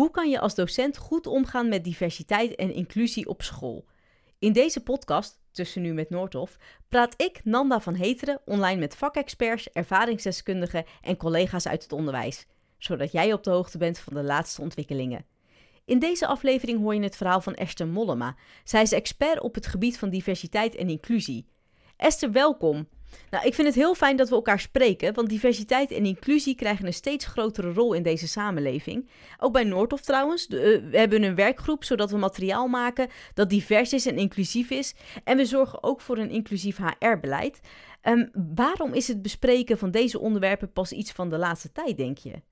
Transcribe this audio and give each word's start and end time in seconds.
Hoe 0.00 0.10
kan 0.10 0.30
je 0.30 0.40
als 0.40 0.54
docent 0.54 0.96
goed 0.96 1.26
omgaan 1.26 1.68
met 1.68 1.84
diversiteit 1.84 2.54
en 2.54 2.74
inclusie 2.74 3.28
op 3.28 3.42
school? 3.42 3.84
In 4.38 4.52
deze 4.52 4.82
podcast, 4.82 5.40
Tussen 5.52 5.82
Nu 5.82 5.92
met 5.92 6.10
Noordhof, 6.10 6.56
praat 6.88 7.22
ik, 7.22 7.40
Nanda 7.44 7.80
van 7.80 7.94
Heteren, 7.94 8.40
online 8.44 8.80
met 8.80 8.96
vakexperts, 8.96 9.70
ervaringsdeskundigen 9.72 10.84
en 11.02 11.16
collega's 11.16 11.66
uit 11.66 11.82
het 11.82 11.92
onderwijs, 11.92 12.46
zodat 12.78 13.12
jij 13.12 13.32
op 13.32 13.44
de 13.44 13.50
hoogte 13.50 13.78
bent 13.78 13.98
van 13.98 14.14
de 14.14 14.22
laatste 14.22 14.60
ontwikkelingen. 14.60 15.26
In 15.84 15.98
deze 15.98 16.26
aflevering 16.26 16.80
hoor 16.80 16.94
je 16.94 17.02
het 17.02 17.16
verhaal 17.16 17.40
van 17.40 17.54
Esther 17.54 17.88
Mollema. 17.88 18.36
Zij 18.64 18.82
is 18.82 18.92
expert 18.92 19.40
op 19.40 19.54
het 19.54 19.66
gebied 19.66 19.98
van 19.98 20.10
diversiteit 20.10 20.74
en 20.74 20.88
inclusie. 20.88 21.46
Esther, 21.96 22.32
welkom. 22.32 22.88
Nou, 23.30 23.46
ik 23.46 23.54
vind 23.54 23.66
het 23.66 23.76
heel 23.76 23.94
fijn 23.94 24.16
dat 24.16 24.28
we 24.28 24.34
elkaar 24.34 24.60
spreken, 24.60 25.14
want 25.14 25.28
diversiteit 25.28 25.90
en 25.90 26.04
inclusie 26.04 26.54
krijgen 26.54 26.86
een 26.86 26.92
steeds 26.92 27.26
grotere 27.26 27.72
rol 27.72 27.92
in 27.92 28.02
deze 28.02 28.28
samenleving. 28.28 29.08
Ook 29.38 29.52
bij 29.52 29.64
Noordhof 29.64 30.00
trouwens. 30.00 30.46
Eh, 30.46 30.58
we 30.58 30.98
hebben 30.98 31.22
een 31.22 31.34
werkgroep 31.34 31.84
zodat 31.84 32.10
we 32.10 32.16
materiaal 32.16 32.68
maken 32.68 33.08
dat 33.34 33.50
divers 33.50 33.92
is 33.92 34.06
en 34.06 34.18
inclusief 34.18 34.70
is. 34.70 34.94
En 35.24 35.36
we 35.36 35.44
zorgen 35.44 35.82
ook 35.82 36.00
voor 36.00 36.18
een 36.18 36.30
inclusief 36.30 36.78
HR-beleid. 36.78 37.60
Ehm, 38.00 38.26
waarom 38.54 38.92
is 38.92 39.08
het 39.08 39.22
bespreken 39.22 39.78
van 39.78 39.90
deze 39.90 40.18
onderwerpen 40.18 40.72
pas 40.72 40.92
iets 40.92 41.12
van 41.12 41.28
de 41.30 41.38
laatste 41.38 41.72
tijd, 41.72 41.96
denk 41.96 42.18
je? 42.18 42.42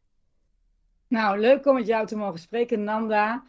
Nou, 1.09 1.41
leuk 1.41 1.67
om 1.67 1.75
met 1.75 1.87
jou 1.87 2.07
te 2.07 2.17
mogen 2.17 2.39
spreken, 2.39 2.85
Nanda. 2.85 3.45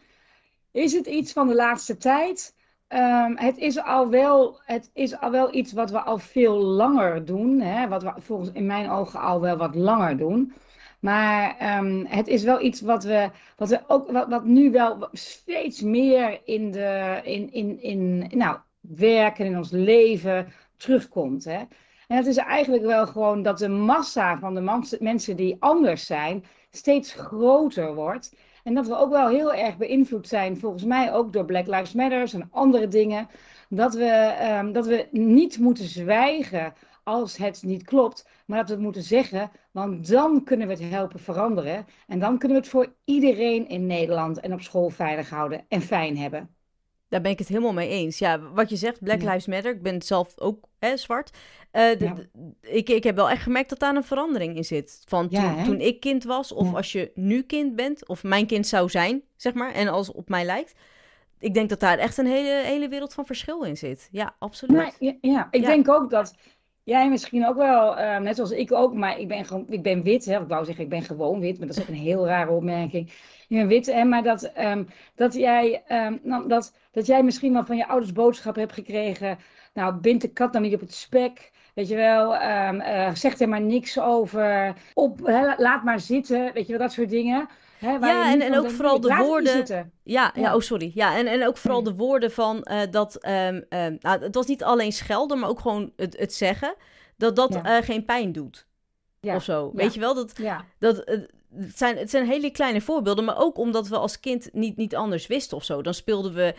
Is 0.72 0.92
het 0.92 1.06
iets 1.06 1.32
van 1.32 1.48
de 1.48 1.54
laatste 1.54 1.96
tijd? 1.96 2.54
Um, 2.94 3.36
het, 3.36 3.58
is 3.58 3.82
al 3.82 4.08
wel, 4.08 4.60
het 4.64 4.90
is 4.94 5.20
al 5.20 5.30
wel 5.30 5.54
iets 5.54 5.72
wat 5.72 5.90
we 5.90 6.00
al 6.00 6.18
veel 6.18 6.56
langer 6.56 7.24
doen. 7.24 7.60
Hè? 7.60 7.88
Wat 7.88 8.02
we 8.02 8.12
volgens 8.18 8.50
in 8.52 8.66
mijn 8.66 8.90
ogen 8.90 9.20
al 9.20 9.40
wel 9.40 9.56
wat 9.56 9.74
langer 9.74 10.16
doen. 10.16 10.52
Maar 11.00 11.56
um, 11.78 12.06
het 12.06 12.28
is 12.28 12.42
wel 12.42 12.60
iets 12.60 12.80
wat 12.80 13.04
we, 13.04 13.30
wat 13.56 13.68
we 13.68 13.80
ook, 13.86 14.10
wat, 14.10 14.28
wat 14.28 14.44
nu 14.44 14.70
wel 14.70 15.08
steeds 15.12 15.80
meer 15.80 16.40
in 16.44 16.70
de, 16.70 17.20
in, 17.24 17.52
in, 17.52 17.82
in, 17.82 18.30
nou, 18.38 18.56
werken 18.80 19.46
in 19.46 19.56
ons 19.56 19.70
leven 19.70 20.52
terugkomt. 20.76 21.44
Hè? 21.44 21.58
En 22.06 22.16
het 22.16 22.26
is 22.26 22.36
eigenlijk 22.36 22.84
wel 22.84 23.06
gewoon 23.06 23.42
dat 23.42 23.58
de 23.58 23.68
massa 23.68 24.38
van 24.38 24.54
de 24.54 24.96
mensen 25.00 25.36
die 25.36 25.56
anders 25.58 26.06
zijn 26.06 26.44
steeds 26.70 27.12
groter 27.12 27.94
wordt. 27.94 28.34
En 28.64 28.74
dat 28.74 28.86
we 28.86 28.96
ook 28.96 29.10
wel 29.10 29.28
heel 29.28 29.54
erg 29.54 29.76
beïnvloed 29.76 30.28
zijn, 30.28 30.58
volgens 30.58 30.84
mij 30.84 31.12
ook 31.12 31.32
door 31.32 31.44
Black 31.44 31.66
Lives 31.66 31.92
Matter 31.92 32.34
en 32.34 32.48
andere 32.50 32.88
dingen. 32.88 33.28
Dat 33.68 33.94
we, 33.94 34.36
um, 34.60 34.72
dat 34.72 34.86
we 34.86 35.08
niet 35.10 35.58
moeten 35.58 35.84
zwijgen 35.84 36.74
als 37.04 37.36
het 37.36 37.62
niet 37.62 37.82
klopt, 37.84 38.28
maar 38.46 38.58
dat 38.58 38.66
we 38.66 38.74
het 38.74 38.82
moeten 38.82 39.02
zeggen, 39.02 39.50
want 39.70 40.08
dan 40.08 40.44
kunnen 40.44 40.66
we 40.66 40.72
het 40.72 40.90
helpen 40.90 41.20
veranderen. 41.20 41.86
En 42.06 42.18
dan 42.18 42.38
kunnen 42.38 42.56
we 42.56 42.62
het 42.62 42.72
voor 42.72 42.94
iedereen 43.04 43.68
in 43.68 43.86
Nederland 43.86 44.40
en 44.40 44.52
op 44.52 44.60
school 44.60 44.88
veilig 44.88 45.30
houden 45.30 45.64
en 45.68 45.82
fijn 45.82 46.18
hebben. 46.18 46.54
Daar 47.10 47.20
ben 47.20 47.30
ik 47.30 47.38
het 47.38 47.48
helemaal 47.48 47.72
mee 47.72 47.88
eens. 47.88 48.18
Ja, 48.18 48.40
wat 48.40 48.70
je 48.70 48.76
zegt, 48.76 49.02
Black 49.02 49.22
Lives 49.22 49.46
Matter. 49.46 49.72
Ik 49.72 49.82
ben 49.82 50.02
zelf 50.02 50.38
ook 50.38 50.64
hè, 50.78 50.96
zwart. 50.96 51.30
Uh, 51.72 51.90
ik, 52.60 52.88
ik 52.88 53.04
heb 53.04 53.16
wel 53.16 53.30
echt 53.30 53.42
gemerkt 53.42 53.68
dat 53.68 53.78
daar 53.78 53.96
een 53.96 54.04
verandering 54.04 54.56
in 54.56 54.64
zit. 54.64 55.02
Van 55.06 55.28
toen, 55.28 55.64
toen 55.64 55.80
ik 55.80 56.00
kind 56.00 56.24
was, 56.24 56.52
of 56.52 56.74
als 56.74 56.92
je 56.92 57.10
nu 57.14 57.42
kind 57.42 57.76
bent, 57.76 58.08
of 58.08 58.22
mijn 58.22 58.46
kind 58.46 58.66
zou 58.66 58.88
zijn, 58.88 59.22
zeg 59.36 59.54
maar, 59.54 59.72
en 59.72 59.88
als 59.88 60.12
op 60.12 60.28
mij 60.28 60.44
lijkt. 60.44 60.74
Ik 61.38 61.54
denk 61.54 61.68
dat 61.68 61.80
daar 61.80 61.98
echt 61.98 62.18
een 62.18 62.26
hele, 62.26 62.62
hele 62.64 62.88
wereld 62.88 63.14
van 63.14 63.26
verschil 63.26 63.62
in 63.62 63.76
zit. 63.76 64.08
Ja, 64.12 64.34
absoluut. 64.38 64.96
Ja, 65.20 65.48
ik 65.50 65.64
denk 65.64 65.88
ook 65.88 66.10
dat 66.10 66.34
jij 66.84 67.08
misschien 67.08 67.46
ook 67.46 67.56
wel, 67.56 67.98
uh, 67.98 68.18
net 68.18 68.36
zoals 68.36 68.50
ik 68.50 68.72
ook, 68.72 68.94
maar 68.94 69.18
ik 69.18 69.28
ben, 69.28 69.44
gewoon, 69.44 69.66
ik 69.68 69.82
ben 69.82 70.02
wit. 70.02 70.24
Hè, 70.24 70.40
ik 70.40 70.48
wou 70.48 70.64
zeggen, 70.64 70.84
ik 70.84 70.90
ben 70.90 71.02
gewoon 71.02 71.40
wit, 71.40 71.58
maar 71.58 71.66
dat 71.66 71.76
is 71.76 71.82
ook 71.82 71.88
een 71.88 71.94
heel 71.94 72.26
rare 72.26 72.50
opmerking. 72.50 73.12
Je 73.48 73.56
bent 73.56 73.68
wit, 73.68 73.86
hè, 73.86 74.04
maar 74.04 74.22
dat, 74.22 74.52
um, 74.58 74.88
dat, 75.14 75.34
jij, 75.34 75.82
um, 75.88 76.20
nou, 76.22 76.48
dat, 76.48 76.74
dat 76.90 77.06
jij 77.06 77.22
misschien 77.22 77.52
wel 77.52 77.64
van 77.64 77.76
je 77.76 77.88
ouders 77.88 78.12
boodschap 78.12 78.54
hebt 78.54 78.72
gekregen. 78.72 79.38
Nou, 79.74 79.94
bind 79.94 80.20
de 80.20 80.28
kat 80.32 80.52
nou 80.52 80.64
niet 80.64 80.74
op 80.74 80.80
het 80.80 80.94
spek. 80.94 81.50
Weet 81.74 81.88
je 81.88 81.96
wel, 81.96 82.34
uh, 82.34 83.14
zeg 83.14 83.38
er 83.38 83.48
maar 83.48 83.60
niks 83.60 84.00
over. 84.00 84.74
Op, 84.94 85.26
hè, 85.26 85.54
laat 85.56 85.84
maar 85.84 86.00
zitten. 86.00 86.52
Weet 86.52 86.66
je 86.66 86.72
wel, 86.72 86.86
dat 86.86 86.92
soort 86.92 87.10
dingen. 87.10 87.48
Hè, 87.80 87.90
ja, 87.90 88.32
en, 88.32 88.40
en 88.40 88.58
ook 88.58 88.70
vooral 88.70 89.00
de 89.00 89.14
woorden. 89.14 89.92
Ja, 90.02 90.32
ja, 90.34 90.54
oh 90.54 90.60
sorry. 90.60 90.90
Ja, 90.94 91.16
en, 91.16 91.26
en 91.26 91.46
ook 91.46 91.56
vooral 91.56 91.82
de 91.82 91.94
woorden 91.94 92.32
van 92.32 92.66
uh, 92.70 92.80
dat. 92.90 93.26
Um, 93.26 93.64
um, 93.68 93.96
nou, 94.00 94.22
het 94.22 94.34
was 94.34 94.46
niet 94.46 94.64
alleen 94.64 94.92
schelden, 94.92 95.38
maar 95.38 95.48
ook 95.48 95.60
gewoon 95.60 95.92
het, 95.96 96.18
het 96.18 96.34
zeggen. 96.34 96.74
Dat 97.16 97.36
dat 97.36 97.60
ja. 97.62 97.78
uh, 97.78 97.84
geen 97.84 98.04
pijn 98.04 98.32
doet. 98.32 98.66
Ja. 99.20 99.34
Of 99.34 99.42
zo. 99.42 99.70
Weet 99.74 99.94
je 99.94 100.00
wel? 100.00 100.14
Dat, 100.14 100.40
dat, 100.78 101.10
uh, 101.10 101.20
het 101.56 101.78
zijn, 101.78 101.96
het 101.96 102.10
zijn 102.10 102.26
hele 102.26 102.50
kleine 102.50 102.80
voorbeelden, 102.80 103.24
maar 103.24 103.38
ook 103.38 103.58
omdat 103.58 103.88
we 103.88 103.96
als 103.96 104.20
kind 104.20 104.48
niet, 104.52 104.76
niet 104.76 104.96
anders 104.96 105.26
wisten 105.26 105.56
of 105.56 105.64
zo. 105.64 105.82
Dan 105.82 105.94
speelden 105.94 106.34
we 106.34 106.54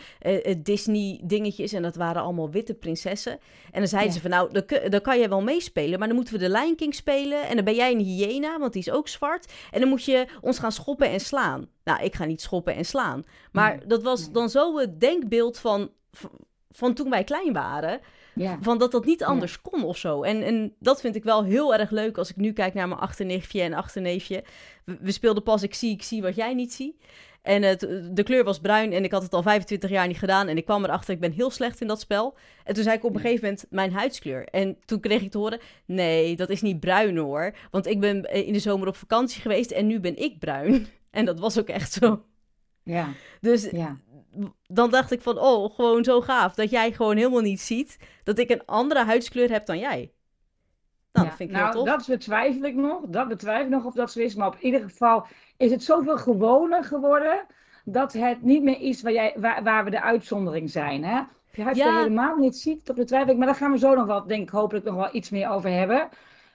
uh, 0.46 0.54
Disney-dingetjes 0.58 1.72
en 1.72 1.82
dat 1.82 1.96
waren 1.96 2.22
allemaal 2.22 2.50
witte 2.50 2.74
prinsessen. 2.74 3.38
En 3.70 3.78
dan 3.78 3.88
zeiden 3.88 4.12
ze 4.12 4.20
van, 4.20 4.30
nou, 4.30 4.52
dan, 4.52 4.90
dan 4.90 5.00
kan 5.00 5.18
je 5.18 5.28
wel 5.28 5.42
meespelen, 5.42 5.98
maar 5.98 6.08
dan 6.08 6.16
moeten 6.16 6.34
we 6.34 6.40
de 6.40 6.50
Lion 6.50 6.76
King 6.76 6.94
spelen. 6.94 7.48
En 7.48 7.54
dan 7.56 7.64
ben 7.64 7.74
jij 7.74 7.92
een 7.92 7.98
hyena, 7.98 8.58
want 8.58 8.72
die 8.72 8.82
is 8.82 8.90
ook 8.90 9.08
zwart. 9.08 9.52
En 9.70 9.80
dan 9.80 9.88
moet 9.88 10.04
je 10.04 10.26
ons 10.40 10.58
gaan 10.58 10.72
schoppen 10.72 11.10
en 11.10 11.20
slaan. 11.20 11.68
Nou, 11.84 12.02
ik 12.02 12.14
ga 12.14 12.24
niet 12.24 12.42
schoppen 12.42 12.74
en 12.74 12.84
slaan. 12.84 13.24
Maar 13.52 13.80
dat 13.86 14.02
was 14.02 14.32
dan 14.32 14.50
zo 14.50 14.78
het 14.78 15.00
denkbeeld 15.00 15.58
van, 15.58 15.90
van 16.70 16.94
toen 16.94 17.10
wij 17.10 17.24
klein 17.24 17.52
waren... 17.52 18.00
Ja. 18.34 18.58
Van 18.60 18.78
dat 18.78 18.92
dat 18.92 19.04
niet 19.04 19.24
anders 19.24 19.60
kon 19.60 19.84
of 19.84 19.96
zo. 19.96 20.22
En, 20.22 20.42
en 20.42 20.74
dat 20.78 21.00
vind 21.00 21.16
ik 21.16 21.24
wel 21.24 21.44
heel 21.44 21.74
erg 21.74 21.90
leuk 21.90 22.18
als 22.18 22.30
ik 22.30 22.36
nu 22.36 22.52
kijk 22.52 22.74
naar 22.74 22.88
mijn 22.88 23.00
achterneefje 23.00 23.62
en 23.62 23.72
achterneefje. 23.72 24.44
We, 24.84 24.96
we 25.00 25.12
speelden 25.12 25.42
pas 25.42 25.62
Ik 25.62 25.74
zie, 25.74 25.90
ik 25.90 26.02
zie 26.02 26.22
wat 26.22 26.34
jij 26.34 26.54
niet 26.54 26.72
ziet. 26.72 26.94
En 27.42 27.62
het, 27.62 27.80
de 28.10 28.22
kleur 28.22 28.44
was 28.44 28.58
bruin 28.58 28.92
en 28.92 29.04
ik 29.04 29.12
had 29.12 29.22
het 29.22 29.34
al 29.34 29.42
25 29.42 29.90
jaar 29.90 30.06
niet 30.06 30.18
gedaan. 30.18 30.48
En 30.48 30.56
ik 30.56 30.64
kwam 30.64 30.84
erachter, 30.84 31.14
ik 31.14 31.20
ben 31.20 31.32
heel 31.32 31.50
slecht 31.50 31.80
in 31.80 31.86
dat 31.86 32.00
spel. 32.00 32.36
En 32.64 32.74
toen 32.74 32.82
zei 32.82 32.96
ik 32.96 33.04
op 33.04 33.14
een 33.14 33.20
gegeven 33.20 33.44
moment 33.44 33.66
mijn 33.70 33.92
huidskleur. 33.92 34.44
En 34.44 34.76
toen 34.84 35.00
kreeg 35.00 35.22
ik 35.22 35.30
te 35.30 35.38
horen, 35.38 35.60
nee, 35.84 36.36
dat 36.36 36.50
is 36.50 36.62
niet 36.62 36.80
bruin 36.80 37.16
hoor. 37.16 37.54
Want 37.70 37.86
ik 37.86 38.00
ben 38.00 38.24
eh, 38.24 38.46
in 38.46 38.52
de 38.52 38.58
zomer 38.58 38.88
op 38.88 38.96
vakantie 38.96 39.40
geweest 39.40 39.70
en 39.70 39.86
nu 39.86 40.00
ben 40.00 40.16
ik 40.16 40.38
bruin. 40.38 40.86
En 41.10 41.24
dat 41.24 41.40
was 41.40 41.58
ook 41.58 41.68
echt 41.68 41.92
zo. 41.92 42.24
Ja. 42.82 43.08
Dus 43.40 43.70
ja 43.70 43.98
dan 44.66 44.90
dacht 44.90 45.10
ik 45.10 45.22
van, 45.22 45.38
oh, 45.38 45.74
gewoon 45.74 46.04
zo 46.04 46.20
gaaf. 46.20 46.54
Dat 46.54 46.70
jij 46.70 46.92
gewoon 46.92 47.16
helemaal 47.16 47.40
niet 47.40 47.60
ziet 47.60 47.98
dat 48.24 48.38
ik 48.38 48.50
een 48.50 48.66
andere 48.66 49.04
huidskleur 49.04 49.50
heb 49.50 49.66
dan 49.66 49.78
jij. 49.78 50.12
Nou, 51.12 51.26
dat 51.26 51.36
vind 51.36 51.50
ik 51.50 51.56
nou, 51.56 51.70
heel 51.70 51.84
tof. 51.84 51.94
dat 51.94 52.06
betwijfel 52.06 52.62
ik 52.62 52.74
nog. 52.74 53.00
Dat 53.06 53.28
betwijfel 53.28 53.64
ik 53.64 53.70
nog 53.70 53.84
of 53.84 53.94
dat 53.94 54.12
zo 54.12 54.20
is. 54.20 54.34
Maar 54.34 54.46
op 54.46 54.58
ieder 54.60 54.80
geval 54.80 55.26
is 55.56 55.70
het 55.70 55.84
zoveel 55.84 56.16
gewoner 56.16 56.84
geworden... 56.84 57.46
dat 57.84 58.12
het 58.12 58.42
niet 58.42 58.62
meer 58.62 58.80
is 58.80 59.02
waar, 59.02 59.12
jij, 59.12 59.34
waar, 59.36 59.62
waar 59.62 59.84
we 59.84 59.90
de 59.90 60.02
uitzondering 60.02 60.70
zijn. 60.70 61.04
Hè? 61.04 61.18
Of 61.20 61.56
je 61.56 61.62
huidskleur 61.62 61.92
ja. 61.92 61.98
helemaal 61.98 62.36
niet 62.36 62.56
ziet, 62.56 62.86
dat 62.86 62.96
betwijfel 62.96 63.32
ik. 63.32 63.36
Maar 63.36 63.46
daar 63.46 63.56
gaan 63.56 63.72
we 63.72 63.78
zo 63.78 63.94
nog 63.94 64.06
wel, 64.06 64.26
denk 64.26 64.42
ik, 64.42 64.48
hopelijk 64.48 64.84
nog 64.84 64.94
wel 64.94 65.08
iets 65.12 65.30
meer 65.30 65.50
over 65.50 65.70
hebben. 65.70 66.08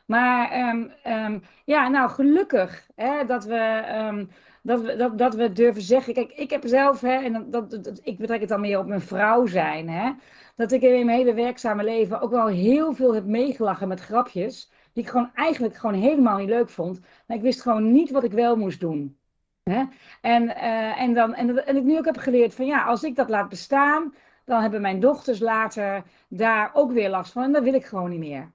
Maar 0.05 0.69
um, 0.69 0.91
um, 1.07 1.43
ja, 1.65 1.87
nou, 1.87 2.09
gelukkig 2.09 2.87
hè, 2.95 3.25
dat 3.25 3.45
we... 3.45 3.83
Um, 4.09 4.29
dat 4.67 4.81
we, 4.81 4.95
dat, 4.95 5.17
dat 5.17 5.35
we 5.35 5.51
durven 5.51 5.81
zeggen. 5.81 6.13
Kijk, 6.13 6.31
ik 6.31 6.49
heb 6.49 6.63
zelf, 6.65 7.01
hè, 7.01 7.13
en 7.13 7.49
dat, 7.49 7.69
dat, 7.69 7.99
ik 8.03 8.17
betrek 8.17 8.39
het 8.39 8.49
dan 8.49 8.59
meer 8.59 8.79
op 8.79 8.85
mijn 8.87 9.01
vrouw 9.01 9.45
zijn, 9.45 9.89
hè, 9.89 10.11
dat 10.55 10.71
ik 10.71 10.81
in 10.81 11.05
mijn 11.05 11.17
hele 11.17 11.33
werkzame 11.33 11.83
leven 11.83 12.21
ook 12.21 12.31
wel 12.31 12.47
heel 12.47 12.93
veel 12.93 13.13
heb 13.13 13.25
meegelachen 13.25 13.87
met 13.87 13.99
grapjes. 13.99 14.71
Die 14.93 15.03
ik 15.03 15.09
gewoon 15.09 15.31
eigenlijk 15.33 15.75
gewoon 15.75 16.01
helemaal 16.01 16.37
niet 16.37 16.49
leuk 16.49 16.69
vond. 16.69 16.99
Maar 17.27 17.37
ik 17.37 17.43
wist 17.43 17.61
gewoon 17.61 17.91
niet 17.91 18.11
wat 18.11 18.23
ik 18.23 18.31
wel 18.31 18.55
moest 18.55 18.79
doen. 18.79 19.17
Hè? 19.63 19.83
En, 20.21 20.43
uh, 20.43 21.01
en, 21.01 21.13
dan, 21.13 21.33
en, 21.33 21.65
en 21.65 21.75
ik 21.75 21.83
nu 21.83 21.97
ook 21.97 22.05
heb 22.05 22.17
geleerd 22.17 22.55
van 22.55 22.65
ja, 22.65 22.83
als 22.83 23.03
ik 23.03 23.15
dat 23.15 23.29
laat 23.29 23.49
bestaan, 23.49 24.13
dan 24.45 24.61
hebben 24.61 24.81
mijn 24.81 24.99
dochters 24.99 25.39
later 25.39 26.03
daar 26.29 26.71
ook 26.73 26.91
weer 26.91 27.09
last 27.09 27.31
van. 27.31 27.43
En 27.43 27.51
dat 27.51 27.63
wil 27.63 27.73
ik 27.73 27.85
gewoon 27.85 28.09
niet 28.09 28.19
meer. 28.19 28.51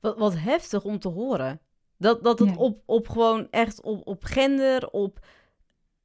Wat, 0.00 0.18
wat 0.18 0.38
heftig 0.38 0.84
om 0.84 0.98
te 0.98 1.08
horen. 1.08 1.60
Dat, 2.02 2.22
dat 2.22 2.38
het 2.38 2.56
op, 2.56 2.82
op 2.86 3.08
gewoon 3.08 3.48
echt 3.50 3.80
op, 3.80 4.06
op 4.06 4.24
gender, 4.24 4.88
op, 4.90 5.18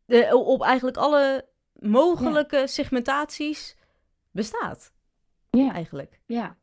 de, 0.05 0.35
op 0.35 0.63
eigenlijk 0.63 0.97
alle 0.97 1.45
mogelijke 1.73 2.67
segmentaties 2.67 3.75
bestaat. 4.31 4.93
Ja. 5.49 5.73
Eigenlijk. 5.73 6.19
Ja. 6.25 6.55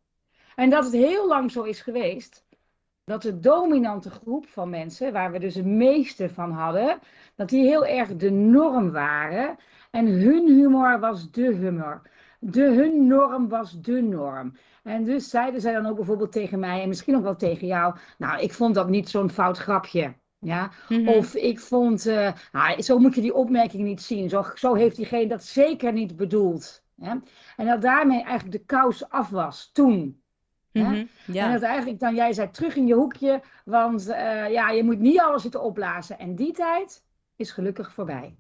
En 0.57 0.71
dat 0.71 0.85
het 0.85 0.93
heel 0.93 1.29
lang 1.29 1.51
zo 1.51 1.63
is 1.63 1.81
geweest, 1.81 2.45
dat 3.05 3.23
de 3.23 3.41
dominante 3.41 4.11
groep 4.11 4.47
van 4.47 4.71
mensen, 4.71 5.13
waar 5.13 5.33
we 5.33 5.39
dus 5.39 5.55
het 5.55 5.67
meeste 5.67 6.29
van 6.29 6.51
hadden, 6.51 6.99
dat 7.35 7.49
die 7.49 7.67
heel 7.67 7.87
erg 7.87 8.17
de 8.17 8.31
norm 8.31 8.91
waren. 8.91 9.57
En 9.91 10.07
hun 10.07 10.47
humor 10.47 11.01
was 11.01 11.31
de 11.31 11.55
humor. 11.55 12.03
De, 12.47 12.63
hun 12.63 13.07
norm 13.07 13.49
was 13.49 13.81
de 13.81 14.03
norm. 14.03 14.57
En 14.83 15.05
dus 15.05 15.29
zeiden 15.29 15.61
zij 15.61 15.73
dan 15.73 15.87
ook 15.87 15.97
bijvoorbeeld 15.97 16.33
tegen 16.33 16.59
mij 16.59 16.83
en 16.83 16.89
misschien 16.89 17.17
ook 17.17 17.23
wel 17.23 17.37
tegen 17.37 17.67
jou. 17.67 17.97
Nou, 18.19 18.41
ik 18.43 18.53
vond 18.53 18.75
dat 18.75 18.89
niet 18.89 19.09
zo'n 19.09 19.31
fout 19.31 19.59
grapje. 19.59 20.15
Ja? 20.39 20.71
Mhm. 20.89 21.09
Of 21.09 21.35
ik 21.35 21.61
vond, 21.61 22.07
uh, 22.07 22.33
nou, 22.53 22.83
zo 22.83 22.99
moet 22.99 23.15
je 23.15 23.21
die 23.21 23.35
opmerking 23.35 23.85
niet 23.85 24.03
zien. 24.03 24.29
Zo, 24.29 24.45
zo 24.55 24.75
heeft 24.75 24.97
diegene 24.97 25.27
dat 25.27 25.45
zeker 25.45 25.93
niet 25.93 26.17
bedoeld. 26.17 26.85
Ja? 26.95 27.21
En 27.57 27.67
dat 27.67 27.83
daarmee 27.83 28.23
eigenlijk 28.23 28.53
de 28.53 28.65
kous 28.65 29.09
af 29.09 29.31
was 29.31 29.71
toen. 29.73 30.23
Mm 30.73 31.09
ja. 31.27 31.47
En 31.47 31.53
dat 31.53 31.63
eigenlijk 31.63 32.01
dan 32.01 32.15
jij 32.15 32.33
zei 32.33 32.51
terug 32.51 32.77
in 32.77 32.87
je 32.87 32.95
hoekje, 32.95 33.43
want 33.65 34.09
uh, 34.09 34.51
ja, 34.51 34.71
je 34.71 34.85
moet 34.85 34.99
niet 34.99 35.21
alles 35.21 35.43
zitten 35.43 35.63
opblazen. 35.63 36.19
En 36.19 36.35
die 36.35 36.53
tijd 36.53 37.05
is 37.37 37.51
gelukkig 37.51 37.93
voorbij. 37.93 38.37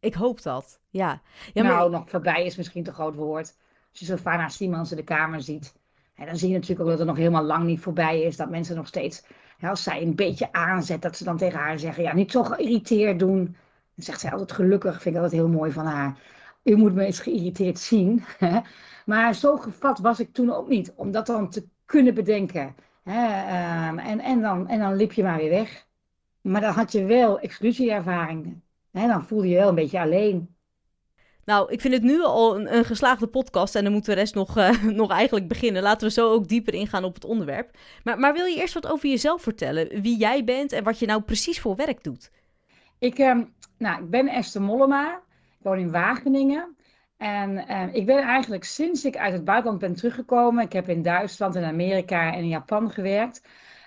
Ik 0.00 0.14
hoop 0.14 0.42
dat, 0.42 0.80
ja. 0.90 1.20
ja 1.52 1.62
nou, 1.62 1.90
nog 1.90 2.10
voorbij 2.10 2.44
is 2.44 2.56
misschien 2.56 2.84
te 2.84 2.92
groot 2.92 3.14
woord. 3.14 3.56
Als 3.90 3.98
je 3.98 4.04
Sylvana 4.04 4.48
Simons 4.48 4.90
in 4.90 4.96
de 4.96 5.04
kamer 5.04 5.42
ziet, 5.42 5.74
en 6.20 6.26
dan 6.26 6.36
zie 6.36 6.48
je 6.48 6.54
natuurlijk 6.54 6.80
ook 6.80 6.88
dat 6.88 6.98
het 6.98 7.08
nog 7.08 7.16
helemaal 7.16 7.42
lang 7.42 7.64
niet 7.64 7.80
voorbij 7.80 8.22
is. 8.22 8.36
Dat 8.36 8.50
mensen 8.50 8.76
nog 8.76 8.86
steeds, 8.86 9.24
als 9.60 9.82
zij 9.82 10.02
een 10.02 10.14
beetje 10.14 10.52
aanzet, 10.52 11.02
dat 11.02 11.16
ze 11.16 11.24
dan 11.24 11.36
tegen 11.36 11.58
haar 11.58 11.78
zeggen, 11.78 12.02
ja, 12.02 12.14
niet 12.14 12.30
zo 12.30 12.42
geïrriteerd 12.42 13.18
doen. 13.18 13.44
Dan 13.94 14.04
zegt 14.04 14.20
zij 14.20 14.32
altijd 14.32 14.52
gelukkig, 14.52 15.02
vind 15.02 15.14
ik 15.14 15.22
altijd 15.22 15.40
heel 15.40 15.50
mooi 15.50 15.72
van 15.72 15.86
haar. 15.86 16.18
U 16.62 16.76
moet 16.76 16.94
me 16.94 17.04
eens 17.04 17.20
geïrriteerd 17.20 17.78
zien. 17.78 18.24
maar 19.06 19.34
zo 19.34 19.56
gevat 19.56 19.98
was 19.98 20.20
ik 20.20 20.32
toen 20.32 20.52
ook 20.52 20.68
niet, 20.68 20.92
om 20.96 21.10
dat 21.10 21.26
dan 21.26 21.50
te 21.50 21.66
kunnen 21.84 22.14
bedenken. 22.14 22.74
Ehm, 23.04 23.98
en, 23.98 24.20
en, 24.20 24.40
dan, 24.40 24.68
en 24.68 24.78
dan 24.78 24.96
liep 24.96 25.12
je 25.12 25.22
maar 25.22 25.38
weer 25.38 25.50
weg. 25.50 25.86
Maar 26.40 26.60
dan 26.60 26.72
had 26.72 26.92
je 26.92 27.04
wel 27.04 27.40
exclusieervaringen. 27.40 28.62
Dan 28.92 29.24
voelde 29.24 29.48
je 29.48 29.56
wel 29.56 29.68
een 29.68 29.74
beetje 29.74 30.00
alleen. 30.00 30.54
Nou, 31.44 31.72
ik 31.72 31.80
vind 31.80 31.94
het 31.94 32.02
nu 32.02 32.22
al 32.22 32.56
een, 32.56 32.74
een 32.74 32.84
geslaagde 32.84 33.26
podcast 33.26 33.74
en 33.74 33.82
dan 33.82 33.92
moeten 33.92 34.10
we 34.10 34.16
de 34.16 34.22
rest 34.22 34.34
nog, 34.34 34.58
uh, 34.58 34.82
nog 35.02 35.10
eigenlijk 35.10 35.48
beginnen. 35.48 35.82
Laten 35.82 36.06
we 36.06 36.12
zo 36.12 36.32
ook 36.32 36.48
dieper 36.48 36.74
ingaan 36.74 37.04
op 37.04 37.14
het 37.14 37.24
onderwerp. 37.24 37.76
Maar, 38.04 38.18
maar 38.18 38.32
wil 38.32 38.44
je 38.44 38.56
eerst 38.56 38.74
wat 38.74 38.86
over 38.86 39.08
jezelf 39.08 39.42
vertellen? 39.42 40.02
Wie 40.02 40.16
jij 40.16 40.44
bent 40.44 40.72
en 40.72 40.84
wat 40.84 40.98
je 40.98 41.06
nou 41.06 41.22
precies 41.22 41.60
voor 41.60 41.76
werk 41.76 42.04
doet? 42.04 42.30
Ik, 42.98 43.18
uh, 43.18 43.40
nou, 43.78 44.02
ik 44.02 44.10
ben 44.10 44.28
Esther 44.28 44.62
Mollema. 44.62 45.22
Ik 45.58 45.66
woon 45.66 45.78
in 45.78 45.90
Wageningen. 45.90 46.76
En 47.16 47.50
uh, 47.50 47.94
ik 47.94 48.06
ben 48.06 48.22
eigenlijk 48.22 48.64
sinds 48.64 49.04
ik 49.04 49.16
uit 49.16 49.32
het 49.32 49.44
buitenland 49.44 49.80
ben 49.80 49.94
teruggekomen. 49.94 50.64
Ik 50.64 50.72
heb 50.72 50.88
in 50.88 51.02
Duitsland 51.02 51.56
en 51.56 51.64
Amerika 51.64 52.32
en 52.32 52.38
in 52.38 52.48
Japan 52.48 52.90
gewerkt. 52.90 53.42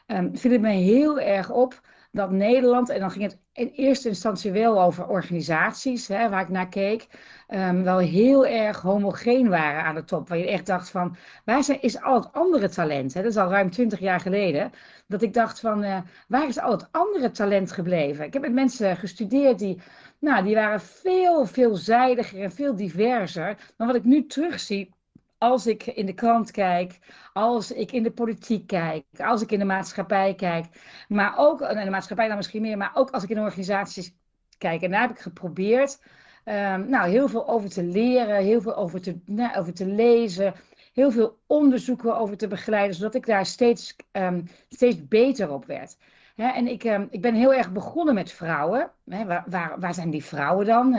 Um, 0.07 0.38
viel 0.38 0.51
het 0.51 0.61
me 0.61 0.69
heel 0.69 1.19
erg 1.19 1.51
op 1.51 1.81
dat 2.13 2.31
Nederland, 2.31 2.89
en 2.89 3.00
dan 3.00 3.12
ging 3.12 3.24
het 3.24 3.39
in 3.54 3.68
eerste 3.68 4.07
instantie 4.07 4.51
wel 4.51 4.81
over 4.81 5.07
organisaties, 5.07 6.07
hè, 6.07 6.30
waar 6.30 6.42
ik 6.42 6.50
naar 6.50 6.69
keek, 6.69 7.07
um, 7.50 7.83
wel 7.83 7.98
heel 7.98 8.45
erg 8.45 8.81
homogeen 8.81 9.50
waren 9.50 9.83
aan 9.83 9.95
de 9.95 10.04
top. 10.04 10.30
Waar 10.30 10.38
je 10.38 10.48
echt 10.48 10.65
dacht 10.65 10.89
van, 10.89 11.15
waar 11.45 11.63
is 11.81 12.01
al 12.01 12.15
het 12.15 12.33
andere 12.33 12.69
talent? 12.69 13.13
Hè? 13.13 13.21
Dat 13.21 13.31
is 13.31 13.38
al 13.38 13.50
ruim 13.50 13.69
twintig 13.71 14.00
jaar 14.00 14.19
geleden. 14.19 14.71
Dat 15.07 15.21
ik 15.21 15.33
dacht 15.33 15.60
van, 15.60 15.83
uh, 15.83 15.98
waar 16.27 16.48
is 16.48 16.60
al 16.60 16.71
het 16.71 16.88
andere 16.92 17.31
talent 17.31 17.71
gebleven? 17.71 18.25
Ik 18.25 18.33
heb 18.33 18.42
met 18.42 18.54
mensen 18.54 18.98
gestudeerd 18.98 19.60
die, 19.60 19.81
nou, 20.19 20.44
die 20.44 20.56
waren 20.56 20.81
veel 20.81 21.45
veelzijdiger 21.45 22.42
en 22.42 22.51
veel 22.51 22.75
diverser 22.75 23.74
dan 23.77 23.88
wat 23.88 23.95
ik 23.95 24.04
nu 24.04 24.25
terugzie 24.25 24.94
als 25.43 25.67
ik 25.67 25.85
in 25.85 26.05
de 26.05 26.13
krant 26.13 26.51
kijk, 26.51 26.99
als 27.33 27.71
ik 27.71 27.91
in 27.91 28.03
de 28.03 28.11
politiek 28.11 28.67
kijk, 28.67 29.03
als 29.17 29.41
ik 29.41 29.51
in 29.51 29.59
de 29.59 29.65
maatschappij 29.65 30.35
kijk, 30.35 30.65
maar 31.07 31.33
ook, 31.37 31.61
in 31.61 31.83
de 31.83 31.89
maatschappij 31.89 32.27
dan 32.27 32.35
misschien 32.35 32.61
meer, 32.61 32.77
maar 32.77 32.91
ook 32.93 33.09
als 33.09 33.23
ik 33.23 33.29
in 33.29 33.39
organisaties 33.39 34.15
kijk. 34.57 34.81
En 34.81 34.91
daar 34.91 35.01
heb 35.01 35.09
ik 35.09 35.19
geprobeerd 35.19 35.99
um, 36.45 36.89
nou, 36.89 37.09
heel 37.09 37.27
veel 37.27 37.47
over 37.47 37.69
te 37.69 37.83
leren, 37.83 38.43
heel 38.43 38.61
veel 38.61 38.75
over 38.75 39.01
te, 39.01 39.19
nou, 39.25 39.57
over 39.57 39.73
te 39.73 39.85
lezen, 39.85 40.53
heel 40.93 41.11
veel 41.11 41.37
onderzoeken 41.47 42.17
over 42.17 42.37
te 42.37 42.47
begeleiden, 42.47 42.95
zodat 42.95 43.15
ik 43.15 43.25
daar 43.25 43.45
steeds, 43.45 43.95
um, 44.11 44.43
steeds 44.69 45.07
beter 45.07 45.51
op 45.51 45.65
werd. 45.65 45.97
en 46.35 46.67
ik, 46.67 46.83
um, 46.83 47.07
ik 47.09 47.21
ben 47.21 47.35
heel 47.35 47.53
erg 47.53 47.71
begonnen 47.71 48.13
met 48.13 48.31
vrouwen. 48.31 48.91
waar, 49.03 49.43
waar, 49.47 49.79
waar 49.79 49.93
zijn 49.93 50.09
die 50.09 50.25
vrouwen 50.25 50.65
dan? 50.65 50.89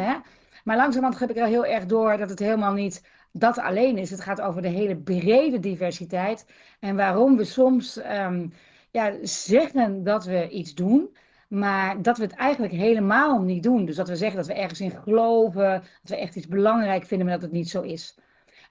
Maar 0.64 0.76
langzamerhand 0.76 1.20
heb 1.20 1.30
ik 1.30 1.42
al 1.42 1.48
heel 1.48 1.66
erg 1.66 1.86
door 1.86 2.16
dat 2.16 2.30
het 2.30 2.38
helemaal 2.38 2.72
niet 2.72 3.02
dat 3.36 3.58
alleen 3.58 3.98
is. 3.98 4.10
Het 4.10 4.20
gaat 4.20 4.40
over 4.40 4.62
de 4.62 4.68
hele 4.68 4.96
brede 4.96 5.60
diversiteit. 5.60 6.46
En 6.80 6.96
waarom 6.96 7.36
we 7.36 7.44
soms 7.44 7.96
um, 7.96 8.52
ja, 8.90 9.14
zeggen 9.22 10.04
dat 10.04 10.24
we 10.24 10.48
iets 10.48 10.74
doen, 10.74 11.16
maar 11.48 12.02
dat 12.02 12.16
we 12.16 12.22
het 12.22 12.34
eigenlijk 12.34 12.72
helemaal 12.72 13.40
niet 13.40 13.62
doen. 13.62 13.84
Dus 13.84 13.96
dat 13.96 14.08
we 14.08 14.16
zeggen 14.16 14.36
dat 14.36 14.46
we 14.46 14.54
ergens 14.54 14.80
in 14.80 14.90
geloven, 14.90 15.70
dat 16.02 16.10
we 16.10 16.16
echt 16.16 16.36
iets 16.36 16.46
belangrijk 16.46 17.04
vinden, 17.04 17.26
maar 17.26 17.34
dat 17.34 17.44
het 17.44 17.52
niet 17.52 17.68
zo 17.68 17.80
is. 17.80 18.18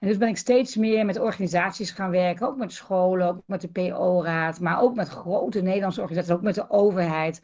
En 0.00 0.08
dus 0.08 0.18
ben 0.18 0.28
ik 0.28 0.36
steeds 0.36 0.76
meer 0.76 1.04
met 1.04 1.18
organisaties 1.18 1.90
gaan 1.90 2.10
werken, 2.10 2.46
ook 2.46 2.56
met 2.56 2.72
scholen, 2.72 3.28
ook 3.28 3.42
met 3.46 3.60
de 3.60 3.68
PO-raad, 3.68 4.60
maar 4.60 4.80
ook 4.80 4.94
met 4.94 5.08
grote 5.08 5.62
Nederlandse 5.62 6.00
organisaties, 6.00 6.34
ook 6.34 6.42
met 6.42 6.54
de 6.54 6.70
overheid. 6.70 7.42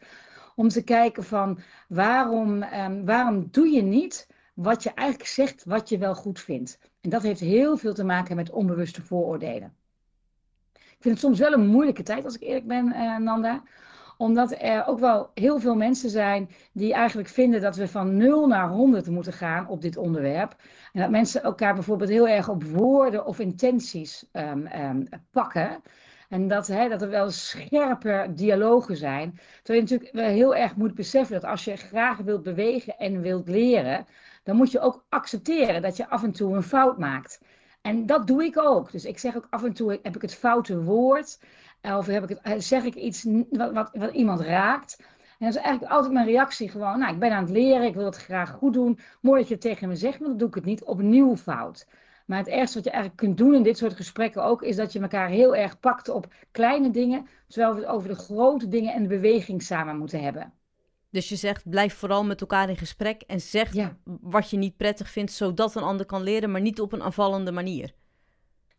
Om 0.55 0.67
te 0.67 0.83
kijken 0.83 1.23
van 1.23 1.59
waarom, 1.87 2.63
um, 2.63 3.05
waarom 3.05 3.47
doe 3.51 3.67
je 3.67 3.81
niet 3.81 4.27
wat 4.53 4.83
je 4.83 4.93
eigenlijk 4.93 5.29
zegt 5.29 5.63
wat 5.63 5.89
je 5.89 5.97
wel 5.97 6.15
goed 6.15 6.39
vindt. 6.39 6.79
En 7.01 7.09
dat 7.09 7.21
heeft 7.21 7.39
heel 7.39 7.77
veel 7.77 7.93
te 7.93 8.03
maken 8.03 8.35
met 8.35 8.49
onbewuste 8.49 9.01
vooroordelen. 9.01 9.73
Ik 10.73 11.07
vind 11.07 11.13
het 11.13 11.19
soms 11.19 11.39
wel 11.39 11.53
een 11.53 11.67
moeilijke 11.67 12.03
tijd, 12.03 12.25
als 12.25 12.35
ik 12.35 12.41
eerlijk 12.41 12.67
ben, 12.67 12.85
uh, 12.87 13.17
Nanda. 13.17 13.63
Omdat 14.17 14.55
er 14.59 14.87
ook 14.87 14.99
wel 14.99 15.31
heel 15.33 15.59
veel 15.59 15.75
mensen 15.75 16.09
zijn 16.09 16.49
die 16.73 16.93
eigenlijk 16.93 17.29
vinden 17.29 17.61
dat 17.61 17.75
we 17.75 17.87
van 17.87 18.17
0 18.17 18.47
naar 18.47 18.69
100 18.69 19.09
moeten 19.09 19.33
gaan 19.33 19.67
op 19.67 19.81
dit 19.81 19.97
onderwerp. 19.97 20.55
En 20.93 21.01
dat 21.01 21.09
mensen 21.09 21.43
elkaar 21.43 21.73
bijvoorbeeld 21.73 22.09
heel 22.09 22.27
erg 22.27 22.49
op 22.49 22.63
woorden 22.63 23.25
of 23.25 23.39
intenties 23.39 24.25
um, 24.33 24.67
um, 24.67 25.07
pakken. 25.31 25.81
En 26.29 26.47
dat, 26.47 26.67
hè, 26.67 26.89
dat 26.89 27.01
er 27.01 27.09
wel 27.09 27.31
scherper 27.31 28.35
dialogen 28.35 28.97
zijn. 28.97 29.39
Terwijl 29.63 29.85
je 29.85 29.91
natuurlijk 29.91 30.13
wel 30.13 30.29
heel 30.29 30.55
erg 30.55 30.75
moet 30.75 30.95
beseffen 30.95 31.41
dat 31.41 31.49
als 31.49 31.63
je 31.63 31.75
graag 31.75 32.17
wilt 32.17 32.43
bewegen 32.43 32.97
en 32.97 33.21
wilt 33.21 33.47
leren, 33.47 34.05
dan 34.51 34.59
moet 34.59 34.71
je 34.71 34.79
ook 34.79 35.05
accepteren 35.09 35.81
dat 35.81 35.97
je 35.97 36.09
af 36.09 36.23
en 36.23 36.31
toe 36.31 36.55
een 36.55 36.63
fout 36.63 36.97
maakt. 36.97 37.41
En 37.81 38.05
dat 38.05 38.27
doe 38.27 38.43
ik 38.43 38.59
ook. 38.59 38.91
Dus 38.91 39.05
ik 39.05 39.19
zeg 39.19 39.35
ook 39.35 39.47
af 39.49 39.63
en 39.63 39.73
toe 39.73 39.99
heb 40.01 40.15
ik 40.15 40.21
het 40.21 40.33
foute 40.33 40.83
woord. 40.83 41.39
Of 41.81 42.05
heb 42.05 42.23
ik 42.23 42.29
het, 42.29 42.39
eh, 42.41 42.53
zeg 42.57 42.83
ik 42.83 42.95
iets 42.95 43.25
wat, 43.49 43.89
wat, 43.93 44.13
iemand 44.13 44.39
raakt. 44.39 44.97
En 44.99 45.45
dat 45.45 45.55
is 45.55 45.61
eigenlijk 45.61 45.93
altijd 45.93 46.13
mijn 46.13 46.25
reactie 46.25 46.69
gewoon. 46.69 46.99
Nou, 46.99 47.13
ik 47.13 47.19
ben 47.19 47.31
aan 47.31 47.43
het 47.43 47.51
leren, 47.51 47.87
ik 47.87 47.95
wil 47.95 48.05
het 48.05 48.17
graag 48.17 48.51
goed 48.51 48.73
doen. 48.73 48.99
Mooi 49.21 49.39
dat 49.39 49.47
je 49.47 49.53
het 49.53 49.63
tegen 49.63 49.87
me 49.87 49.95
zegt, 49.95 50.19
maar 50.19 50.29
dan 50.29 50.37
doe 50.37 50.47
ik 50.47 50.55
het 50.55 50.65
niet 50.65 50.83
opnieuw 50.83 51.37
fout. 51.37 51.87
Maar 52.25 52.37
het 52.37 52.47
ergste 52.47 52.75
wat 52.75 52.85
je 52.85 52.91
eigenlijk 52.91 53.21
kunt 53.21 53.37
doen 53.37 53.53
in 53.53 53.63
dit 53.63 53.77
soort 53.77 53.93
gesprekken 53.93 54.43
ook, 54.43 54.61
is 54.61 54.75
dat 54.75 54.93
je 54.93 54.99
elkaar 54.99 55.27
heel 55.27 55.55
erg 55.55 55.79
pakt 55.79 56.09
op 56.09 56.33
kleine 56.51 56.91
dingen, 56.91 57.27
terwijl 57.47 57.73
we 57.73 57.79
het 57.79 57.89
over 57.89 58.09
de 58.09 58.15
grote 58.15 58.67
dingen 58.67 58.93
en 58.93 59.01
de 59.01 59.07
beweging 59.07 59.61
samen 59.63 59.97
moeten 59.97 60.23
hebben. 60.23 60.53
Dus 61.11 61.29
je 61.29 61.35
zegt, 61.35 61.69
blijf 61.69 61.93
vooral 61.93 62.25
met 62.25 62.41
elkaar 62.41 62.69
in 62.69 62.77
gesprek 62.77 63.21
en 63.21 63.41
zeg 63.41 63.71
wat 64.21 64.49
je 64.49 64.57
niet 64.57 64.77
prettig 64.77 65.09
vindt, 65.09 65.31
zodat 65.31 65.75
een 65.75 65.83
ander 65.83 66.05
kan 66.05 66.23
leren, 66.23 66.51
maar 66.51 66.61
niet 66.61 66.81
op 66.81 66.93
een 66.93 67.03
aanvallende 67.03 67.51
manier. 67.51 67.93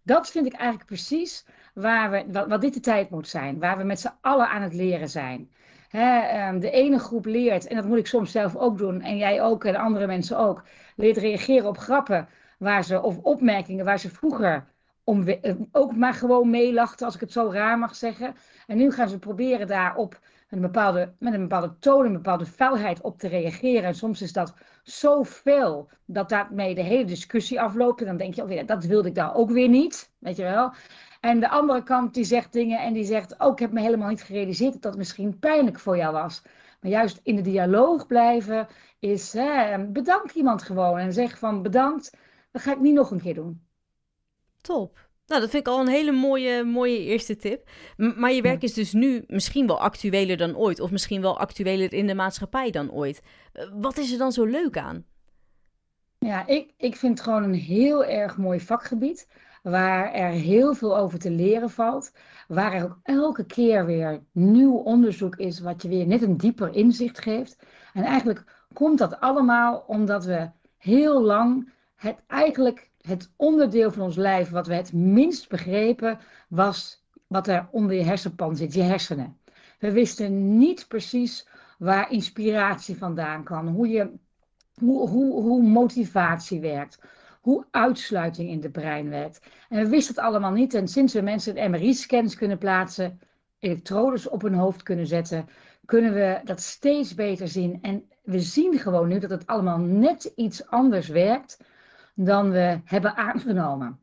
Dat 0.03 0.31
vind 0.31 0.47
ik 0.47 0.53
eigenlijk 0.53 0.87
precies 0.87 1.45
waar 1.75 2.11
we, 2.11 2.25
wat, 2.33 2.49
wat 2.49 2.61
dit 2.61 2.75
de 2.75 2.81
tijd 2.81 3.11
moet 3.11 3.29
zijn, 3.29 3.59
waar 3.59 3.79
we 3.79 3.85
met 3.85 4.01
z'n 4.01 4.15
allen 4.21 4.49
aan 4.49 4.63
het 4.63 4.75
leren 4.75 5.09
zijn. 5.09 5.51
Ehm, 5.91 6.59
de 6.59 6.71
ene 6.71 6.99
groep 6.99 7.25
leert, 7.25 7.67
en 7.67 7.77
dat 7.77 7.85
moet 7.85 7.99
ik 7.99 8.07
soms 8.07 8.31
zelf 8.31 8.57
ook 8.57 8.79
doen, 8.79 9.01
en 9.01 9.17
jij 9.17 9.43
ook 9.43 9.65
en 9.65 9.77
andere 9.77 10.07
mensen 10.07 10.39
ook, 10.39 10.65
leert 10.97 11.17
reageren 11.17 11.69
op 11.69 11.79
grappen 11.79 12.29
waar 12.59 12.85
ze, 12.85 13.03
of 13.03 13.19
opmerkingen 13.19 13.85
waar 13.85 13.99
ze 13.99 14.11
vroeger 14.11 14.67
om, 15.05 15.29
eh, 15.29 15.55
ook 15.73 15.97
maar 15.97 16.15
gewoon 16.15 16.51
meelachten, 16.51 17.07
als 17.07 17.15
ik 17.15 17.21
het 17.21 17.33
zo 17.33 17.51
raar 17.51 17.79
mag 17.79 17.97
zeggen. 17.97 18.35
En 18.67 18.77
nu 18.77 18.91
gaan 18.91 19.09
ze 19.09 19.19
proberen 19.19 19.67
daarop 19.67 20.21
een 20.53 20.61
bepaalde, 20.61 21.13
met 21.19 21.33
een 21.33 21.41
bepaalde 21.41 21.79
toon, 21.79 22.05
een 22.05 22.13
bepaalde 22.13 22.47
felheid 22.47 23.01
op 23.01 23.19
te 23.19 23.29
reageren. 23.29 23.85
En 23.85 23.95
soms 23.95 24.23
is 24.23 24.33
dat 24.33 24.55
zo 24.83 25.25
fel 25.25 25.89
dat 26.05 26.29
daarmee 26.29 26.75
de 26.75 26.83
hele 26.83 27.05
discussie 27.05 27.61
afloopt. 27.61 28.01
En 28.01 28.07
dan 28.07 28.17
denk 28.17 28.35
je, 28.35 28.43
oh, 28.43 28.67
dat 28.67 28.85
wilde 28.85 29.09
ik 29.09 29.15
daar 29.15 29.35
ook 29.35 29.51
weer 29.51 29.69
niet, 29.69 30.11
weet 30.19 30.37
je 30.37 30.43
wel. 30.43 30.73
En 31.21 31.41
de 31.41 31.49
andere 31.49 31.83
kant 31.83 32.15
die 32.15 32.25
zegt 32.25 32.53
dingen 32.53 32.81
en 32.81 32.93
die 32.93 33.05
zegt, 33.05 33.39
oh, 33.39 33.53
ik 33.53 33.59
heb 33.59 33.73
me 33.73 33.81
helemaal 33.81 34.09
niet 34.09 34.23
gerealiseerd 34.23 34.73
dat 34.73 34.83
dat 34.83 34.97
misschien 34.97 35.39
pijnlijk 35.39 35.79
voor 35.79 35.97
jou 35.97 36.13
was. 36.13 36.43
Maar 36.81 36.91
juist 36.91 37.21
in 37.23 37.37
de 37.37 37.43
dialoog 37.43 38.07
blijven 38.07 38.69
is, 38.99 39.33
hè, 39.33 39.87
bedank 39.87 40.31
iemand 40.31 40.63
gewoon 40.63 40.99
en 40.99 41.13
zeg 41.13 41.39
van 41.39 41.63
bedankt, 41.63 42.17
dat 42.51 42.63
ga 42.63 42.73
ik 42.73 42.81
niet 42.81 42.95
nog 42.95 43.11
een 43.11 43.21
keer 43.21 43.35
doen. 43.35 43.67
Top. 44.61 45.11
Nou, 45.33 45.45
dat 45.45 45.53
vind 45.53 45.67
ik 45.67 45.73
al 45.73 45.81
een 45.81 45.89
hele 45.89 46.13
mooie, 46.13 46.65
mooie 46.65 46.99
eerste 46.99 47.37
tip. 47.37 47.69
maar 47.97 48.33
je 48.33 48.43
werk 48.43 48.63
is 48.63 48.75
dus 48.75 48.93
nu 48.93 49.25
misschien 49.27 49.67
wel 49.67 49.81
actueler 49.81 50.37
dan 50.37 50.57
ooit. 50.57 50.81
Of 50.81 50.91
misschien 50.91 51.21
wel 51.21 51.39
actueler 51.39 51.93
in 51.93 52.07
de 52.07 52.15
maatschappij 52.15 52.71
dan 52.71 52.93
ooit. 52.93 53.23
Eh, 53.53 53.65
wat 53.73 53.99
is 53.99 54.13
er 54.13 54.19
dan 54.19 54.33
zo 54.33 54.45
leuk 54.45 54.79
aan? 54.79 55.05
Ja, 56.19 56.47
ik, 56.47 56.75
ik 56.77 56.97
vind 56.97 57.19
het 57.19 57.27
gewoon 57.27 57.43
een 57.43 57.55
heel 57.55 58.05
erg 58.05 58.37
mooi 58.37 58.61
vakgebied. 58.61 59.29
Waar 59.63 60.13
er 60.13 60.31
heel 60.31 60.75
veel 60.75 60.97
over 60.97 61.19
te 61.19 61.31
leren 61.31 61.71
valt. 61.71 62.13
Waar 62.49 62.73
er 62.73 62.85
ook 62.85 62.99
elke 63.03 63.45
keer 63.45 63.87
weer 63.87 64.23
nieuw 64.33 64.77
onderzoek 64.77 65.37
is. 65.37 65.61
Wat 65.61 65.83
je 65.83 65.89
weer 65.89 66.07
net 66.07 66.23
een 66.23 66.37
dieper 66.37 66.75
inzicht 66.75 67.21
geeft. 67.21 67.59
En 67.93 68.03
eigenlijk 68.03 68.67
komt 68.73 68.99
dat 68.99 69.21
allemaal 69.21 69.85
omdat 69.87 70.25
we 70.25 70.51
heel 70.77 71.23
lang 71.23 71.73
het 71.95 72.17
eigenlijk 72.27 72.91
het 73.03 73.33
onderdeel 73.37 73.91
van 73.91 74.03
ons 74.03 74.17
lijf 74.17 74.51
wat 74.51 74.67
we 74.67 74.75
het 74.75 74.93
minst 74.93 75.49
begrepen 75.49 76.19
was 76.49 77.05
wat 77.27 77.49
er 77.49 77.69
onder 77.71 77.97
je 77.97 78.03
hersenpan 78.03 78.57
zit, 78.57 78.75
je 78.75 78.83
hersenen. 78.83 79.37
We 79.79 79.93
wisten 79.93 80.59
niet 80.59 80.89
precies 80.89 81.49
waar 81.79 82.11
inspiratie 82.11 82.97
vandaan 82.97 83.45
kwam, 83.45 83.69
hoe, 83.69 83.89
je, 83.89 84.11
hoe, 84.75 85.09
hoe, 85.09 85.43
hoe 85.43 85.63
motivatie 85.63 86.61
werkt, 86.61 86.99
hoe 87.41 87.65
uitsluiting 87.71 88.51
in 88.51 88.63
het 88.63 88.73
brein 88.73 89.09
werkt. 89.09 89.41
En 89.69 89.83
we 89.83 89.89
wisten 89.89 90.15
het 90.15 90.25
allemaal 90.25 90.53
niet. 90.53 90.75
En 90.75 90.89
sinds 90.89 91.13
we 91.13 91.21
mensen 91.21 91.71
MRI-scans 91.71 92.37
kunnen 92.37 92.59
plaatsen, 92.59 93.21
elektrodes 93.59 94.29
op 94.29 94.43
hun 94.43 94.55
hoofd 94.55 94.83
kunnen 94.83 95.07
zetten, 95.07 95.49
kunnen 95.85 96.15
we 96.15 96.41
dat 96.45 96.61
steeds 96.61 97.15
beter 97.15 97.49
zien. 97.49 97.79
En 97.83 98.05
we 98.23 98.41
zien 98.41 98.79
gewoon 98.79 99.09
nu 99.09 99.19
dat 99.19 99.31
het 99.31 99.47
allemaal 99.47 99.79
net 99.79 100.33
iets 100.37 100.67
anders 100.67 101.09
werkt 101.09 101.59
dan 102.15 102.51
we 102.51 102.81
hebben 102.85 103.17
aangenomen. 103.17 103.99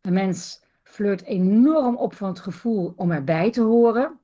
Een 0.00 0.12
mens 0.12 0.62
flirt 0.82 1.22
enorm 1.22 1.96
op 1.96 2.14
van 2.14 2.28
het 2.28 2.40
gevoel 2.40 2.92
om 2.96 3.10
erbij 3.10 3.50
te 3.50 3.62
horen. 3.62 4.18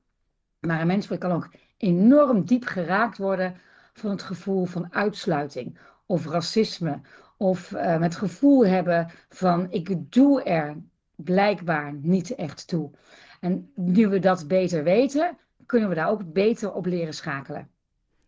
Maar 0.59 0.81
een 0.81 0.87
mens 0.87 1.07
kan 1.07 1.31
ook 1.31 1.49
enorm 1.77 2.45
diep 2.45 2.65
geraakt 2.65 3.17
worden 3.17 3.55
van 3.93 4.09
het 4.09 4.21
gevoel 4.21 4.65
van 4.65 4.93
uitsluiting 4.93 5.79
of 6.05 6.25
racisme. 6.25 6.99
Of 7.37 7.71
uh, 7.71 8.01
het 8.01 8.15
gevoel 8.15 8.65
hebben 8.65 9.11
van 9.29 9.67
ik 9.71 10.11
doe 10.11 10.43
er 10.43 10.75
blijkbaar 11.15 11.93
niet 11.93 12.35
echt 12.35 12.67
toe. 12.67 12.91
En 13.39 13.71
nu 13.75 14.07
we 14.07 14.19
dat 14.19 14.47
beter 14.47 14.83
weten, 14.83 15.37
kunnen 15.65 15.89
we 15.89 15.95
daar 15.95 16.09
ook 16.09 16.33
beter 16.33 16.73
op 16.73 16.85
leren 16.85 17.13
schakelen. 17.13 17.69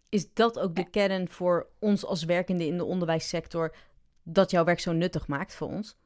Is 0.10 0.34
dat 0.34 0.60
ook 0.60 0.76
de 0.76 0.90
kern 0.90 1.30
voor 1.30 1.68
ons 1.80 2.06
als 2.06 2.24
werkende 2.24 2.66
in 2.68 2.78
de 2.78 2.84
onderwijssector, 2.84 3.76
dat 4.24 4.52
jouw 4.52 4.64
werk 4.64 4.80
zo 4.80 4.92
nuttig 4.92 5.28
maakt 5.28 5.56
voor 5.56 5.68
ons? 5.68 5.98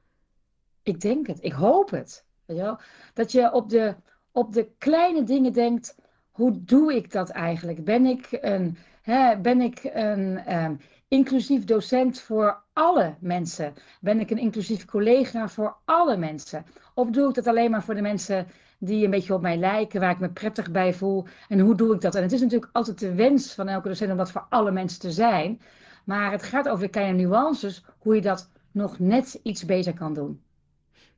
Ik 0.84 1.02
denk 1.02 1.28
het, 1.28 1.44
ik 1.44 1.52
hoop 1.52 1.90
het. 1.90 2.26
Weet 2.46 2.58
je 2.58 2.64
wel? 2.64 2.80
Dat 3.14 3.32
je 3.32 3.52
op 3.54 3.70
de, 3.70 3.96
op 4.32 4.54
de 4.54 4.70
kleine 4.78 5.24
dingen 5.24 5.54
denkt, 5.54 5.96
hoe 6.32 6.64
doe 6.64 6.96
ik 6.96 7.12
dat 7.12 7.30
eigenlijk? 7.30 7.84
Ben 7.84 8.06
ik 8.06 8.28
een, 8.32 8.78
hè, 9.02 9.38
ben 9.38 9.62
ik 9.62 9.80
een 9.84 10.56
um, 10.64 10.80
inclusief 11.08 11.66
docent 11.66 12.20
voor 12.20 12.64
alle 12.74 13.16
mensen? 13.20 13.74
Ben 14.02 14.20
ik 14.20 14.32
een 14.32 14.38
inclusief 14.38 14.86
collega 14.86 15.48
voor 15.48 15.78
alle 15.86 16.18
mensen? 16.18 16.66
Of 16.94 17.10
doe 17.10 17.30
ik 17.30 17.36
dat 17.36 17.48
alleen 17.48 17.72
maar 17.72 17.84
voor 17.84 17.96
de 17.96 18.02
mensen 18.02 18.48
die 18.80 19.06
een 19.06 19.12
beetje 19.12 19.34
op 19.34 19.42
mij 19.42 19.58
lijken, 19.58 20.00
waar 20.00 20.12
ik 20.12 20.20
me 20.20 20.30
prettig 20.30 20.72
bij 20.72 20.94
voel? 20.94 21.26
En 21.48 21.60
hoe 21.60 21.76
doe 21.76 21.96
ik 21.96 22.02
dat? 22.02 22.16
En 22.16 22.22
het 22.22 22.32
is 22.32 22.42
natuurlijk 22.42 22.70
altijd 22.74 23.00
de 23.00 23.14
wens 23.14 23.54
van 23.54 23.68
elke 23.68 23.88
docent 23.88 24.12
om 24.12 24.18
dat 24.18 24.32
voor 24.32 24.46
alle 24.50 24.72
mensen 24.72 25.00
te 25.00 25.12
zijn. 25.12 25.62
Maar 26.08 26.32
het 26.32 26.44
gaat 26.44 26.70
over 26.70 26.86
de 26.86 26.90
kleine 26.90 27.24
nuances, 27.24 27.84
hoe 27.98 28.16
je 28.16 28.22
dat 28.22 28.50
nog 28.72 29.00
net 29.00 29.40
iets 29.44 29.66
beter 29.66 29.94
kan 29.94 30.14
doen. 30.14 30.42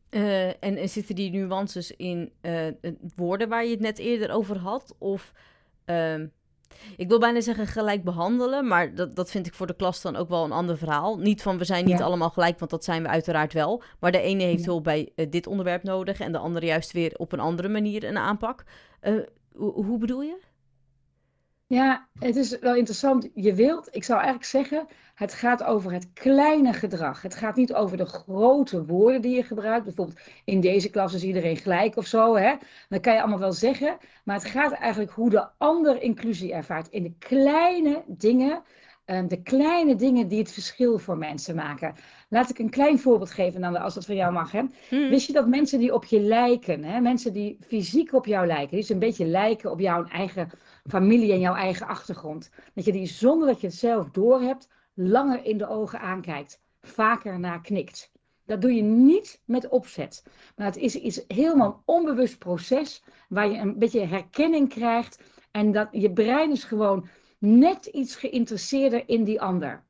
Uh, 0.10 0.48
en, 0.48 0.58
en, 0.60 0.90
zitten 0.90 1.16
die 1.16 1.32
nuances 1.32 1.96
in 1.96 2.32
uh, 2.42 2.68
woorden 3.16 3.50
waar 3.50 3.66
je 3.66 3.72
het 3.72 3.80
net 3.80 3.98
eerder 3.98 4.32
over 4.32 4.58
had? 4.58 4.96
Of, 4.98 5.34
uh, 5.86 6.20
ik 6.98 7.08
wil 7.08 7.20
bijna 7.20 7.42
zeggen 7.42 7.68
gelijk 7.68 8.04
behandelen, 8.04 8.68
maar 8.68 8.96
dat, 8.96 9.16
dat 9.16 9.32
vind 9.32 9.48
ik 9.48 9.54
voor 9.54 9.68
de 9.68 9.76
klas 9.76 10.02
dan 10.02 10.16
ook 10.16 10.30
wel 10.30 10.44
een 10.44 10.52
ander 10.52 10.78
verhaal. 10.78 11.18
Niet 11.18 11.42
van 11.42 11.58
we 11.58 11.64
zijn 11.64 11.86
niet 11.86 12.02
allemaal 12.02 12.30
gelijk, 12.30 12.60
want 12.60 12.72
dat 12.72 12.84
zijn 12.84 13.02
we 13.02 13.10
uiteraard 13.10 13.54
wel. 13.54 13.84
Maar 14.00 14.12
de 14.12 14.22
ene 14.22 14.44
heeft 14.44 14.66
hulp 14.66 14.84
bij 14.84 15.12
uh, 15.16 15.26
dit 15.30 15.48
onderwerp 15.48 15.84
nodig 15.84 16.20
en 16.20 16.32
de 16.32 16.38
andere 16.38 16.66
juist 16.66 16.92
weer 16.92 17.14
op 17.18 17.32
een 17.32 17.40
andere 17.40 17.70
manier 17.70 18.04
een 18.04 18.18
aanpak. 18.18 18.64
hoe 19.54 19.98
bedoel 19.98 20.22
je? 20.22 20.48
Ja, 21.70 22.08
het 22.20 22.36
is 22.36 22.60
wel 22.60 22.76
interessant. 22.76 23.30
Je 23.34 23.54
wilt, 23.54 23.88
ik 23.92 24.04
zou 24.04 24.20
eigenlijk 24.20 24.50
zeggen, 24.50 24.88
het 25.16 25.34
gaat 25.34 25.64
over 25.64 25.92
het 25.92 26.14
kleine 26.14 26.74
gedrag. 26.74 27.22
Het 27.22 27.36
gaat 27.36 27.56
niet 27.56 27.74
over 27.74 27.98
de 27.98 28.06
grote 28.06 28.86
woorden 28.86 29.22
die 29.22 29.36
je 29.36 29.44
gebruikt. 29.44 29.84
Bijvoorbeeld 29.84 30.20
in 30.46 30.62
deze 30.62 30.90
klas 30.90 31.14
is 31.14 31.24
iedereen 31.24 31.58
gelijk 31.58 31.98
of 31.98 32.06
zo. 32.06 32.36
Hè? 32.36 32.56
Dat 32.90 33.02
kan 33.02 33.14
je 33.14 33.20
allemaal 33.20 33.40
wel 33.40 33.54
zeggen. 33.54 33.98
Maar 34.24 34.36
het 34.36 34.46
gaat 34.46 34.72
eigenlijk 34.72 35.12
hoe 35.12 35.30
de 35.30 35.48
ander 35.58 36.02
inclusie 36.02 36.54
ervaart. 36.54 36.88
In 36.88 37.04
de 37.04 37.14
kleine 37.20 38.04
dingen. 38.08 38.64
Ehm, 39.06 39.28
de 39.28 39.42
kleine 39.42 39.96
dingen 39.96 40.28
die 40.28 40.40
het 40.40 40.52
verschil 40.52 40.98
voor 40.98 41.18
mensen 41.18 41.56
maken. 41.56 41.96
Laat 42.30 42.50
ik 42.50 42.60
een 42.60 42.70
klein 42.70 43.00
voorbeeld 43.00 43.32
geven, 43.32 43.62
dan, 43.62 43.76
als 43.76 43.94
dat 43.94 44.06
van 44.06 44.16
jou 44.16 44.34
mag. 44.34 44.52
Hè? 44.52 44.62
Hmm. 44.90 45.10
Wist 45.10 45.28
je 45.28 45.34
dat 45.34 45.48
mensen 45.48 45.80
die 45.80 45.94
op 45.94 46.06
je 46.06 46.20
lijken, 46.22 46.84
hè? 46.84 47.00
mensen 47.00 47.34
die 47.34 47.58
fysiek 47.68 48.14
op 48.14 48.26
jou 48.26 48.48
lijken, 48.48 48.70
die 48.70 48.80
dus 48.80 48.90
een 48.90 49.00
beetje 49.00 49.26
lijken 49.26 49.72
op 49.72 49.80
jouw 49.80 50.06
eigen 50.06 50.50
familie 50.90 51.32
en 51.32 51.40
jouw 51.40 51.56
eigen 51.56 51.88
achtergrond, 51.88 52.50
dat 52.74 52.86
je 52.86 52.92
die 52.92 53.08
zonder 53.08 53.48
dat 53.48 53.62
je 53.62 53.68
het 53.68 53.76
zelf 53.76 54.10
doorhebt, 54.10 54.68
langer 54.94 55.46
in 55.46 55.58
de 55.58 55.68
ogen 55.68 56.00
aankijkt, 56.00 56.62
vaker 56.82 57.40
naar 57.40 57.62
knikt. 57.62 58.12
Dat 58.46 58.62
doe 58.62 58.74
je 58.74 58.82
niet 58.82 59.42
met 59.46 59.68
opzet. 59.68 60.24
Maar 60.56 60.66
het 60.66 60.78
is 60.78 60.96
iets 60.96 61.24
helemaal 61.28 61.82
onbewust 61.86 62.38
proces 62.38 63.04
waar 63.30 63.50
je 63.50 63.58
een 63.58 63.78
beetje 63.78 64.06
herkenning 64.06 64.70
krijgt. 64.70 65.22
En 65.52 65.72
dat 65.72 65.88
je 65.92 66.12
brein 66.12 66.52
is 66.52 66.64
gewoon 66.64 67.08
net 67.38 67.86
iets 67.86 68.16
geïnteresseerder 68.16 69.10
in 69.10 69.24
die 69.24 69.42
ander. 69.42 69.84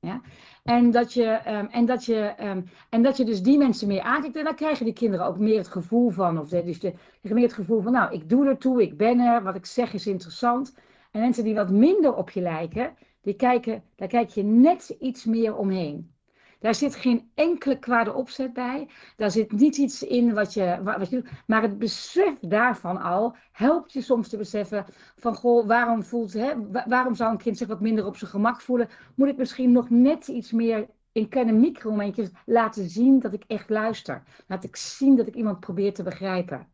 Ja? 0.00 0.20
En, 0.64 0.90
dat 0.90 1.12
je, 1.12 1.40
um, 1.48 1.66
en, 1.66 1.86
dat 1.86 2.04
je, 2.04 2.34
um, 2.40 2.64
en 2.88 3.02
dat 3.02 3.16
je 3.16 3.24
dus 3.24 3.42
die 3.42 3.58
mensen 3.58 3.88
meer 3.88 4.00
aankijkt. 4.00 4.36
En 4.36 4.44
dan 4.44 4.54
krijgen 4.54 4.84
die 4.84 4.94
kinderen 4.94 5.26
ook 5.26 5.38
meer 5.38 5.58
het 5.58 5.68
gevoel 5.68 6.10
van, 6.10 6.40
of 6.40 6.48
de, 6.48 6.64
dus 6.64 6.80
de, 6.80 6.94
meer 7.22 7.42
het 7.42 7.52
gevoel 7.52 7.80
van, 7.80 7.92
nou, 7.92 8.12
ik 8.12 8.28
doe 8.28 8.46
ertoe, 8.46 8.82
ik 8.82 8.96
ben 8.96 9.20
er, 9.20 9.42
wat 9.42 9.54
ik 9.54 9.66
zeg 9.66 9.92
is 9.92 10.06
interessant. 10.06 10.74
En 11.10 11.20
mensen 11.20 11.44
die 11.44 11.54
wat 11.54 11.70
minder 11.70 12.14
op 12.14 12.30
je 12.30 12.40
lijken, 12.40 12.96
die 13.20 13.34
kijken, 13.34 13.82
daar 13.96 14.08
kijk 14.08 14.28
je 14.28 14.42
net 14.42 14.96
iets 15.00 15.24
meer 15.24 15.56
omheen. 15.56 16.12
Daar 16.58 16.74
zit 16.74 16.94
geen 16.94 17.30
enkele 17.34 17.78
kwade 17.78 18.14
opzet 18.14 18.52
bij. 18.52 18.88
Daar 19.16 19.30
zit 19.30 19.52
niet 19.52 19.76
iets 19.76 20.02
in 20.02 20.34
wat 20.34 20.54
je, 20.54 20.80
wat 20.82 21.10
je 21.10 21.24
Maar 21.46 21.62
het 21.62 21.78
besef 21.78 22.38
daarvan 22.40 23.00
al 23.00 23.36
helpt 23.52 23.92
je 23.92 24.02
soms 24.02 24.28
te 24.28 24.36
beseffen 24.36 24.84
van 25.16 25.34
goh, 25.34 25.66
waarom 25.66 26.04
voelt 26.04 26.32
hè, 26.32 26.52
waarom 26.86 27.14
zou 27.14 27.30
een 27.30 27.38
kind 27.38 27.58
zich 27.58 27.68
wat 27.68 27.80
minder 27.80 28.06
op 28.06 28.16
zijn 28.16 28.30
gemak 28.30 28.60
voelen? 28.60 28.88
Moet 29.14 29.28
ik 29.28 29.36
misschien 29.36 29.72
nog 29.72 29.90
net 29.90 30.28
iets 30.28 30.52
meer 30.52 30.86
in 31.12 31.28
kleine 31.28 31.52
micromomentjes 31.52 32.30
laten 32.46 32.88
zien 32.88 33.20
dat 33.20 33.32
ik 33.32 33.44
echt 33.46 33.70
luister? 33.70 34.22
Laat 34.46 34.64
ik 34.64 34.76
zien 34.76 35.16
dat 35.16 35.26
ik 35.26 35.34
iemand 35.34 35.60
probeer 35.60 35.94
te 35.94 36.02
begrijpen. 36.02 36.66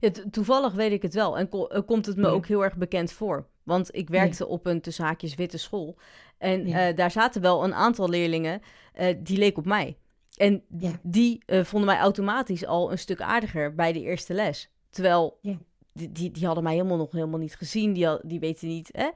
Ja, 0.00 0.10
toevallig 0.30 0.72
weet 0.72 0.92
ik 0.92 1.02
het 1.02 1.14
wel 1.14 1.38
en 1.38 1.48
komt 1.84 2.06
het 2.06 2.16
me 2.16 2.28
ook 2.28 2.46
heel 2.46 2.64
erg 2.64 2.76
bekend 2.76 3.12
voor. 3.12 3.46
Want 3.64 3.94
ik 3.94 4.08
werkte 4.08 4.46
op 4.46 4.66
een 4.66 4.80
tussen 4.80 5.16
witte 5.36 5.58
school. 5.58 5.96
En 6.38 6.66
eh, 6.66 6.96
daar 6.96 7.10
zaten 7.10 7.40
wel 7.40 7.64
een 7.64 7.74
aantal 7.74 8.08
leerlingen 8.08 8.60
uh, 9.00 9.14
die 9.18 9.38
leek 9.38 9.56
op 9.56 9.66
mij. 9.66 9.96
En 10.36 10.62
die 11.02 11.42
vonden 11.46 11.84
mij 11.84 11.98
automatisch 11.98 12.66
al 12.66 12.90
een 12.90 12.98
stuk 12.98 13.20
aardiger 13.20 13.74
bij 13.74 13.92
de 13.92 14.00
eerste 14.00 14.34
les. 14.34 14.70
Terwijl 14.90 15.38
die, 15.42 15.58
die, 15.92 16.30
die, 16.30 16.46
hadden 16.46 16.64
mij 16.64 16.72
helemaal 16.72 16.96
nog 16.96 17.12
helemaal 17.12 17.38
niet 17.38 17.56
gezien. 17.56 17.92
Die, 17.92 18.08
die 18.22 18.40
weten 18.40 18.68
niet 18.68 18.88
hè, 18.92 19.08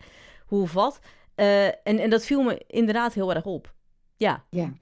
hoe 0.46 0.62
of 0.62 0.72
wat. 0.72 0.98
en, 1.34 1.82
en 1.82 2.10
dat 2.10 2.24
viel 2.24 2.42
me 2.42 2.64
inderdaad 2.66 3.14
heel 3.14 3.34
erg 3.34 3.44
op. 3.44 3.74
Ja. 4.16 4.44
Ja. 4.50 4.72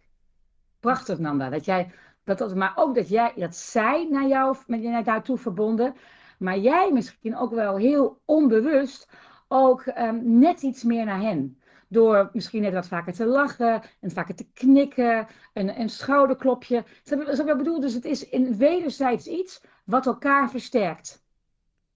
Prachtig, 0.81 1.19
Nanda. 1.19 1.51
Dat 1.51 1.65
jij 1.65 1.91
dat, 2.27 2.39
dat, 2.39 2.55
maar 2.55 2.73
ook 2.75 2.95
dat, 2.95 3.09
jij, 3.09 3.33
dat 3.37 3.57
zij 3.57 4.09
naar 4.11 4.27
jou, 4.27 4.57
met 4.67 4.83
naar 4.83 5.23
toe 5.23 5.39
verbonden. 5.39 5.95
Maar 6.39 6.59
jij 6.59 6.91
misschien 6.93 7.37
ook 7.37 7.55
wel 7.55 7.77
heel 7.77 8.21
onbewust 8.25 9.09
ook 9.49 9.87
um, 9.87 10.39
net 10.39 10.63
iets 10.63 10.83
meer 10.83 11.05
naar 11.05 11.21
hen. 11.21 11.61
Door 11.89 12.31
misschien 12.33 12.63
net 12.63 12.73
wat 12.73 12.89
vaker 12.89 13.13
te 13.13 13.27
lachen 13.27 13.83
en 14.01 14.11
vaker 14.11 14.35
te 14.35 14.47
knikken, 14.53 15.27
een, 15.53 15.81
een 15.81 15.89
schouderklopje. 15.89 16.85
Dat 17.05 17.29
is 17.29 17.39
wat 17.39 17.49
ik 17.49 17.57
bedoel. 17.57 17.81
Dus 17.81 17.95
het 17.95 18.05
is 18.05 18.29
in 18.29 18.57
wederzijds 18.57 19.27
iets 19.27 19.61
wat 19.85 20.07
elkaar 20.07 20.51
versterkt. 20.51 21.25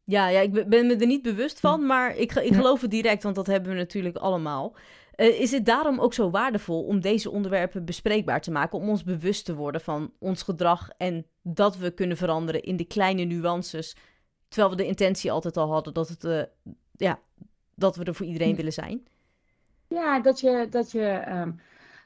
Ja, 0.05 0.29
ja, 0.29 0.41
ik 0.41 0.69
ben 0.69 0.87
me 0.87 0.97
er 0.97 1.07
niet 1.07 1.23
bewust 1.23 1.61
van, 1.61 1.87
maar 1.87 2.17
ik, 2.17 2.33
ik 2.33 2.55
geloof 2.55 2.81
het 2.81 2.91
direct, 2.91 3.23
want 3.23 3.35
dat 3.35 3.47
hebben 3.47 3.71
we 3.71 3.77
natuurlijk 3.77 4.17
allemaal. 4.17 4.77
Uh, 5.17 5.41
is 5.41 5.51
het 5.51 5.65
daarom 5.67 6.01
ook 6.01 6.15
zo 6.15 6.31
waardevol 6.31 6.83
om 6.83 7.01
deze 7.01 7.31
onderwerpen 7.31 7.85
bespreekbaar 7.85 8.41
te 8.41 8.51
maken, 8.51 8.79
om 8.79 8.89
ons 8.89 9.05
bewust 9.05 9.45
te 9.45 9.55
worden 9.55 9.81
van 9.81 10.13
ons 10.19 10.43
gedrag 10.43 10.91
en 10.97 11.27
dat 11.43 11.77
we 11.77 11.91
kunnen 11.91 12.17
veranderen 12.17 12.63
in 12.63 12.77
de 12.77 12.85
kleine 12.85 13.25
nuances, 13.25 13.97
terwijl 14.49 14.71
we 14.71 14.83
de 14.83 14.89
intentie 14.89 15.33
altijd 15.33 15.57
al 15.57 15.73
hadden 15.73 15.95
dat, 15.95 16.09
het, 16.09 16.25
uh, 16.25 16.43
ja, 17.01 17.19
dat 17.75 17.97
we 17.97 18.05
er 18.05 18.15
voor 18.15 18.27
iedereen 18.27 18.57
willen 18.57 18.73
zijn? 18.73 19.07
Ja, 19.89 20.21
dat 20.21 20.41
je, 20.41 20.67
dat 20.71 20.91
je, 20.91 21.25
um, 21.29 21.61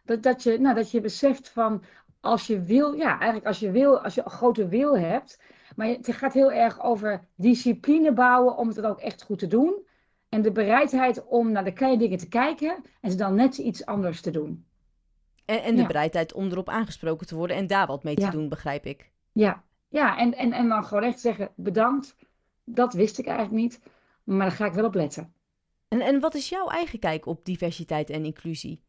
dat, 0.04 0.22
dat 0.22 0.42
je, 0.42 0.58
nou, 0.58 0.74
dat 0.74 0.90
je 0.90 1.00
beseft 1.00 1.48
van 1.48 1.82
als 2.20 2.46
je 2.46 2.60
wil, 2.60 2.92
ja, 2.92 3.10
eigenlijk 3.10 3.46
als 3.46 3.58
je 3.58 3.70
wil, 3.70 4.00
als 4.00 4.14
je 4.14 4.24
een 4.24 4.30
grote 4.30 4.68
wil 4.68 4.98
hebt, 4.98 5.40
maar 5.76 5.86
het 5.86 6.12
gaat 6.12 6.32
heel 6.32 6.52
erg 6.52 6.82
over 6.82 7.24
discipline 7.34 8.12
bouwen 8.12 8.56
om 8.56 8.68
het 8.68 8.80
ook 8.80 9.00
echt 9.00 9.22
goed 9.22 9.38
te 9.38 9.46
doen. 9.46 9.86
En 10.28 10.42
de 10.42 10.52
bereidheid 10.52 11.24
om 11.24 11.52
naar 11.52 11.64
de 11.64 11.72
kleine 11.72 11.98
dingen 11.98 12.18
te 12.18 12.28
kijken 12.28 12.84
en 13.00 13.10
ze 13.10 13.16
dan 13.16 13.34
net 13.34 13.58
iets 13.58 13.86
anders 13.86 14.20
te 14.20 14.30
doen. 14.30 14.66
En, 15.44 15.62
en 15.62 15.76
de 15.76 15.86
bereidheid 15.86 16.32
om 16.32 16.50
erop 16.50 16.68
aangesproken 16.68 17.26
te 17.26 17.34
worden 17.34 17.56
en 17.56 17.66
daar 17.66 17.86
wat 17.86 18.04
mee 18.04 18.14
te 18.14 18.30
doen, 18.30 18.48
begrijp 18.48 18.86
ik. 18.86 19.10
Ja, 19.32 19.62
ja 19.88 20.18
en, 20.18 20.34
en, 20.34 20.52
en 20.52 20.68
dan 20.68 20.84
gewoon 20.84 21.02
echt 21.02 21.20
zeggen: 21.20 21.50
bedankt, 21.56 22.16
dat 22.64 22.94
wist 22.94 23.18
ik 23.18 23.26
eigenlijk 23.26 23.56
niet, 23.56 23.80
maar 24.24 24.46
daar 24.48 24.56
ga 24.56 24.66
ik 24.66 24.72
wel 24.72 24.84
op 24.84 24.94
letten. 24.94 25.32
En, 25.88 26.00
en 26.00 26.20
wat 26.20 26.34
is 26.34 26.48
jouw 26.48 26.68
eigen 26.68 26.98
kijk 26.98 27.26
op 27.26 27.44
diversiteit 27.44 28.10
en 28.10 28.24
inclusie? 28.24 28.82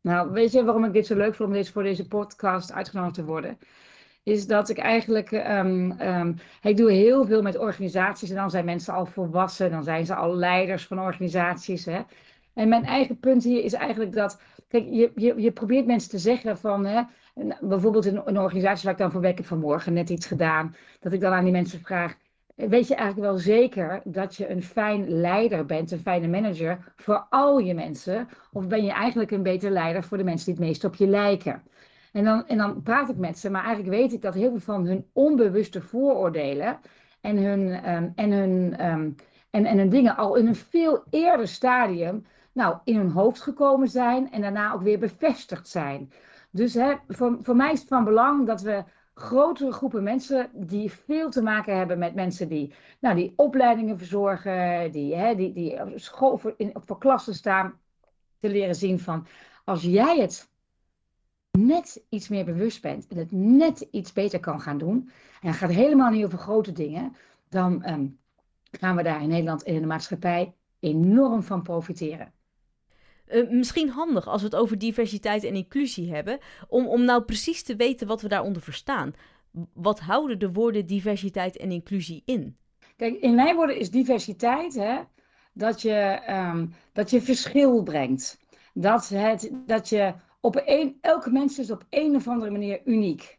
Nou, 0.00 0.30
weet 0.30 0.52
je 0.52 0.64
waarom 0.64 0.84
ik 0.84 0.92
dit 0.92 1.06
zo 1.06 1.16
leuk 1.16 1.34
vond 1.34 1.48
om 1.48 1.54
deze, 1.54 1.72
voor 1.72 1.82
deze 1.82 2.08
podcast 2.08 2.72
uitgenodigd 2.72 3.14
te 3.14 3.24
worden? 3.24 3.58
is 4.22 4.46
dat 4.46 4.68
ik 4.68 4.78
eigenlijk, 4.78 5.30
um, 5.30 6.00
um, 6.00 6.36
ik 6.62 6.76
doe 6.76 6.92
heel 6.92 7.26
veel 7.26 7.42
met 7.42 7.58
organisaties 7.58 8.30
en 8.30 8.36
dan 8.36 8.50
zijn 8.50 8.64
mensen 8.64 8.94
al 8.94 9.06
volwassen, 9.06 9.70
dan 9.70 9.84
zijn 9.84 10.06
ze 10.06 10.14
al 10.14 10.34
leiders 10.36 10.86
van 10.86 11.00
organisaties. 11.00 11.84
Hè? 11.84 12.00
En 12.54 12.68
mijn 12.68 12.84
eigen 12.84 13.18
punt 13.18 13.44
hier 13.44 13.64
is 13.64 13.72
eigenlijk 13.72 14.12
dat, 14.12 14.40
kijk, 14.68 14.84
je, 14.90 15.12
je, 15.14 15.34
je 15.36 15.52
probeert 15.52 15.86
mensen 15.86 16.10
te 16.10 16.18
zeggen 16.18 16.58
van, 16.58 16.86
hè, 16.86 17.02
bijvoorbeeld 17.60 18.06
in 18.06 18.20
een 18.24 18.38
organisatie 18.38 18.84
waar 18.84 18.92
ik 18.92 18.98
dan 18.98 19.10
voor 19.10 19.20
werk, 19.20 19.36
heb 19.36 19.46
vanmorgen 19.46 19.92
net 19.92 20.10
iets 20.10 20.26
gedaan, 20.26 20.76
dat 21.00 21.12
ik 21.12 21.20
dan 21.20 21.32
aan 21.32 21.44
die 21.44 21.52
mensen 21.52 21.80
vraag, 21.80 22.16
weet 22.54 22.88
je 22.88 22.94
eigenlijk 22.94 23.30
wel 23.30 23.38
zeker 23.38 24.00
dat 24.04 24.36
je 24.36 24.50
een 24.50 24.62
fijn 24.62 25.08
leider 25.08 25.66
bent, 25.66 25.90
een 25.90 25.98
fijne 25.98 26.28
manager 26.28 26.92
voor 26.96 27.26
al 27.30 27.58
je 27.58 27.74
mensen? 27.74 28.28
Of 28.52 28.66
ben 28.66 28.84
je 28.84 28.92
eigenlijk 28.92 29.30
een 29.30 29.42
beter 29.42 29.70
leider 29.70 30.04
voor 30.04 30.18
de 30.18 30.24
mensen 30.24 30.46
die 30.46 30.54
het 30.54 30.64
meest 30.64 30.84
op 30.84 30.94
je 30.94 31.06
lijken? 31.06 31.62
En 32.12 32.24
dan, 32.24 32.46
en 32.46 32.56
dan 32.56 32.82
praat 32.82 33.08
ik 33.08 33.16
met 33.16 33.38
ze, 33.38 33.50
maar 33.50 33.64
eigenlijk 33.64 33.96
weet 33.96 34.12
ik 34.12 34.22
dat 34.22 34.34
heel 34.34 34.50
veel 34.50 34.60
van 34.60 34.86
hun 34.86 35.06
onbewuste 35.12 35.80
vooroordelen 35.80 36.78
en 37.20 37.36
hun, 37.36 37.72
ehm, 37.82 38.08
en 38.14 38.30
hun, 38.30 38.76
ehm, 38.76 39.10
en, 39.50 39.64
en 39.64 39.78
hun 39.78 39.88
dingen 39.88 40.16
al 40.16 40.36
in 40.36 40.46
een 40.46 40.54
veel 40.54 41.04
eerder 41.10 41.48
stadium 41.48 42.24
nou, 42.52 42.78
in 42.84 42.96
hun 42.96 43.10
hoofd 43.10 43.40
gekomen 43.40 43.88
zijn 43.88 44.32
en 44.32 44.40
daarna 44.40 44.72
ook 44.72 44.82
weer 44.82 44.98
bevestigd 44.98 45.68
zijn. 45.68 46.12
Dus 46.50 46.74
hè, 46.74 46.94
voor, 47.08 47.36
voor 47.40 47.56
mij 47.56 47.72
is 47.72 47.80
het 47.80 47.88
van 47.88 48.04
belang 48.04 48.46
dat 48.46 48.60
we 48.60 48.84
grotere 49.14 49.72
groepen 49.72 50.02
mensen 50.02 50.50
die 50.54 50.92
veel 50.92 51.30
te 51.30 51.42
maken 51.42 51.76
hebben 51.76 51.98
met 51.98 52.14
mensen 52.14 52.48
die, 52.48 52.74
nou, 53.00 53.16
die 53.16 53.32
opleidingen 53.36 53.98
verzorgen, 53.98 54.92
die, 54.92 55.14
hè, 55.14 55.34
die, 55.34 55.52
die 55.52 55.80
school 55.94 56.38
voor, 56.38 56.54
in, 56.56 56.72
voor 56.74 56.98
klassen 56.98 57.34
staan, 57.34 57.80
te 58.40 58.48
leren 58.48 58.74
zien 58.74 59.00
van 59.00 59.26
als 59.64 59.82
jij 59.82 60.20
het 60.20 60.50
net 61.50 62.04
iets 62.08 62.28
meer 62.28 62.44
bewust 62.44 62.82
bent 62.82 63.06
en 63.08 63.16
het 63.16 63.32
net 63.32 63.80
iets 63.80 64.12
beter 64.12 64.40
kan 64.40 64.60
gaan 64.60 64.78
doen, 64.78 65.10
en 65.40 65.48
het 65.48 65.56
gaat 65.56 65.70
helemaal 65.70 66.10
niet 66.10 66.24
over 66.24 66.38
grote 66.38 66.72
dingen, 66.72 67.16
dan 67.48 67.82
ehm, 67.82 68.06
gaan 68.70 68.96
we 68.96 69.02
daar 69.02 69.22
in 69.22 69.28
Nederland 69.28 69.62
en 69.62 69.74
in 69.74 69.80
de 69.80 69.86
maatschappij 69.86 70.54
enorm 70.80 71.42
van 71.42 71.62
profiteren. 71.62 72.32
Uh, 73.32 73.50
misschien 73.50 73.88
handig 73.88 74.28
als 74.28 74.40
we 74.40 74.46
het 74.46 74.56
over 74.56 74.78
diversiteit 74.78 75.44
en 75.44 75.54
inclusie 75.54 76.14
hebben, 76.14 76.38
om, 76.68 76.86
om 76.86 77.04
nou 77.04 77.22
precies 77.22 77.62
te 77.62 77.76
weten 77.76 78.06
wat 78.06 78.22
we 78.22 78.28
daaronder 78.28 78.62
verstaan. 78.62 79.12
Wat 79.74 80.00
houden 80.00 80.38
de 80.38 80.52
woorden 80.52 80.86
diversiteit 80.86 81.56
en 81.56 81.70
inclusie 81.70 82.22
in? 82.24 82.56
Kijk, 82.96 83.20
in 83.20 83.34
mijn 83.34 83.56
woorden 83.56 83.78
is 83.78 83.90
diversiteit 83.90 84.74
hè, 84.74 84.98
dat, 85.52 85.82
je, 85.82 86.20
um, 86.28 86.74
dat 86.92 87.10
je 87.10 87.20
verschil 87.20 87.82
brengt. 87.82 88.40
Dat, 88.74 89.08
het, 89.08 89.50
dat 89.66 89.88
je 89.88 90.14
op 90.40 90.56
elke 91.00 91.30
mens 91.30 91.58
is 91.58 91.70
op 91.70 91.84
een 91.90 92.14
of 92.16 92.28
andere 92.28 92.50
manier 92.50 92.80
uniek. 92.84 93.38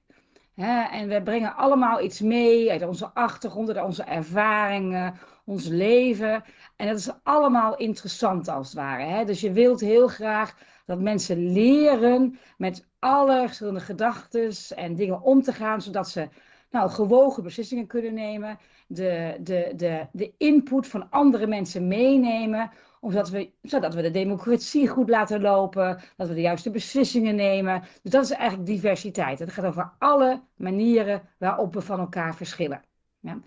Hè? 0.56 0.82
En 0.82 1.08
we 1.08 1.22
brengen 1.22 1.56
allemaal 1.56 2.02
iets 2.02 2.22
mee 2.22 2.72
uit 2.72 2.88
onze 2.88 3.14
achtergronden, 3.14 3.84
onze 3.84 4.04
ervaringen, 4.04 5.14
ons 5.46 5.68
leven. 5.68 6.44
En 6.76 6.88
dat 6.88 6.98
is 6.98 7.12
allemaal 7.24 7.78
interessant 7.78 8.48
als 8.48 8.68
het 8.68 8.76
ware. 8.76 9.04
Hè? 9.04 9.26
Dus 9.26 9.42
je 9.42 9.52
wilt 9.52 9.80
heel 9.80 10.08
graag 10.08 10.58
dat 10.86 11.00
mensen 11.00 11.52
leren 11.52 12.40
met 12.58 12.88
alle 13.00 13.44
verschillende 13.46 13.80
gedachten 13.80 14.52
en 14.76 14.96
dingen 14.96 15.22
om 15.22 15.42
te 15.42 15.54
gaan, 15.54 15.82
zodat 15.82 16.10
ze 16.10 16.30
nou, 16.70 16.90
gewogen 16.90 17.44
beslissingen 17.44 17.88
kunnen 17.88 18.14
nemen, 18.14 18.60
de, 18.88 19.38
de, 19.42 19.74
de, 19.76 20.08
de 20.12 20.34
input 20.38 20.88
van 20.88 21.10
andere 21.10 21.48
mensen 21.48 21.88
meenemen, 21.88 22.72
zodat 23.02 23.30
we, 23.30 23.52
zodat 23.62 23.94
we 23.94 24.02
de 24.02 24.12
democratie 24.12 24.88
goed 24.88 25.10
laten 25.10 25.42
lopen, 25.42 26.02
dat 26.18 26.28
we 26.28 26.34
de 26.34 26.42
juiste 26.42 26.72
beslissingen 26.72 27.36
nemen. 27.36 27.84
Dus 28.02 28.12
dat 28.12 28.24
is 28.24 28.32
eigenlijk 28.32 28.70
diversiteit. 28.70 29.40
Het 29.40 29.52
gaat 29.52 29.66
over 29.66 29.94
alle 30.00 30.42
manieren 30.56 31.22
waarop 31.38 31.74
we 31.74 31.82
van 31.82 32.00
elkaar 32.00 32.36
verschillen. 32.36 32.84
Ja? 33.20 33.40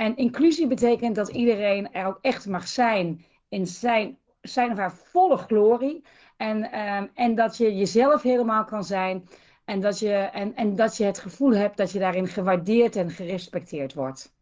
En 0.00 0.16
inclusie 0.16 0.66
betekent 0.66 1.14
dat 1.14 1.28
iedereen 1.28 1.92
er 1.92 2.06
ook 2.06 2.18
echt 2.20 2.46
mag 2.46 2.68
zijn 2.68 3.24
in 3.48 3.66
zijn, 3.66 4.18
zijn 4.40 4.70
of 4.70 4.78
haar 4.78 4.92
volle 4.92 5.36
glorie. 5.36 6.04
En, 6.36 6.72
ehm, 6.72 7.06
en 7.14 7.34
dat 7.34 7.56
je 7.56 7.76
jezelf 7.76 8.22
helemaal 8.22 8.64
kan 8.64 8.84
zijn. 8.84 9.28
En 9.64 9.80
dat, 9.80 9.98
je, 9.98 10.12
en, 10.12 10.56
en 10.56 10.76
dat 10.76 10.96
je 10.96 11.04
het 11.04 11.18
gevoel 11.18 11.54
hebt 11.54 11.76
dat 11.76 11.90
je 11.90 11.98
daarin 11.98 12.26
gewaardeerd 12.26 12.96
en 12.96 13.10
gerespecteerd 13.10 13.94
wordt. 13.94 14.34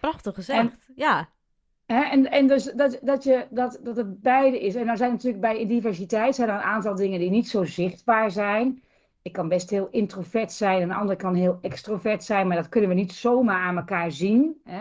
Prachtig 0.00 0.34
gezegd, 0.34 0.88
ja. 0.94 1.28
Hè, 1.86 2.02
en, 2.02 2.30
en 2.30 2.46
dus 2.46 2.64
dat, 2.64 2.98
dat, 3.02 3.24
je, 3.24 3.46
dat, 3.50 3.78
dat 3.82 3.96
het 3.96 4.20
beide 4.20 4.60
is. 4.60 4.74
En 4.74 4.88
er 4.88 4.96
zijn 4.96 5.10
natuurlijk 5.10 5.42
bij 5.42 5.66
diversiteit 5.66 6.34
zijn 6.34 6.48
er 6.48 6.54
een 6.54 6.60
aantal 6.60 6.94
dingen 6.94 7.18
die 7.18 7.30
niet 7.30 7.48
zo 7.48 7.64
zichtbaar 7.64 8.30
zijn. 8.30 8.82
Ik 9.22 9.32
kan 9.32 9.48
best 9.48 9.70
heel 9.70 9.88
introvert 9.90 10.52
zijn, 10.52 10.82
en 10.82 10.90
een 10.90 10.96
ander 10.96 11.16
kan 11.16 11.34
heel 11.34 11.58
extrovert 11.60 12.24
zijn, 12.24 12.46
maar 12.46 12.56
dat 12.56 12.68
kunnen 12.68 12.90
we 12.90 12.96
niet 12.96 13.12
zomaar 13.12 13.60
aan 13.60 13.76
elkaar 13.76 14.12
zien. 14.12 14.60
Hè? 14.64 14.78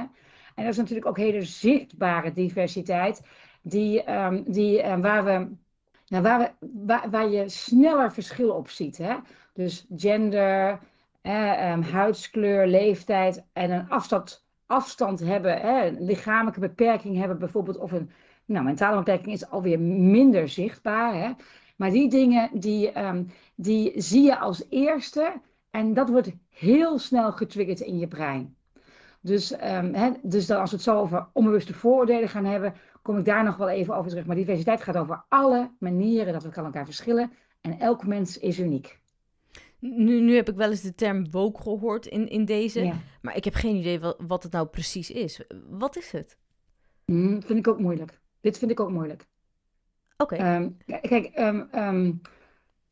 En 0.57 0.63
dat 0.63 0.71
is 0.71 0.77
natuurlijk 0.77 1.07
ook 1.07 1.17
hele 1.17 1.41
zichtbare 1.41 2.31
diversiteit, 2.31 3.21
die, 3.62 4.12
um, 4.12 4.43
die, 4.47 4.89
um, 4.89 5.01
waar, 5.01 5.23
we, 5.23 5.47
nou, 6.07 6.23
waar, 6.23 6.39
we, 6.39 6.67
waar, 6.85 7.09
waar, 7.09 7.29
je 7.29 7.49
sneller 7.49 8.13
verschil 8.13 8.51
op 8.51 8.69
ziet. 8.69 8.97
Hè? 8.97 9.15
Dus 9.53 9.85
gender, 9.95 10.79
um, 11.21 11.81
huidskleur, 11.81 12.67
leeftijd 12.67 13.45
en 13.53 13.71
een 13.71 13.89
afstand, 13.89 14.45
afstand 14.65 15.19
hebben, 15.19 15.62
hè? 15.62 15.89
lichamelijke 15.89 16.59
beperking 16.59 17.17
hebben 17.17 17.39
bijvoorbeeld, 17.39 17.77
of 17.77 17.91
een 17.91 18.12
nou, 18.45 18.65
mentale 18.65 18.97
beperking 18.97 19.33
is 19.33 19.49
alweer 19.49 19.79
minder 19.79 20.49
zichtbaar. 20.49 21.13
Hè? 21.13 21.31
Maar 21.77 21.91
die 21.91 22.09
dingen, 22.09 22.49
die, 22.59 22.99
um, 22.99 23.31
die 23.55 24.01
zie 24.01 24.23
je 24.23 24.37
als 24.37 24.65
eerste 24.69 25.41
en 25.71 25.93
dat 25.93 26.09
wordt 26.09 26.31
heel 26.49 26.99
snel 26.99 27.31
getriggerd 27.31 27.79
in 27.79 27.97
je 27.97 28.07
brein. 28.07 28.55
Dus, 29.21 29.53
um, 29.63 30.17
dus 30.21 30.45
dan 30.45 30.59
als 30.59 30.69
we 30.69 30.75
het 30.75 30.85
zo 30.85 30.99
over 30.99 31.27
onbewuste 31.33 31.73
vooroordelen 31.73 32.29
gaan 32.29 32.45
hebben, 32.45 32.73
kom 33.01 33.17
ik 33.17 33.25
daar 33.25 33.43
nog 33.43 33.57
wel 33.57 33.69
even 33.69 33.95
over 33.95 34.09
terug. 34.09 34.25
Maar 34.25 34.35
diversiteit 34.35 34.81
gaat 34.81 34.97
over 34.97 35.25
alle 35.27 35.71
manieren 35.79 36.33
dat 36.33 36.43
we 36.43 36.51
van 36.51 36.65
elkaar 36.65 36.85
verschillen. 36.85 37.31
En 37.61 37.79
elk 37.79 38.07
mens 38.07 38.37
is 38.37 38.59
uniek. 38.59 38.99
Nu, 39.79 40.21
nu 40.21 40.35
heb 40.35 40.49
ik 40.49 40.55
wel 40.55 40.69
eens 40.69 40.81
de 40.81 40.95
term 40.95 41.31
woke 41.31 41.61
gehoord 41.61 42.05
in, 42.05 42.29
in 42.29 42.45
deze. 42.45 42.93
Maar 43.21 43.35
ik 43.35 43.43
heb 43.43 43.53
geen 43.53 43.75
idee 43.75 43.99
wat, 43.99 44.17
wat 44.27 44.43
het 44.43 44.51
nou 44.51 44.67
precies 44.67 45.11
is. 45.11 45.41
Wat 45.69 45.97
is 45.97 46.11
het? 46.11 46.37
Mm, 47.05 47.43
vind 47.43 47.59
ik 47.59 47.67
ook 47.67 47.79
moeilijk. 47.79 48.19
Dit 48.41 48.57
vind 48.57 48.71
ik 48.71 48.79
ook 48.79 48.91
moeilijk. 48.91 49.27
Oké. 50.17 50.36
Ehm, 50.36 50.69
kijk, 51.01 51.32
um, 51.39 52.21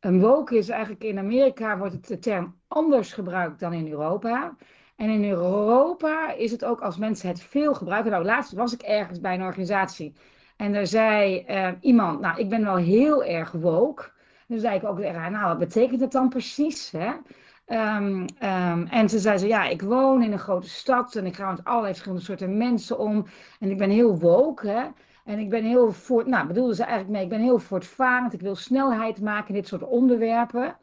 een 0.00 0.20
woke 0.20 0.56
is 0.56 0.68
eigenlijk 0.68 1.04
in 1.04 1.18
Amerika 1.18 1.78
wordt 1.78 2.08
de 2.08 2.18
term 2.18 2.60
anders 2.68 3.12
gebruikt 3.12 3.60
dan 3.60 3.72
in 3.72 3.90
Europa. 3.90 4.56
En 4.96 5.10
in 5.10 5.30
Europa 5.30 6.32
is 6.32 6.50
het 6.50 6.64
ook 6.64 6.80
als 6.80 6.96
mensen 6.96 7.28
het 7.28 7.40
veel 7.40 7.74
gebruiken. 7.74 8.10
Nou, 8.10 8.24
laatst 8.24 8.52
was 8.52 8.72
ik 8.72 8.82
ergens 8.82 9.20
bij 9.20 9.34
een 9.34 9.42
organisatie 9.42 10.14
en 10.56 10.74
er 10.74 10.86
zei 10.86 11.46
iemand, 11.80 12.20
nou, 12.20 12.40
ik 12.40 12.48
ben 12.48 12.64
wel 12.64 12.76
heel 12.76 13.24
erg 13.24 13.52
woke. 13.52 14.10
En 14.48 14.60
zei 14.60 14.76
ik 14.76 14.84
ook 14.84 14.98
tegen 14.98 15.32
nou, 15.32 15.46
wat 15.46 15.58
betekent 15.58 16.00
dat 16.00 16.12
dan 16.12 16.28
precies? 16.28 16.90
Hè? 16.90 17.12
En 18.88 19.08
ze 19.08 19.18
zei 19.18 19.38
ze, 19.38 19.46
ja, 19.46 19.64
ik 19.64 19.82
woon 19.82 20.22
in 20.22 20.32
een 20.32 20.38
grote 20.38 20.68
stad 20.68 21.14
en 21.14 21.26
ik 21.26 21.36
ga 21.36 21.50
met 21.50 21.64
allerlei 21.64 21.92
verschillende 21.92 22.24
soorten 22.24 22.56
mensen 22.56 22.98
om. 22.98 23.26
En 23.60 23.70
ik 23.70 23.78
ben 23.78 23.90
heel 23.90 24.18
woke, 24.18 24.68
hè. 24.68 24.84
En 25.26 25.38
ik 25.38 25.50
ben 25.50 25.64
heel 25.64 25.92
voort, 25.92 26.26
nou 26.26 26.46
bedoelde 26.46 26.74
ze 26.74 26.82
eigenlijk 26.82 27.12
mee, 27.12 27.22
ik 27.22 27.28
ben 27.28 27.40
heel 27.40 27.58
voortvarend, 27.58 28.32
ik 28.32 28.40
wil 28.40 28.56
snelheid 28.56 29.20
maken 29.20 29.48
in 29.48 29.54
dit 29.54 29.68
soort 29.68 29.82
onderwerpen. 29.82 30.76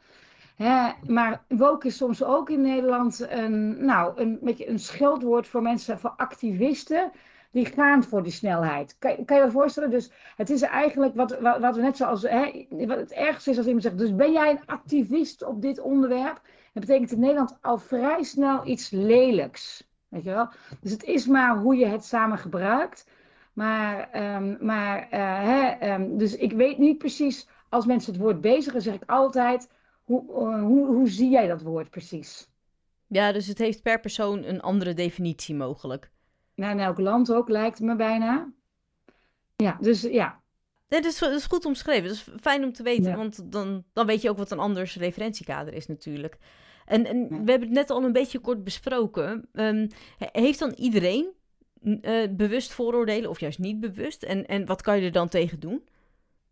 Hè, 0.56 0.90
maar 1.06 1.44
woke 1.48 1.86
is 1.86 1.96
soms 1.96 2.24
ook 2.24 2.50
in 2.50 2.60
Nederland 2.60 3.26
een, 3.30 3.84
nou, 3.84 4.20
een 4.20 4.38
beetje 4.42 4.68
een 4.68 4.78
scheldwoord 4.78 5.48
voor 5.48 5.62
mensen, 5.62 5.98
voor 5.98 6.14
activisten. 6.16 7.10
Die 7.50 7.66
gaan 7.66 8.04
voor 8.04 8.22
die 8.22 8.32
snelheid. 8.32 8.96
Kan, 8.98 9.24
kan 9.24 9.36
je 9.36 9.42
dat 9.42 9.52
voorstellen? 9.52 9.90
Dus 9.90 10.10
het 10.36 10.50
is 10.50 10.62
eigenlijk 10.62 11.14
wat, 11.14 11.38
wat, 11.40 11.58
wat 11.58 11.76
we 11.76 11.82
net 11.82 11.96
zoals. 11.96 12.22
Hè, 12.22 12.66
wat 12.68 12.96
het 12.96 13.12
ergste 13.12 13.50
is 13.50 13.56
als 13.56 13.66
iemand 13.66 13.84
zegt. 13.84 13.98
Dus 13.98 14.14
ben 14.14 14.32
jij 14.32 14.50
een 14.50 14.66
activist 14.66 15.44
op 15.44 15.62
dit 15.62 15.80
onderwerp? 15.80 16.40
Dat 16.72 16.86
betekent 16.86 17.12
in 17.12 17.20
Nederland 17.20 17.58
al 17.60 17.78
vrij 17.78 18.22
snel 18.22 18.66
iets 18.66 18.90
lelijks. 18.90 19.88
Weet 20.08 20.24
je 20.24 20.30
wel? 20.30 20.48
Dus 20.80 20.90
het 20.90 21.04
is 21.04 21.26
maar 21.26 21.56
hoe 21.58 21.76
je 21.76 21.86
het 21.86 22.04
samen 22.04 22.38
gebruikt. 22.38 23.06
Maar, 23.54 24.08
um, 24.36 24.56
maar 24.60 25.02
uh, 25.02 25.08
hè, 25.42 25.94
um, 25.94 26.18
dus 26.18 26.36
ik 26.36 26.52
weet 26.52 26.78
niet 26.78 26.98
precies, 26.98 27.48
als 27.68 27.86
mensen 27.86 28.12
het 28.12 28.22
woord 28.22 28.40
bezigen, 28.40 28.82
zeg 28.82 28.94
ik 28.94 29.02
altijd, 29.06 29.68
hoe, 30.04 30.22
uh, 30.28 30.62
hoe, 30.62 30.86
hoe 30.86 31.08
zie 31.08 31.30
jij 31.30 31.46
dat 31.46 31.62
woord 31.62 31.90
precies? 31.90 32.48
Ja, 33.06 33.32
dus 33.32 33.46
het 33.46 33.58
heeft 33.58 33.82
per 33.82 34.00
persoon 34.00 34.44
een 34.44 34.60
andere 34.60 34.94
definitie 34.94 35.54
mogelijk. 35.54 36.10
Nou, 36.54 36.72
in 36.72 36.80
elk 36.80 36.98
land 36.98 37.32
ook, 37.32 37.48
lijkt 37.48 37.80
me 37.80 37.96
bijna. 37.96 38.52
Ja, 39.56 39.76
dus 39.80 40.02
ja. 40.02 40.40
Nee, 40.88 41.00
dat, 41.00 41.12
is, 41.12 41.18
dat 41.18 41.32
is 41.32 41.46
goed 41.46 41.64
omschreven. 41.64 42.08
Dat 42.08 42.12
is 42.12 42.28
fijn 42.40 42.64
om 42.64 42.72
te 42.72 42.82
weten, 42.82 43.10
ja. 43.10 43.16
want 43.16 43.52
dan, 43.52 43.84
dan 43.92 44.06
weet 44.06 44.22
je 44.22 44.30
ook 44.30 44.36
wat 44.36 44.50
een 44.50 44.58
anders 44.58 44.96
referentiekader 44.96 45.74
is 45.74 45.86
natuurlijk. 45.86 46.38
En, 46.84 47.06
en 47.06 47.18
ja. 47.18 47.28
we 47.28 47.50
hebben 47.50 47.60
het 47.60 47.70
net 47.70 47.90
al 47.90 48.04
een 48.04 48.12
beetje 48.12 48.38
kort 48.38 48.64
besproken. 48.64 49.48
Um, 49.52 49.88
heeft 50.18 50.58
dan 50.58 50.72
iedereen 50.76 51.32
uh, 51.84 52.28
bewust 52.30 52.72
vooroordelen 52.72 53.30
of 53.30 53.40
juist 53.40 53.58
niet 53.58 53.80
bewust? 53.80 54.22
En, 54.22 54.46
en 54.46 54.66
wat 54.66 54.82
kan 54.82 54.96
je 54.96 55.06
er 55.06 55.12
dan 55.12 55.28
tegen 55.28 55.60
doen? 55.60 55.82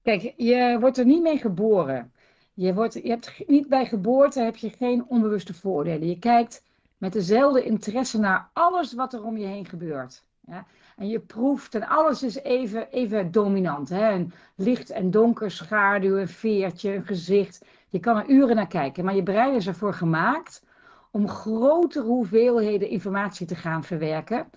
Kijk, 0.02 0.32
je 0.36 0.76
wordt 0.80 0.98
er 0.98 1.04
niet 1.04 1.22
mee 1.22 1.38
geboren. 1.38 2.12
Je, 2.54 2.74
wordt, 2.74 2.94
je 2.94 3.08
hebt 3.08 3.42
niet 3.46 3.68
bij 3.68 3.86
geboorte 3.86 4.40
heb 4.40 4.56
je 4.56 4.70
geen 4.70 5.04
onbewuste 5.08 5.54
vooroordelen. 5.54 6.08
Je 6.08 6.18
kijkt 6.18 6.62
met 6.98 7.12
dezelfde 7.12 7.64
interesse 7.64 8.18
naar 8.18 8.50
alles 8.52 8.94
wat 8.94 9.12
er 9.12 9.24
om 9.24 9.36
je 9.36 9.46
heen 9.46 9.66
gebeurt. 9.66 10.24
Ja? 10.40 10.66
En 10.96 11.08
je 11.08 11.20
proeft 11.20 11.74
en 11.74 11.88
alles 11.88 12.22
is 12.22 12.36
even, 12.36 12.90
even 12.90 13.32
dominant. 13.32 13.88
Hè? 13.88 14.26
Licht 14.56 14.90
en 14.90 15.10
donker, 15.10 15.50
schaduw, 15.50 16.16
een 16.16 16.28
veertje, 16.28 16.94
een 16.94 17.06
gezicht. 17.06 17.64
Je 17.88 18.00
kan 18.00 18.16
er 18.16 18.28
uren 18.28 18.56
naar 18.56 18.66
kijken, 18.66 19.04
maar 19.04 19.14
je 19.14 19.22
brein 19.22 19.54
is 19.54 19.66
ervoor 19.66 19.94
gemaakt 19.94 20.62
om 21.10 21.28
grotere 21.28 22.04
hoeveelheden 22.04 22.88
informatie 22.88 23.46
te 23.46 23.54
gaan 23.54 23.84
verwerken. 23.84 24.50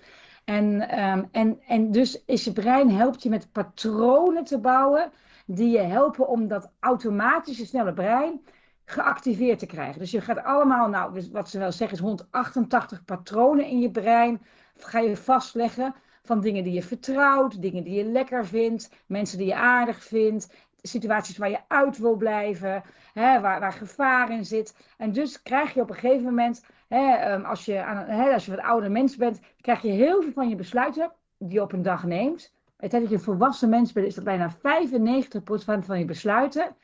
En, 0.46 0.88
ehm, 0.88 1.24
en, 1.30 1.60
en 1.66 1.90
dus 1.90 2.24
is 2.24 2.44
je 2.44 2.52
brein 2.52 2.90
helpt 2.90 3.22
je 3.22 3.28
met 3.28 3.52
patronen 3.52 4.44
te 4.44 4.58
bouwen 4.58 5.12
die 5.46 5.70
je 5.70 5.78
helpen 5.78 6.28
om 6.28 6.48
dat 6.48 6.72
automatische 6.80 7.66
snelle 7.66 7.92
brein 7.92 8.40
geactiveerd 8.84 9.58
te 9.58 9.66
krijgen. 9.66 9.98
Dus 9.98 10.10
je 10.10 10.20
gaat 10.20 10.44
allemaal, 10.44 10.88
nou, 10.88 11.28
wat 11.32 11.50
ze 11.50 11.58
wel 11.58 11.72
zeggen 11.72 11.96
is 11.96 12.04
188 12.04 13.04
patronen 13.04 13.66
in 13.66 13.80
je 13.80 13.90
brein, 13.90 14.42
ga 14.76 14.98
je 14.98 15.16
vastleggen 15.16 15.94
van 16.22 16.40
dingen 16.40 16.64
die 16.64 16.72
je 16.72 16.82
vertrouwt, 16.82 17.62
dingen 17.62 17.84
die 17.84 17.94
je 17.94 18.04
lekker 18.04 18.46
vindt, 18.46 18.90
mensen 19.06 19.38
die 19.38 19.46
je 19.46 19.54
aardig 19.54 20.04
vindt, 20.04 20.54
situaties 20.82 21.38
waar 21.38 21.50
je 21.50 21.60
uit 21.68 21.98
wil 21.98 22.16
blijven, 22.16 22.82
hè, 23.12 23.40
waar, 23.40 23.60
waar 23.60 23.72
gevaar 23.72 24.30
in 24.30 24.44
zit. 24.44 24.76
En 24.96 25.12
dus 25.12 25.42
krijg 25.42 25.74
je 25.74 25.80
op 25.80 25.90
een 25.90 25.96
gegeven 25.96 26.24
moment, 26.24 26.64
hè, 26.88 27.14
ehm, 27.14 27.44
als, 27.44 27.64
je 27.64 27.82
aan, 27.82 28.04
hè, 28.06 28.32
als 28.32 28.44
je 28.44 28.50
wat 28.50 28.64
ouder 28.64 28.90
mens 28.90 29.16
bent, 29.16 29.40
krijg 29.60 29.82
je 29.82 29.90
heel 29.90 30.22
veel 30.22 30.32
van 30.32 30.48
je 30.48 30.56
besluiten 30.56 31.12
die 31.38 31.52
je 31.52 31.62
op 31.62 31.72
een 31.72 31.82
dag 31.82 32.04
neemt. 32.04 32.54
Het 32.76 32.90
dat 32.90 33.08
je 33.08 33.14
een 33.14 33.20
volwassen 33.20 33.68
mens 33.68 33.92
bent, 33.92 34.06
is 34.06 34.14
dat 34.14 34.24
bijna 34.24 34.56
95% 34.56 35.84
van 35.84 35.98
je 35.98 36.04
besluiten 36.04 36.76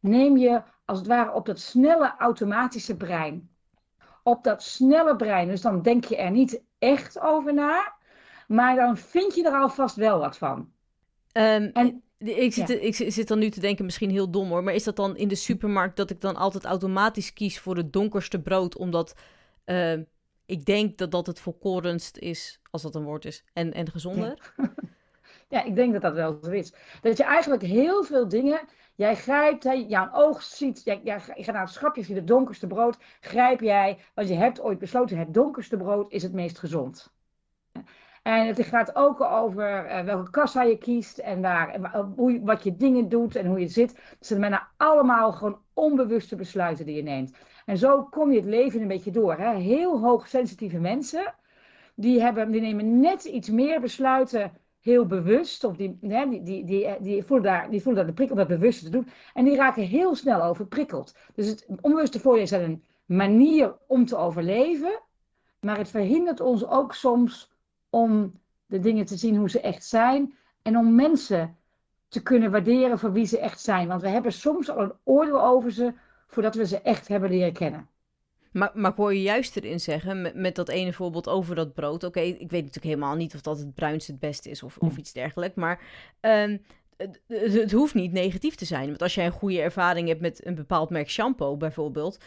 neem 0.00 0.36
je 0.36 0.62
als 0.84 0.98
het 0.98 1.06
ware 1.06 1.32
op 1.32 1.46
dat 1.46 1.60
snelle 1.60 2.14
automatische 2.18 2.96
brein. 2.96 3.50
Op 4.22 4.44
dat 4.44 4.62
snelle 4.62 5.16
brein. 5.16 5.48
Dus 5.48 5.60
dan 5.60 5.82
denk 5.82 6.04
je 6.04 6.16
er 6.16 6.30
niet 6.30 6.62
echt 6.78 7.20
over 7.20 7.54
na, 7.54 7.92
maar 8.46 8.76
dan 8.76 8.96
vind 8.96 9.34
je 9.34 9.44
er 9.44 9.60
alvast 9.60 9.96
wel 9.96 10.18
wat 10.18 10.38
van. 10.38 10.58
Um, 11.32 11.70
en, 11.72 12.02
ik 12.18 12.52
zit, 12.52 12.70
ik 12.70 12.94
zit 13.12 13.28
dan 13.28 13.38
nu 13.38 13.50
te 13.50 13.60
denken, 13.60 13.84
misschien 13.84 14.10
heel 14.10 14.30
dom 14.30 14.48
hoor, 14.48 14.62
maar 14.62 14.74
is 14.74 14.84
dat 14.84 14.96
dan 14.96 15.16
in 15.16 15.28
de 15.28 15.34
supermarkt 15.34 15.96
dat 15.96 16.10
ik 16.10 16.20
dan 16.20 16.36
altijd 16.36 16.64
automatisch 16.64 17.32
kies 17.32 17.60
voor 17.60 17.76
het 17.76 17.92
donkerste 17.92 18.40
brood, 18.40 18.76
omdat 18.76 19.14
uh, 19.66 19.98
ik 20.46 20.64
denk 20.64 20.98
dat 20.98 21.10
dat 21.10 21.26
het 21.26 21.40
volkorenst 21.40 22.16
is, 22.16 22.60
als 22.70 22.82
dat 22.82 22.94
een 22.94 23.04
woord 23.04 23.24
is, 23.24 23.44
en, 23.52 23.72
en 23.72 23.90
gezonder? 23.90 24.38
Ja. 25.48 25.64
ik 25.64 25.74
denk 25.74 25.92
dat 25.92 26.02
dat 26.02 26.14
wel 26.14 26.38
zo 26.42 26.50
is. 26.50 26.72
Dat 27.00 27.16
je 27.16 27.24
eigenlijk 27.24 27.62
heel 27.62 28.04
veel 28.04 28.28
dingen 28.28 28.60
Jij 28.94 29.16
grijpt, 29.16 29.64
hè, 29.64 29.72
jouw 29.72 30.12
oog 30.12 30.42
ziet, 30.42 30.84
jij, 30.84 31.00
jij, 31.04 31.20
je 31.36 31.44
gaat 31.44 31.54
naar 31.54 31.64
het 31.64 31.72
schapje, 31.72 32.04
je 32.06 32.14
het 32.14 32.26
donkerste 32.26 32.66
brood, 32.66 32.98
grijp 33.20 33.60
jij, 33.60 33.98
want 34.14 34.28
je 34.28 34.34
hebt 34.34 34.60
ooit 34.60 34.78
besloten, 34.78 35.18
het 35.18 35.34
donkerste 35.34 35.76
brood 35.76 36.12
is 36.12 36.22
het 36.22 36.32
meest 36.32 36.58
gezond. 36.58 37.12
En 38.22 38.46
het 38.46 38.62
gaat 38.62 38.96
ook 38.96 39.20
over 39.20 39.86
uh, 39.86 40.00
welke 40.04 40.30
kassa 40.30 40.62
je 40.62 40.78
kiest 40.78 41.18
en, 41.18 41.40
waar, 41.40 41.94
hoe, 42.16 42.40
wat 42.42 42.62
je 42.62 42.76
dingen 42.76 43.08
doet 43.08 43.36
en 43.36 43.46
hoe 43.46 43.60
je 43.60 43.68
zit. 43.68 43.90
Het 43.90 44.26
zijn 44.26 44.60
allemaal 44.76 45.32
gewoon 45.32 45.60
onbewuste 45.72 46.36
besluiten 46.36 46.86
die 46.86 46.96
je 46.96 47.02
neemt. 47.02 47.36
En 47.66 47.78
zo 47.78 48.02
kom 48.04 48.30
je 48.30 48.40
het 48.40 48.48
leven 48.48 48.80
een 48.80 48.88
beetje 48.88 49.10
door. 49.10 49.36
Hè? 49.36 49.54
Heel 49.54 50.00
hoogsensitieve 50.00 50.78
mensen, 50.78 51.34
die, 51.94 52.20
hebben, 52.20 52.50
die 52.50 52.60
nemen 52.60 53.00
net 53.00 53.24
iets 53.24 53.50
meer 53.50 53.80
besluiten 53.80 54.52
heel 54.80 55.06
bewust, 55.06 55.64
of 55.64 55.76
die, 55.76 55.98
hè, 56.00 56.28
die, 56.28 56.64
die, 56.64 56.96
die, 57.00 57.24
voelen 57.24 57.44
daar, 57.44 57.70
die 57.70 57.82
voelen 57.82 58.04
daar 58.04 58.14
de 58.14 58.16
prikkel 58.16 58.36
om 58.36 58.48
dat 58.48 58.58
bewust 58.58 58.84
te 58.84 58.90
doen. 58.90 59.08
En 59.34 59.44
die 59.44 59.56
raken 59.56 59.82
heel 59.82 60.14
snel 60.14 60.42
overprikkeld. 60.42 61.16
Dus 61.34 61.46
het 61.46 61.66
onbewuste 61.80 62.20
voordeel 62.20 62.42
is 62.42 62.50
een 62.50 62.84
manier 63.04 63.76
om 63.86 64.06
te 64.06 64.16
overleven, 64.16 65.00
maar 65.60 65.78
het 65.78 65.88
verhindert 65.88 66.40
ons 66.40 66.66
ook 66.66 66.94
soms 66.94 67.50
om 67.90 68.32
de 68.66 68.78
dingen 68.78 69.04
te 69.04 69.16
zien 69.16 69.36
hoe 69.36 69.50
ze 69.50 69.60
echt 69.60 69.84
zijn 69.84 70.34
en 70.62 70.76
om 70.76 70.94
mensen 70.94 71.56
te 72.08 72.22
kunnen 72.22 72.50
waarderen 72.50 72.98
voor 72.98 73.12
wie 73.12 73.26
ze 73.26 73.38
echt 73.38 73.60
zijn. 73.60 73.88
Want 73.88 74.02
we 74.02 74.08
hebben 74.08 74.32
soms 74.32 74.70
al 74.70 74.82
een 74.82 74.92
oordeel 75.04 75.44
over 75.44 75.72
ze 75.72 75.92
voordat 76.32 76.54
we 76.54 76.66
ze 76.66 76.80
echt 76.80 77.08
hebben 77.08 77.30
leren 77.30 77.52
kennen. 77.52 77.88
Maar, 78.52 78.70
maar 78.74 78.90
ik 78.90 78.96
hoor 78.96 79.14
je 79.14 79.22
juist 79.22 79.56
erin 79.56 79.80
zeggen, 79.80 80.22
met, 80.22 80.34
met 80.34 80.54
dat 80.54 80.68
ene 80.68 80.92
voorbeeld 80.92 81.28
over 81.28 81.54
dat 81.54 81.74
brood. 81.74 82.04
Oké, 82.04 82.20
ik 82.20 82.50
weet 82.50 82.64
natuurlijk 82.64 82.94
helemaal 82.94 83.16
niet 83.16 83.34
of 83.34 83.40
dat 83.40 83.58
het 83.58 83.74
bruinste 83.74 84.10
het 84.10 84.20
beste 84.20 84.50
is 84.50 84.62
of, 84.62 84.78
of 84.78 84.96
iets 84.96 85.12
dergelijks. 85.12 85.54
Maar 85.54 85.80
um, 86.20 86.62
het, 86.96 87.20
het, 87.26 87.72
hoeft 87.72 87.94
niet 87.94 88.12
negatief 88.12 88.54
te 88.54 88.64
zijn. 88.64 88.86
Want 88.86 89.02
als 89.02 89.14
jij 89.14 89.26
een 89.26 89.32
goede 89.32 89.60
ervaring 89.60 90.08
hebt 90.08 90.20
met 90.20 90.46
een 90.46 90.54
bepaald 90.54 90.90
merk 90.90 91.10
shampoo 91.10 91.56
bijvoorbeeld... 91.56 92.18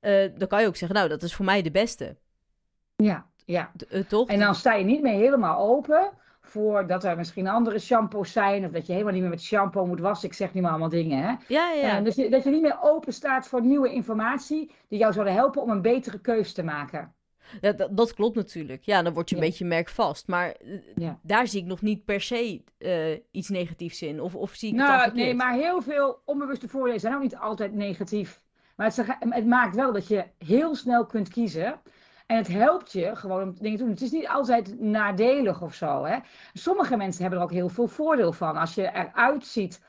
Uh, 0.00 0.30
dan 0.36 0.48
kan 0.48 0.60
je 0.60 0.66
ook 0.66 0.76
zeggen, 0.76 0.96
nou, 0.96 1.08
dat 1.08 1.22
is 1.22 1.34
voor 1.34 1.44
mij 1.44 1.62
de 1.62 1.70
beste. 1.70 2.16
Ja, 2.96 3.26
ja. 3.44 3.72
Uh, 3.90 4.04
toch? 4.04 4.28
En 4.28 4.38
dan 4.38 4.54
sta 4.54 4.74
je 4.74 4.84
niet 4.84 5.02
meer 5.02 5.18
helemaal 5.18 5.68
open 5.68 6.10
voor 6.44 6.86
dat 6.86 7.04
er 7.04 7.16
misschien 7.16 7.48
andere 7.48 7.78
shampoos 7.78 8.32
zijn. 8.32 8.64
Of 8.64 8.70
dat 8.70 8.86
je 8.86 8.92
helemaal 8.92 9.12
niet 9.12 9.22
meer 9.22 9.30
met 9.30 9.42
shampoo 9.42 9.86
moet 9.86 10.00
wassen. 10.00 10.28
Ik 10.28 10.34
zeg 10.34 10.52
niet 10.52 10.62
meer 10.62 10.70
allemaal 10.70 10.88
dingen. 10.88 11.22
Hè? 11.22 11.34
Ja, 11.48 11.70
ja. 11.70 11.98
Uh, 11.98 12.04
dus 12.04 12.14
je, 12.14 12.30
dat 12.30 12.44
je 12.44 12.50
niet 12.50 12.62
meer 12.62 12.78
open 12.82 13.12
staat 13.12 13.48
voor 13.48 13.62
nieuwe 13.62 13.92
informatie. 13.92 14.70
Die 14.88 14.98
jou 14.98 15.12
zouden 15.12 15.34
helpen 15.34 15.62
om 15.62 15.70
een 15.70 15.82
betere 15.82 16.20
keuze 16.20 16.52
te 16.52 16.62
maken. 16.62 17.14
Ja, 17.60 17.72
dat, 17.72 17.96
dat, 17.96 18.14
klopt 18.14 18.36
natuurlijk. 18.36 18.82
Ja, 18.82 19.02
dan 19.02 19.12
word 19.12 19.28
je 19.28 19.34
een 19.34 19.40
beetje 19.40 19.64
merkvast. 19.64 20.28
Maar 20.28 20.50
eh, 20.50 20.78
ja. 20.94 21.18
daar 21.22 21.46
zie 21.46 21.60
ik 21.60 21.66
nog 21.66 21.82
niet 21.82 22.04
per 22.04 22.20
se 22.20 22.62
uh, 22.78 23.18
iets 23.30 23.48
negatiefs 23.48 24.02
in. 24.02 24.20
Of, 24.20 24.34
of 24.34 24.54
zie 24.54 24.68
ik 24.68 24.74
nou, 24.74 25.02
het 25.02 25.14
Nee, 25.14 25.34
maar 25.34 25.54
heel 25.54 25.82
veel 25.82 26.22
onbewuste 26.24 26.68
voordelen 26.68 27.00
zijn 27.00 27.14
ook 27.14 27.22
niet 27.22 27.36
altijd 27.36 27.72
negatief. 27.72 28.42
Maar 28.76 28.86
het, 28.86 29.06
het 29.18 29.46
maakt 29.46 29.76
wel 29.76 29.92
dat 29.92 30.08
je 30.08 30.24
heel 30.38 30.74
snel 30.74 31.06
kunt 31.06 31.28
kiezen. 31.28 31.80
En 32.34 32.40
het 32.40 32.48
helpt 32.48 32.92
je 32.92 33.16
gewoon 33.16 33.42
om 33.42 33.54
dingen 33.58 33.78
te 33.78 33.82
doen. 33.82 33.92
Het 33.92 34.02
is 34.02 34.10
niet 34.10 34.28
altijd 34.28 34.80
nadelig 34.80 35.62
of 35.62 35.74
zo. 35.74 36.04
Hè? 36.04 36.18
Sommige 36.52 36.96
mensen 36.96 37.20
hebben 37.22 37.38
er 37.38 37.44
ook 37.44 37.52
heel 37.52 37.68
veel 37.68 37.86
voordeel 37.86 38.32
van. 38.32 38.56
Als 38.56 38.74
je 38.74 38.90
eruit 38.92 39.46
ziet 39.46 39.82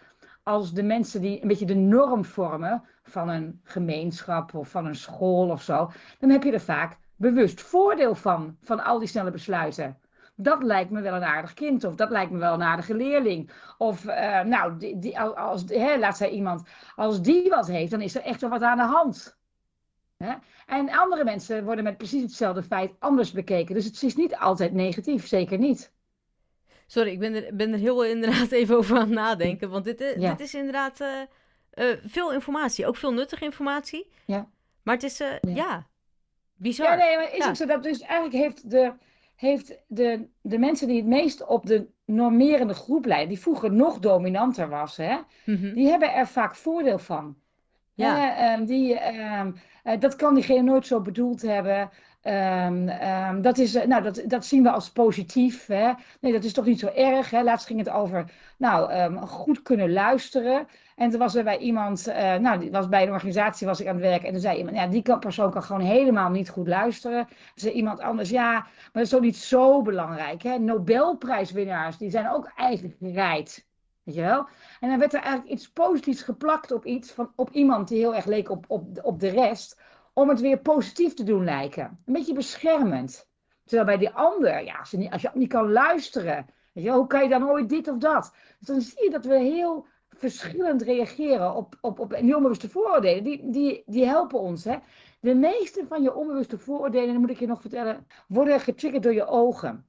als 0.43 0.73
de 0.73 0.84
mensen 0.84 1.21
die 1.21 1.41
een 1.41 1.47
beetje 1.47 1.65
de 1.65 1.75
norm 1.75 2.25
vormen 2.25 2.84
van 3.03 3.29
een 3.29 3.60
gemeenschap 3.63 4.53
of 4.53 4.69
van 4.69 4.86
een 4.86 4.95
school 4.95 5.49
of 5.49 5.62
zo, 5.62 5.91
dan 6.19 6.29
heb 6.29 6.43
je 6.43 6.51
er 6.51 6.60
vaak 6.60 6.97
bewust 7.15 7.62
voordeel 7.62 8.15
van, 8.15 8.58
van 8.62 8.84
al 8.84 8.99
die 8.99 9.08
snelle 9.08 9.31
besluiten. 9.31 9.97
Dat 10.36 10.63
lijkt 10.63 10.91
me 10.91 11.01
wel 11.01 11.15
een 11.15 11.23
aardig 11.23 11.53
kind, 11.53 11.84
of 11.84 11.95
dat 11.95 12.10
lijkt 12.10 12.31
me 12.31 12.38
wel 12.38 12.53
een 12.53 12.63
aardige 12.63 12.95
leerling. 12.95 13.51
Of, 13.77 14.05
uh, 14.05 14.41
nou, 14.41 14.77
die, 14.97 15.19
als, 15.19 15.63
hè, 15.67 15.97
laat 15.97 16.17
zij 16.17 16.29
iemand, 16.29 16.67
als 16.95 17.21
die 17.21 17.49
wat 17.49 17.67
heeft, 17.67 17.91
dan 17.91 18.01
is 18.01 18.15
er 18.15 18.23
echt 18.23 18.41
wel 18.41 18.49
wat 18.49 18.62
aan 18.62 18.77
de 18.77 18.84
hand. 18.84 19.38
Hè? 20.17 20.34
En 20.65 20.89
andere 20.89 21.23
mensen 21.23 21.63
worden 21.63 21.84
met 21.84 21.97
precies 21.97 22.21
hetzelfde 22.21 22.63
feit 22.63 22.91
anders 22.99 23.32
bekeken. 23.32 23.75
Dus 23.75 23.86
het 23.86 24.04
is 24.04 24.15
niet 24.15 24.36
altijd 24.36 24.73
negatief, 24.73 25.28
zeker 25.28 25.58
niet. 25.58 25.93
Sorry, 26.88 27.12
ik 27.12 27.19
ben 27.19 27.34
er, 27.34 27.56
ben 27.56 27.73
er 27.73 27.80
heel 27.80 28.06
inderdaad 28.06 28.51
even 28.62 28.78
over 28.78 28.95
aan 28.95 29.01
het 29.01 29.10
nadenken. 29.10 29.69
Want 29.69 29.86
dit, 29.86 30.01
eh, 30.01 30.30
dit 30.30 30.39
is 30.39 30.54
inderdaad 30.54 30.99
uh, 31.01 31.08
uh, 31.73 31.97
veel 32.01 32.34
informatie. 32.34 32.88
Ook 32.88 32.95
veel 32.95 33.13
nuttige 33.13 33.43
informatie. 33.43 34.12
Ja. 34.25 34.49
Maar 34.84 34.93
het 34.93 35.04
is, 35.04 35.17
ja. 35.17 35.39
ja. 35.41 35.88
bizar. 36.56 36.88
Ja, 36.88 36.95
nee, 36.95 37.15
maar 37.15 37.32
is 37.32 37.38
ja. 37.38 37.47
ook 37.47 37.56
zo 37.56 37.65
dat 37.65 37.84
dus 37.84 37.99
eigenlijk 37.99 38.34
heeft 38.43 38.69
de, 38.69 38.93
heeft 39.36 39.78
de, 39.88 40.28
de 40.41 40.58
mensen 40.58 40.88
die 40.88 40.97
het 40.97 41.06
meest 41.06 41.45
op 41.45 41.65
de 41.65 41.88
normerende 42.06 42.73
groep 42.73 43.06
leiden, 43.06 43.30
die 43.30 43.39
vroeger 43.39 43.71
nog 43.71 43.99
dominanter 43.99 44.69
was, 44.69 44.97
hè, 44.97 45.15
mm 45.45 45.56
-hmm. 45.56 45.73
die 45.73 45.88
hebben 45.88 46.13
er 46.13 46.28
vaak 46.28 46.56
voordeel 46.56 46.99
van. 46.99 47.36
Ja. 47.93 48.54
Um, 48.54 48.65
die, 48.65 49.13
um, 49.13 49.47
uh, 49.47 49.62
dat 49.99 50.15
kan 50.15 50.33
diegene 50.33 50.61
nooit 50.61 50.87
zo 50.87 51.01
bedoeld 51.01 51.41
hebben. 51.41 51.89
Um, 52.23 53.41
dat, 53.41 53.57
is, 53.57 53.75
uh, 53.75 53.85
nou, 53.85 54.03
dat, 54.03 54.23
dat 54.25 54.45
zien 54.45 54.63
we 54.63 54.71
als 54.71 54.91
positief. 54.91 55.65
Hè? 55.65 55.91
Nee, 56.19 56.31
dat 56.31 56.43
is 56.43 56.53
toch 56.53 56.65
niet 56.65 56.79
zo 56.79 56.87
erg. 56.87 57.29
Hè? 57.29 57.43
Laatst 57.43 57.67
ging 57.67 57.79
het 57.79 57.89
over 57.89 58.31
nou, 58.57 59.15
goed 59.27 59.61
kunnen 59.61 59.93
luisteren. 59.93 60.67
En 60.95 61.09
toen 61.09 61.19
was 61.19 61.35
er 61.35 61.43
bij 61.43 61.57
iemand, 61.57 62.07
uh, 62.07 62.35
nou, 62.35 62.59
die 62.59 62.71
was 62.71 62.89
bij 62.89 63.03
een 63.03 63.11
organisatie 63.11 63.67
was 63.67 63.79
ik 63.79 63.87
aan 63.87 63.95
het 63.95 64.03
werk. 64.03 64.23
En 64.23 64.31
toen 64.31 64.41
zei 64.41 64.57
iemand, 64.57 64.75
ja, 64.75 64.87
die 64.87 65.19
persoon 65.19 65.51
kan 65.51 65.63
gewoon 65.63 65.81
helemaal 65.81 66.29
niet 66.29 66.49
goed 66.49 66.67
luisteren. 66.67 67.25
Toen 67.27 67.35
zei 67.55 67.73
iemand 67.73 67.99
anders, 67.99 68.29
ja, 68.29 68.51
maar 68.51 68.89
dat 68.91 69.03
is 69.03 69.09
toch 69.09 69.21
niet 69.21 69.37
zo 69.37 69.81
belangrijk. 69.81 70.43
Hè? 70.43 70.57
Nobelprijswinnaars, 70.57 71.97
die 71.97 72.09
zijn 72.09 72.29
ook 72.29 72.51
eigenlijk 72.55 72.95
gereid. 72.99 73.65
Weet 74.05 74.15
je 74.15 74.21
wel? 74.21 74.47
En 74.79 74.89
dan 74.89 74.99
werd 74.99 75.13
er 75.13 75.19
eigenlijk 75.19 75.51
iets 75.51 75.71
positiefs 75.71 76.21
geplakt 76.21 76.71
op 76.71 76.85
iets, 76.85 77.11
van, 77.11 77.31
op 77.35 77.49
iemand 77.49 77.87
die 77.87 77.97
heel 77.97 78.15
erg 78.15 78.25
leek 78.25 78.49
op, 78.49 78.65
op, 78.67 78.99
op 79.03 79.19
de 79.19 79.29
rest, 79.29 79.81
om 80.13 80.29
het 80.29 80.39
weer 80.39 80.59
positief 80.59 81.13
te 81.13 81.23
doen 81.23 81.43
lijken. 81.43 81.99
Een 82.05 82.13
beetje 82.13 82.33
beschermend. 82.33 83.29
Terwijl 83.63 83.87
bij 83.87 83.97
die 83.97 84.09
ander, 84.09 84.63
ja, 84.63 84.77
als 84.77 84.91
je 84.91 84.97
niet, 84.97 85.11
als 85.11 85.21
je 85.21 85.29
niet 85.33 85.49
kan 85.49 85.71
luisteren, 85.71 86.45
weet 86.73 86.87
hoe 86.87 87.07
kan 87.07 87.23
je 87.23 87.29
dan 87.29 87.49
ooit 87.49 87.69
dit 87.69 87.87
of 87.87 87.97
dat? 87.97 88.33
Dus 88.59 88.67
dan 88.67 88.81
zie 88.81 89.03
je 89.03 89.09
dat 89.09 89.25
we 89.25 89.39
heel 89.39 89.87
verschillend 90.09 90.81
reageren 90.81 91.55
op, 91.55 91.77
op, 91.81 91.99
op 91.99 92.17
die 92.21 92.35
onbewuste 92.35 92.69
vooroordelen. 92.69 93.23
Die, 93.23 93.49
die, 93.51 93.83
die 93.85 94.05
helpen 94.05 94.39
ons. 94.39 94.63
Hè? 94.63 94.77
De 95.19 95.35
meeste 95.35 95.85
van 95.87 96.01
je 96.01 96.15
onbewuste 96.15 96.57
vooroordelen, 96.57 97.11
dat 97.11 97.21
moet 97.21 97.29
ik 97.29 97.39
je 97.39 97.47
nog 97.47 97.61
vertellen, 97.61 98.07
worden 98.27 98.59
getriggerd 98.59 99.03
door 99.03 99.13
je 99.13 99.25
ogen. 99.25 99.85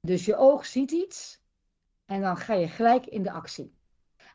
Dus 0.00 0.24
je 0.24 0.36
oog 0.36 0.66
ziet 0.66 0.90
iets 0.90 1.44
en 2.06 2.20
dan 2.20 2.36
ga 2.36 2.54
je 2.54 2.68
gelijk 2.68 3.06
in 3.06 3.22
de 3.22 3.30
actie. 3.30 3.74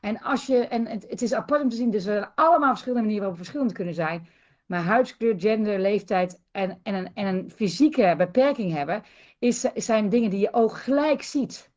En 0.01 0.21
als 0.21 0.45
je, 0.45 0.67
en 0.67 0.88
het, 0.88 1.21
is 1.21 1.34
apart 1.34 1.62
om 1.62 1.69
te 1.69 1.75
zien, 1.75 1.91
dus 1.91 2.05
er 2.05 2.13
zijn 2.13 2.31
allemaal 2.36 2.69
verschillende 2.69 3.01
manieren 3.01 3.27
waarop 3.27 3.43
verschillend 3.43 3.71
kunnen 3.71 3.93
zijn. 3.93 4.27
Maar 4.65 4.81
huidskleur, 4.81 5.39
gender, 5.39 5.79
leeftijd 5.79 6.41
en, 6.51 6.79
en, 6.84 6.93
een, 6.93 7.12
en 7.13 7.25
een 7.25 7.51
fysieke 7.51 8.13
beperking 8.17 8.73
hebben, 8.73 9.03
is, 9.39 9.60
zijn 9.75 10.10
dingen 10.10 10.29
die 10.29 10.39
je 10.39 10.53
oog 10.53 10.84
gelijk 10.84 11.21
ziet. 11.21 11.69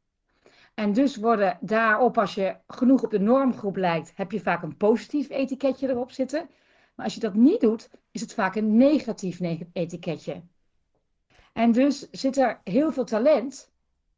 En 0.75 0.93
dus 0.93 1.17
worden 1.17 1.59
daarop, 1.61 2.19
als 2.19 2.35
je 2.35 2.57
genoeg 2.67 3.03
op 3.03 3.11
de 3.11 3.21
normgroep 3.21 3.77
lijkt, 3.77 4.13
heb 4.15 4.33
je 4.33 4.41
vaak 4.41 4.63
een 4.63 4.77
positief 4.77 5.31
etiketje 5.31 5.89
erop 5.89 6.11
zitten. 6.11 6.49
Maar 6.95 7.05
als 7.05 7.15
je 7.15 7.21
dat 7.21 7.35
niet 7.35 7.61
doet, 7.61 7.91
is 8.11 8.21
het 8.21 8.35
vaak 8.35 8.55
een 8.55 8.77
negatief 8.77 9.41
etiketje. 9.73 10.43
En 11.53 11.73
dus 11.73 12.11
zit 12.11 12.37
er 12.37 12.61
heel 12.65 12.93
veel 12.93 13.05
talent, 13.05 13.73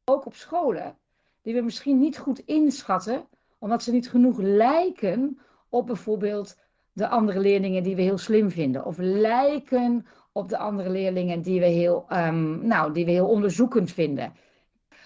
ook 0.05 0.27
op 0.27 0.35
scholen, 0.35 0.99
die 1.47 1.55
we 1.55 1.61
misschien 1.61 1.99
niet 1.99 2.19
goed 2.19 2.39
inschatten, 2.39 3.27
omdat 3.59 3.83
ze 3.83 3.93
niet 3.93 4.11
genoeg 4.11 4.39
lijken 4.39 5.39
op 5.69 5.87
bijvoorbeeld 5.87 6.59
de 6.93 7.09
andere 7.09 7.41
leerlingen 7.41 7.83
die 7.83 7.97
we 7.97 8.03
heel 8.03 8.19
slim 8.19 8.51
vinden. 8.51 8.85
Of 8.85 8.97
lijken 8.99 10.07
op 10.33 10.49
de 10.49 10.59
andere 10.59 10.91
leerlingen 10.91 11.43
die 11.43 11.61
we 11.61 11.67
heel, 11.67 12.07
um, 12.13 12.67
nou, 12.67 12.93
die 12.93 13.05
we 13.05 13.11
heel 13.11 13.29
onderzoekend 13.29 13.93
vinden. 13.93 14.33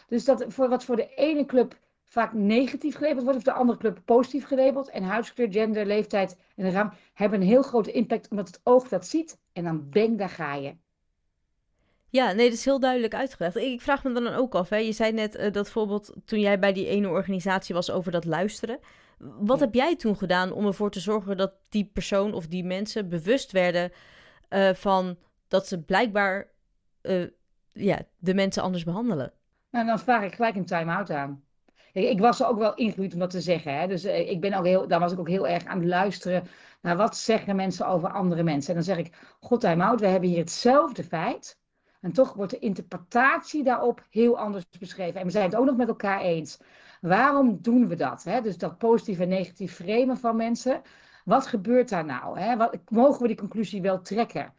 Dus 0.07 0.25
dat 0.25 0.45
voor, 0.49 0.69
wat 0.69 0.85
voor 0.85 0.97
de 0.97 1.15
ene 1.15 1.47
club 1.47 1.79
vaak 2.05 2.33
negatief 2.33 2.97
gelabeld 2.97 3.23
wordt, 3.23 3.39
of 3.39 3.45
de 3.45 3.53
andere 3.53 3.79
club 3.79 4.01
positief 4.05 4.47
gelabeld. 4.47 4.91
En 4.91 5.03
huidskleur, 5.03 5.53
gender, 5.53 5.87
leeftijd 5.87 6.39
en 6.57 6.71
raam 6.71 6.93
hebben 7.13 7.41
een 7.41 7.47
heel 7.47 7.63
grote 7.63 7.93
impact 7.93 8.29
omdat 8.31 8.47
het 8.47 8.61
oog 8.63 8.89
dat 8.89 9.07
ziet. 9.07 9.39
En 9.53 9.65
dan 9.65 9.89
bang, 9.91 10.19
daar 10.19 10.29
ga 10.29 10.55
je. 10.55 10.75
Ja, 12.11 12.33
nee, 12.33 12.49
dat 12.49 12.59
is 12.59 12.65
heel 12.65 12.81
duidelijk 12.81 13.15
uitgelegd. 13.15 13.57
Ik 13.57 13.81
vraag 13.81 14.05
me 14.05 14.13
dan 14.13 14.27
ook 14.27 14.55
af. 14.55 14.69
Hè. 14.69 14.77
Je 14.77 14.93
zei 14.93 15.13
net 15.13 15.37
uh, 15.37 15.43
dat 15.43 15.53
bijvoorbeeld 15.53 16.15
toen 16.25 16.41
jij 16.41 16.59
bij 16.59 16.73
die 16.73 16.87
ene 16.87 17.09
organisatie 17.09 17.75
was 17.75 17.91
over 17.91 18.13
dat 18.13 18.25
luisteren. 18.25 18.79
Wat 19.19 19.61
heb 19.61 19.75
jij 19.75 19.97
toen 19.97 20.17
gedaan 20.17 20.53
om 20.53 20.67
ervoor 20.67 20.91
te 20.91 21.01
zorgen 21.01 21.37
dat 21.37 21.53
die 21.69 21.91
persoon 21.93 22.35
of 22.35 22.47
die 22.47 22.65
mensen 22.65 23.09
bewust 23.09 23.53
werden 23.53 23.93
uh, 24.51 24.71
van 24.75 25.17
dat 25.49 25.67
ze 25.67 25.83
blijkbaar 25.83 26.49
uh, 27.03 27.27
ja, 27.73 27.99
de 28.19 28.35
mensen 28.35 28.63
anders 28.63 28.85
behandelen? 28.85 29.33
Nou, 29.71 29.87
dan 29.87 29.99
vraag 29.99 30.23
ik 30.25 30.35
gelijk 30.35 30.57
een 30.57 30.65
time-out 30.65 31.11
aan. 31.11 31.45
Ik, 31.93 32.09
ik 32.09 32.21
was 32.21 32.41
er 32.41 32.47
ook 32.47 32.59
wel 32.59 32.75
ingehuurd 32.75 33.13
om 33.13 33.19
dat 33.19 33.31
te 33.31 33.41
zeggen. 33.41 33.79
Hè? 33.79 33.87
Dus 33.87 34.05
ik 34.05 34.41
ben 34.41 34.55
ook 34.55 34.65
heel, 34.65 34.89
daar 34.89 35.01
was 35.01 35.13
ik 35.13 35.19
ook 35.19 35.29
heel 35.29 35.49
erg 35.49 35.65
aan 35.65 35.79
het 35.79 35.89
luisteren 35.89 36.43
naar 36.81 36.97
wat 36.97 37.17
zeggen 37.17 37.57
mensen 37.57 37.87
over 37.87 38.13
andere 38.13 38.43
mensen. 38.43 38.69
En 38.69 38.75
dan 38.75 38.85
zeg 38.85 38.99
ik, 38.99 39.37
god 39.41 39.61
time-out, 39.61 40.01
we 40.01 40.07
hebben 40.07 40.29
hier 40.29 40.39
hetzelfde 40.39 41.05
feit. 41.05 41.59
En 42.01 42.13
toch 42.13 42.35
wordt 42.35 42.53
de 42.53 42.59
interpretatie 42.59 43.63
daarop 43.63 44.07
heel 44.11 44.39
anders 44.39 44.65
beschreven. 44.79 45.21
En 45.21 45.27
we 45.27 45.33
zijn 45.33 45.45
het 45.45 45.57
ook 45.57 45.67
nog 45.67 45.77
met 45.77 45.89
elkaar 45.89 46.21
eens. 46.21 46.59
Waarom 47.01 47.59
doen 47.61 47.89
we 47.89 47.97
dat? 47.97 48.23
Hè? 48.23 48.41
Dus 48.41 48.59
dat 48.59 48.79
positief 48.79 49.19
en 49.19 49.29
negatief 49.29 49.75
framen 49.75 50.19
van 50.19 50.37
mensen. 50.37 50.83
Wat 51.25 51.47
gebeurt 51.47 51.89
daar 51.89 52.05
nou? 52.05 52.39
Hè? 52.39 52.57
Wat, 52.57 52.79
mogen 52.89 53.23
we 53.23 53.27
die 53.27 53.37
conclusie 53.37 53.83
wel 53.83 54.01
trekken? 54.01 54.53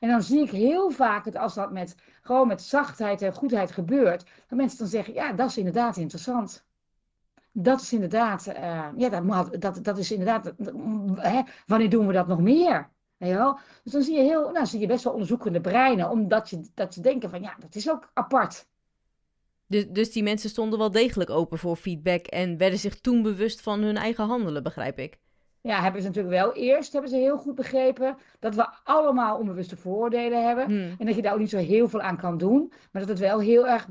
En 0.00 0.08
dan 0.08 0.22
zie 0.22 0.42
ik 0.42 0.50
heel 0.50 0.90
vaak 0.90 1.24
het 1.24 1.36
als 1.36 1.54
dat 1.54 1.72
met, 1.72 1.94
gewoon 2.22 2.48
met 2.48 2.62
zachtheid 2.62 3.22
en 3.22 3.32
goedheid 3.32 3.70
gebeurt, 3.70 4.24
dat 4.48 4.58
mensen 4.58 4.78
dan 4.78 4.88
zeggen, 4.88 5.14
ja, 5.14 5.32
dat 5.32 5.48
is 5.48 5.58
inderdaad 5.58 5.96
interessant. 5.96 6.64
Dat 7.52 7.80
is 7.80 7.92
inderdaad, 7.92 8.46
uh, 8.46 8.88
ja, 8.96 9.08
dat, 9.08 9.60
dat, 9.60 9.84
dat 9.84 9.98
is 9.98 10.10
inderdaad, 10.12 10.52
hè, 11.14 11.42
wanneer 11.66 11.90
doen 11.90 12.06
we 12.06 12.12
dat 12.12 12.26
nog 12.26 12.40
meer? 12.40 12.90
Ja, 13.18 13.58
dus 13.82 13.92
dan 13.92 14.02
zie 14.02 14.14
je, 14.16 14.22
heel, 14.22 14.50
nou, 14.50 14.66
zie 14.66 14.80
je 14.80 14.86
best 14.86 15.04
wel 15.04 15.12
onderzoekende 15.12 15.60
breinen, 15.60 16.10
omdat 16.10 16.50
je, 16.50 16.60
dat 16.74 16.94
ze 16.94 17.00
denken 17.00 17.30
van, 17.30 17.42
ja, 17.42 17.56
dat 17.58 17.74
is 17.74 17.90
ook 17.90 18.10
apart. 18.14 18.66
Dus, 19.66 19.86
dus 19.88 20.12
die 20.12 20.22
mensen 20.22 20.50
stonden 20.50 20.78
wel 20.78 20.90
degelijk 20.90 21.30
open 21.30 21.58
voor 21.58 21.76
feedback 21.76 22.26
en 22.26 22.56
werden 22.56 22.78
zich 22.78 23.00
toen 23.00 23.22
bewust 23.22 23.60
van 23.60 23.82
hun 23.82 23.96
eigen 23.96 24.24
handelen, 24.24 24.62
begrijp 24.62 24.98
ik 24.98 25.18
ja, 25.66 25.82
hebben 25.82 26.00
ze 26.02 26.06
natuurlijk 26.06 26.34
wel 26.34 26.52
eerst 26.52 26.92
hebben 26.92 27.10
ze 27.10 27.16
heel 27.16 27.38
goed 27.38 27.54
begrepen 27.54 28.16
dat 28.38 28.54
we 28.54 28.68
allemaal 28.84 29.38
onbewuste 29.38 29.76
vooroordelen 29.76 30.46
hebben. 30.46 30.64
Hmm. 30.64 30.94
En 30.98 31.06
dat 31.06 31.14
je 31.14 31.22
daar 31.22 31.32
ook 31.32 31.38
niet 31.38 31.50
zo 31.50 31.58
heel 31.58 31.88
veel 31.88 32.00
aan 32.00 32.16
kan 32.16 32.38
doen. 32.38 32.72
Maar 32.92 33.02
dat 33.02 33.10
het 33.10 33.18
wel 33.18 33.40
heel 33.40 33.68
erg 33.68 33.88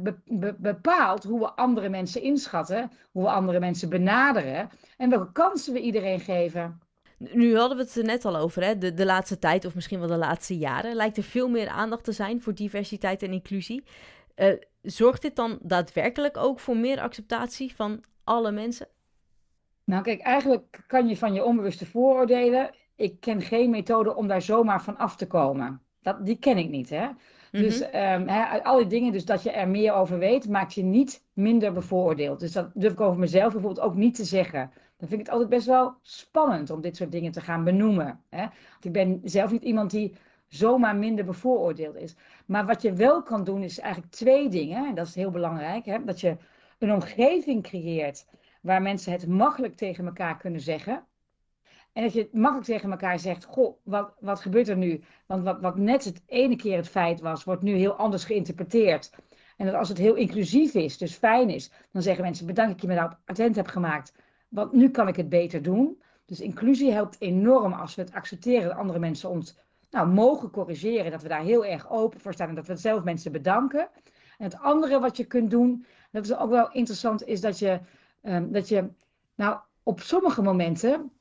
bepaalt 0.58 1.24
hoe 1.24 1.40
we 1.40 1.52
andere 1.52 1.90
mensen 1.90 2.22
inschatten, 2.22 2.92
hoe 3.12 3.24
we 3.24 3.30
andere 3.30 3.60
mensen 3.60 3.90
benaderen 3.90 4.70
en 4.98 5.10
welke 5.10 5.32
kansen 5.32 5.74
we 5.74 5.80
iedereen 5.80 6.20
geven. 6.20 6.80
Nu 7.18 7.58
hadden 7.58 7.78
we 7.78 7.84
het 7.84 7.96
er 7.96 8.04
net 8.04 8.26
al 8.26 8.36
over, 8.36 8.64
hè? 8.64 8.78
De, 8.78 8.94
de 8.94 9.06
laatste 9.06 9.40
tijd 9.40 9.66
of 9.66 9.76
misschien 9.76 10.00
wel 10.00 10.08
de 10.08 10.18
laatste 10.18 10.58
jaren 10.58 10.96
lijkt 10.96 11.18
er 11.18 11.24
veel 11.24 11.50
meer 11.50 11.68
aandacht 11.68 12.04
te 12.04 12.12
zijn 12.12 12.42
voor 12.42 12.54
diversiteit 12.54 13.24
en 13.24 13.32
inclusie. 13.32 13.84
Uh, 14.36 14.54
zorgt 14.82 15.22
dit 15.22 15.36
dan 15.36 15.60
daadwerkelijk 15.62 16.38
ook 16.38 16.60
voor 16.60 16.78
meer 16.78 17.00
acceptatie 17.00 17.76
van 17.76 18.04
alle 18.24 18.52
mensen? 18.52 18.88
Nou, 19.84 20.04
kijk, 20.04 20.22
eigenlijk 20.22 20.84
kan 20.88 21.08
je 21.08 21.18
van 21.18 21.34
je 21.34 21.44
onbewuste 21.44 21.86
vooroordelen. 21.86 22.72
Ik 22.96 23.20
ken 23.20 23.42
geen 23.42 23.70
methode 23.70 24.16
om 24.16 24.28
daar 24.28 24.42
zomaar 24.42 24.84
van 24.84 24.98
af 24.98 25.16
te 25.16 25.28
komen. 25.28 25.82
Dat, 26.02 26.26
die 26.26 26.40
ken 26.40 26.58
ik 26.58 26.70
niet, 26.70 26.90
hè? 26.90 27.08
Dus 27.52 27.82
um, 27.82 28.30
al 28.64 28.78
die 28.78 28.88
dingen, 28.88 29.12
dus 29.12 29.26
dat 29.26 29.44
je 29.44 29.52
er 29.52 29.68
meer 29.68 29.94
over 29.94 30.20
weet, 30.20 30.50
maakt 30.50 30.74
je 30.74 30.84
niet 30.84 31.24
minder 31.34 31.74
bevooroordeeld. 31.74 32.40
Dus 32.40 32.52
dat 32.52 32.70
durf 32.74 32.94
ik 32.94 33.00
over 33.00 33.20
mezelf 33.20 33.54
bijvoorbeeld 33.54 33.86
ook 33.86 33.96
niet 33.96 34.16
te 34.16 34.24
zeggen. 34.24 34.72
Dan 35.06 35.14
vind 35.14 35.28
ik 35.28 35.34
het 35.34 35.42
altijd 35.42 35.58
best 35.58 35.78
wel 35.78 35.96
spannend 36.02 36.70
om 36.70 36.82
dit 36.82 36.96
soort 36.96 37.12
dingen 37.12 37.32
te 37.32 37.42
gaan 37.42 37.64
benoemen. 37.64 38.24
Hè? 38.30 38.42
Want 38.42 38.86
ik 38.86 38.92
ben 38.92 39.22
zelf 39.24 39.52
niet 39.52 39.64
iemand 39.64 39.92
die 39.92 40.16
zomaar 40.48 40.96
minder 40.96 41.26
bevooroordeeld 41.26 41.96
is. 41.96 42.16
Maar 42.46 42.66
wat 42.66 42.82
je 42.82 42.94
wel 42.94 43.24
kan 43.24 43.44
doen, 43.44 43.64
is 43.64 43.80
eigenlijk 43.80 44.14
twee 44.14 44.50
dingen. 44.50 44.88
En 44.88 44.96
dat 44.96 45.08
is 45.08 45.16
heel 45.16 45.32
belangrijk. 45.32 45.86
Hè? 45.86 46.04
Dat 46.04 46.20
je 46.20 46.38
een 46.80 46.94
omgeving 46.94 47.64
creëert 47.64 48.28
waar 48.62 48.82
mensen 48.82 49.12
het 49.12 49.28
makkelijk 49.28 49.76
tegen 49.76 50.06
elkaar 50.06 50.38
kunnen 50.38 50.62
zeggen. 50.62 51.06
En 51.94 52.04
dat 52.04 52.14
je 52.14 52.22
het 52.22 52.34
makkelijk 52.34 52.66
tegen 52.68 52.92
elkaar 52.92 53.20
zegt, 53.20 53.44
goh, 53.44 53.78
wat, 53.84 54.14
wat 54.20 54.40
gebeurt 54.40 54.68
er 54.68 54.78
nu? 54.78 55.04
Want 55.26 55.44
wat, 55.44 55.62
wat 55.62 55.78
net 55.78 56.04
het 56.04 56.22
ene 56.26 56.56
keer 56.56 56.78
het 56.78 56.90
feit 56.90 57.20
was, 57.20 57.44
wordt 57.44 57.62
nu 57.62 57.76
heel 57.76 57.94
anders 57.94 58.24
geïnterpreteerd. 58.24 59.12
En 59.58 59.66
dat 59.66 59.76
als 59.76 59.90
het 59.90 59.98
heel 59.98 60.16
inclusief 60.16 60.74
is, 60.74 60.98
dus 60.98 61.16
fijn 61.16 61.50
is, 61.50 61.72
dan 61.92 62.02
zeggen 62.02 62.24
mensen, 62.24 62.46
bedankt 62.46 62.72
dat 62.72 62.82
je 62.82 62.88
me 62.88 62.96
daarop 62.96 63.20
attent 63.26 63.56
hebt 63.56 63.72
gemaakt. 63.72 64.14
Want 64.56 64.72
nu 64.72 64.90
kan 64.90 65.08
ik 65.08 65.16
het 65.16 65.30
beter 65.30 65.62
doen. 65.62 66.02
Dus 66.26 66.40
inclusie 66.40 66.92
helpt 66.92 67.22
enorm 67.22 67.74
als 67.74 67.96
we 67.96 68.02
het 68.02 68.14
accepteren 68.14 68.68
dat 68.68 68.78
andere 68.78 69.00
mensen 69.00 69.30
ons 69.30 69.58
nou, 69.90 70.08
mogen 70.08 70.52
corrigeren. 70.52 71.12
Dat 71.12 71.22
we 71.22 71.28
daar 71.28 71.44
heel 71.44 71.66
erg 71.66 71.90
open 71.90 72.20
voor 72.20 72.34
staan 72.34 72.50
en 72.50 72.56
dat 72.56 72.68
we 72.68 72.76
zelf 72.76 73.04
mensen 73.04 73.32
bedanken. 73.32 73.90
En 74.38 74.44
het 74.44 74.60
andere 74.60 75.00
wat 75.00 75.18
je 75.18 75.26
kunt 75.26 75.52
doen, 75.52 75.86
dat 76.12 76.24
is 76.24 76.36
ook 76.36 76.50
wel 76.50 76.72
interessant, 76.72 77.26
is 77.26 77.42
dat 77.42 77.60
je 77.60 77.80
Ehm, 78.26 78.52
dat 78.52 78.68
je 78.68 78.90
nou 79.36 79.60
op 79.84 80.00
sommige 80.00 80.42
momenten 80.42 81.12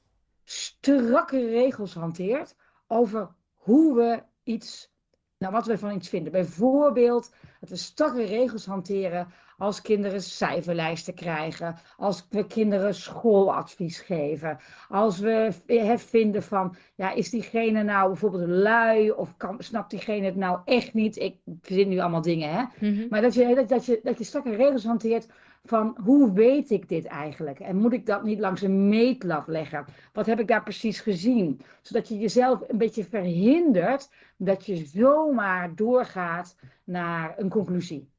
strakke 0.45 1.49
regels 1.49 1.95
hanteert 1.95 2.57
over 2.87 3.35
hoe 3.55 3.95
we 3.95 4.23
iets, 4.43 4.93
nou 5.39 5.53
wat 5.53 5.67
we 5.67 5.79
van 5.79 5.95
iets 5.95 6.09
vinden. 6.09 6.33
Bijvoorbeeld 6.33 7.31
dat 7.61 7.69
we 7.69 7.77
strakke 7.77 8.25
regels 8.25 8.67
hanteren 8.67 9.29
als 9.59 9.83
kinderen 9.83 10.23
cijferlijsten 10.23 11.15
krijgen, 11.15 11.77
als 11.97 12.27
we 12.31 12.47
kinderen 12.47 12.95
schooladvies 12.95 14.01
geven, 14.01 14.59
als 14.89 15.19
we 15.19 15.53
vinden 15.97 16.43
van, 16.43 16.77
ja, 16.95 17.13
is 17.13 17.31
diegene 17.31 17.83
nou 17.83 18.09
bijvoorbeeld 18.09 18.49
lui 18.49 19.11
of 19.11 19.37
kan, 19.37 19.57
snapt 19.59 19.91
diegene 19.91 20.27
het 20.27 20.37
nou 20.37 20.59
echt 20.65 20.95
niet? 20.95 21.17
Ik 21.17 21.37
verzin 21.61 21.89
nu 21.89 21.99
allemaal 21.99 22.23
dingen, 22.23 22.51
hè? 22.51 22.89
Mhm. 22.89 23.07
Maar 23.09 23.23
dat 23.23 23.35
je, 23.35 23.55
dat, 23.55 23.69
dat, 23.69 23.87
je, 23.87 24.01
dat 24.03 24.19
je 24.19 24.25
strakke 24.25 24.55
regels 24.55 24.85
hanteert 24.85 25.29
van 25.65 25.99
hoe 26.03 26.33
weet 26.33 26.71
ik 26.71 26.89
dit 26.89 27.05
eigenlijk? 27.05 27.61
En 27.61 27.77
moet 27.77 27.93
ik 27.93 28.07
dat 28.07 28.23
niet 28.23 28.39
langs 28.39 28.63
een 28.63 28.89
meetlat 28.89 29.47
leggen? 29.47 29.85
Wat 30.13 30.27
heb 30.27 30.41
ik 30.41 30.49
daar 30.49 30.63
precies 30.63 31.01
gezien? 31.01 31.61
Zodat 31.83 32.09
je 32.09 32.19
jezelf 32.19 32.61
een 32.69 32.79
beetje 32.79 33.05
verhindert 33.05 34.11
dat 34.37 34.67
je 34.67 34.77
zomaar 34.77 35.75
doorgaat 35.75 36.57
naar 36.85 37.35
een 37.39 37.49
conclusie. 37.49 38.13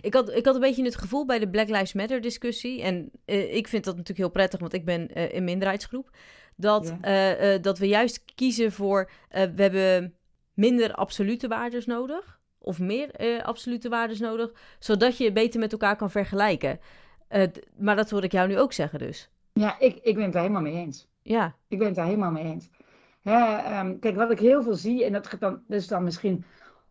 Ik 0.00 0.14
had, 0.14 0.34
ik 0.34 0.44
had 0.44 0.54
een 0.54 0.60
beetje 0.60 0.84
het 0.84 0.96
gevoel 0.96 1.26
bij 1.26 1.38
de 1.38 1.48
Black 1.48 1.68
Lives 1.68 1.92
Matter 1.92 2.20
discussie. 2.20 2.82
En 2.82 3.10
uh, 3.26 3.54
ik 3.54 3.68
vind 3.68 3.84
dat 3.84 3.92
natuurlijk 3.92 4.18
heel 4.18 4.30
prettig, 4.30 4.60
want 4.60 4.72
ik 4.72 4.84
ben 4.84 5.18
uh, 5.18 5.34
een 5.34 5.44
minderheidsgroep. 5.44 6.10
Dat, 6.56 6.94
uh, 7.02 7.54
dat 7.60 7.78
we 7.78 7.88
juist 7.88 8.24
kiezen 8.34 8.72
voor. 8.72 9.10
we 9.30 9.62
hebben 9.62 10.14
minder 10.54 10.92
absolute 10.92 11.48
waardes 11.48 11.86
nodig 11.86 12.40
of 12.58 12.78
meer 12.78 13.42
absolute 13.42 13.88
waardes 13.88 14.18
nodig, 14.18 14.52
zodat 14.78 15.16
je 15.16 15.32
beter 15.32 15.60
met 15.60 15.72
elkaar 15.72 15.96
kan 15.96 16.10
vergelijken. 16.10 16.80
Maar 17.76 17.96
dat 17.96 18.10
hoor 18.10 18.24
ik 18.24 18.32
jou 18.32 18.48
nu 18.48 18.58
ook 18.58 18.72
zeggen 18.72 18.98
dus. 18.98 19.30
Ja, 19.52 19.78
ik, 19.78 19.98
ik 20.02 20.14
ben 20.14 20.24
het 20.24 20.32
daar 20.32 20.42
helemaal 20.42 20.62
mee 20.62 20.74
eens. 20.74 21.08
Ja. 21.22 21.54
Ik 21.68 21.78
ben 21.78 21.86
het 21.86 21.96
daar 21.96 22.06
helemaal 22.06 22.30
mee 22.30 22.44
eens. 22.44 22.70
Hè, 23.22 23.80
um, 23.80 23.98
kijk, 23.98 24.16
wat 24.16 24.30
ik 24.30 24.38
heel 24.38 24.62
veel 24.62 24.74
zie, 24.74 25.04
en 25.04 25.12
dat, 25.12 25.36
dan, 25.38 25.62
dat 25.66 25.78
is 25.78 25.86
dan 25.86 26.04
misschien 26.04 26.44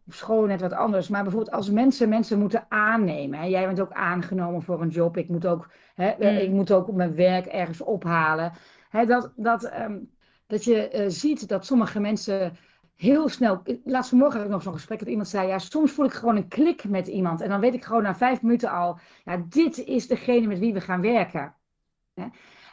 school 0.10 0.46
net 0.46 0.62
wat 0.62 0.74
anders, 0.74 1.08
maar 1.08 1.24
bijvoorbeeld 1.24 1.56
als 1.56 1.70
mensen 1.70 2.10
mensen 2.10 2.39
moeten 2.39 2.65
aannemen. 2.70 3.39
Hè, 3.39 3.46
jij 3.46 3.65
bent 3.65 3.80
ook 3.80 3.91
aangenomen 3.91 4.62
voor 4.62 4.82
een 4.82 4.89
job, 4.89 5.17
ik 5.17 5.30
moet 5.30 5.48
ook, 5.48 5.70
hè, 5.96 6.13
mm. 6.17 6.38
ik 6.38 6.52
moet 6.52 6.72
ook 6.72 6.91
mijn 6.91 7.15
werk 7.15 7.46
ergens 7.46 7.82
ophalen. 7.82 8.52
Hè, 8.89 9.06
dat, 9.06 9.32
dat, 9.36 9.72
um, 9.80 10.10
dat 10.48 10.63
je 10.63 10.93
uh, 10.93 11.06
ziet 11.08 11.48
dat 11.48 11.65
sommige 11.65 12.00
mensen 12.00 12.58
heel 12.96 13.30
snel. 13.30 13.62
Laatst 13.84 14.10
vanmorgen 14.10 14.38
had 14.38 14.48
ik 14.48 14.54
nog 14.54 14.62
zo'n 14.62 14.74
gesprek 14.74 15.00
dat 15.00 15.08
iemand 15.08 15.28
zei: 15.28 15.48
Ja, 15.48 15.60
soms 15.60 15.91
voel 15.91 16.06
ik 16.06 16.13
gewoon 16.13 16.36
een 16.36 16.48
klik 16.48 16.84
met 16.84 17.08
iemand. 17.08 17.41
En 17.41 17.50
dan 17.50 17.60
weet 17.60 17.74
ik 17.74 17.84
gewoon 17.84 18.04
na 18.04 18.15
vijf 18.15 18.41
minuten 18.41 18.72
al: 18.72 19.00
Ja, 19.26 19.43
dit 19.50 19.78
is 19.78 20.08
degene 20.08 20.48
met 20.48 20.60
wie 20.60 20.74
we 20.74 20.82
gaan 20.82 21.02
werken. 21.02 21.56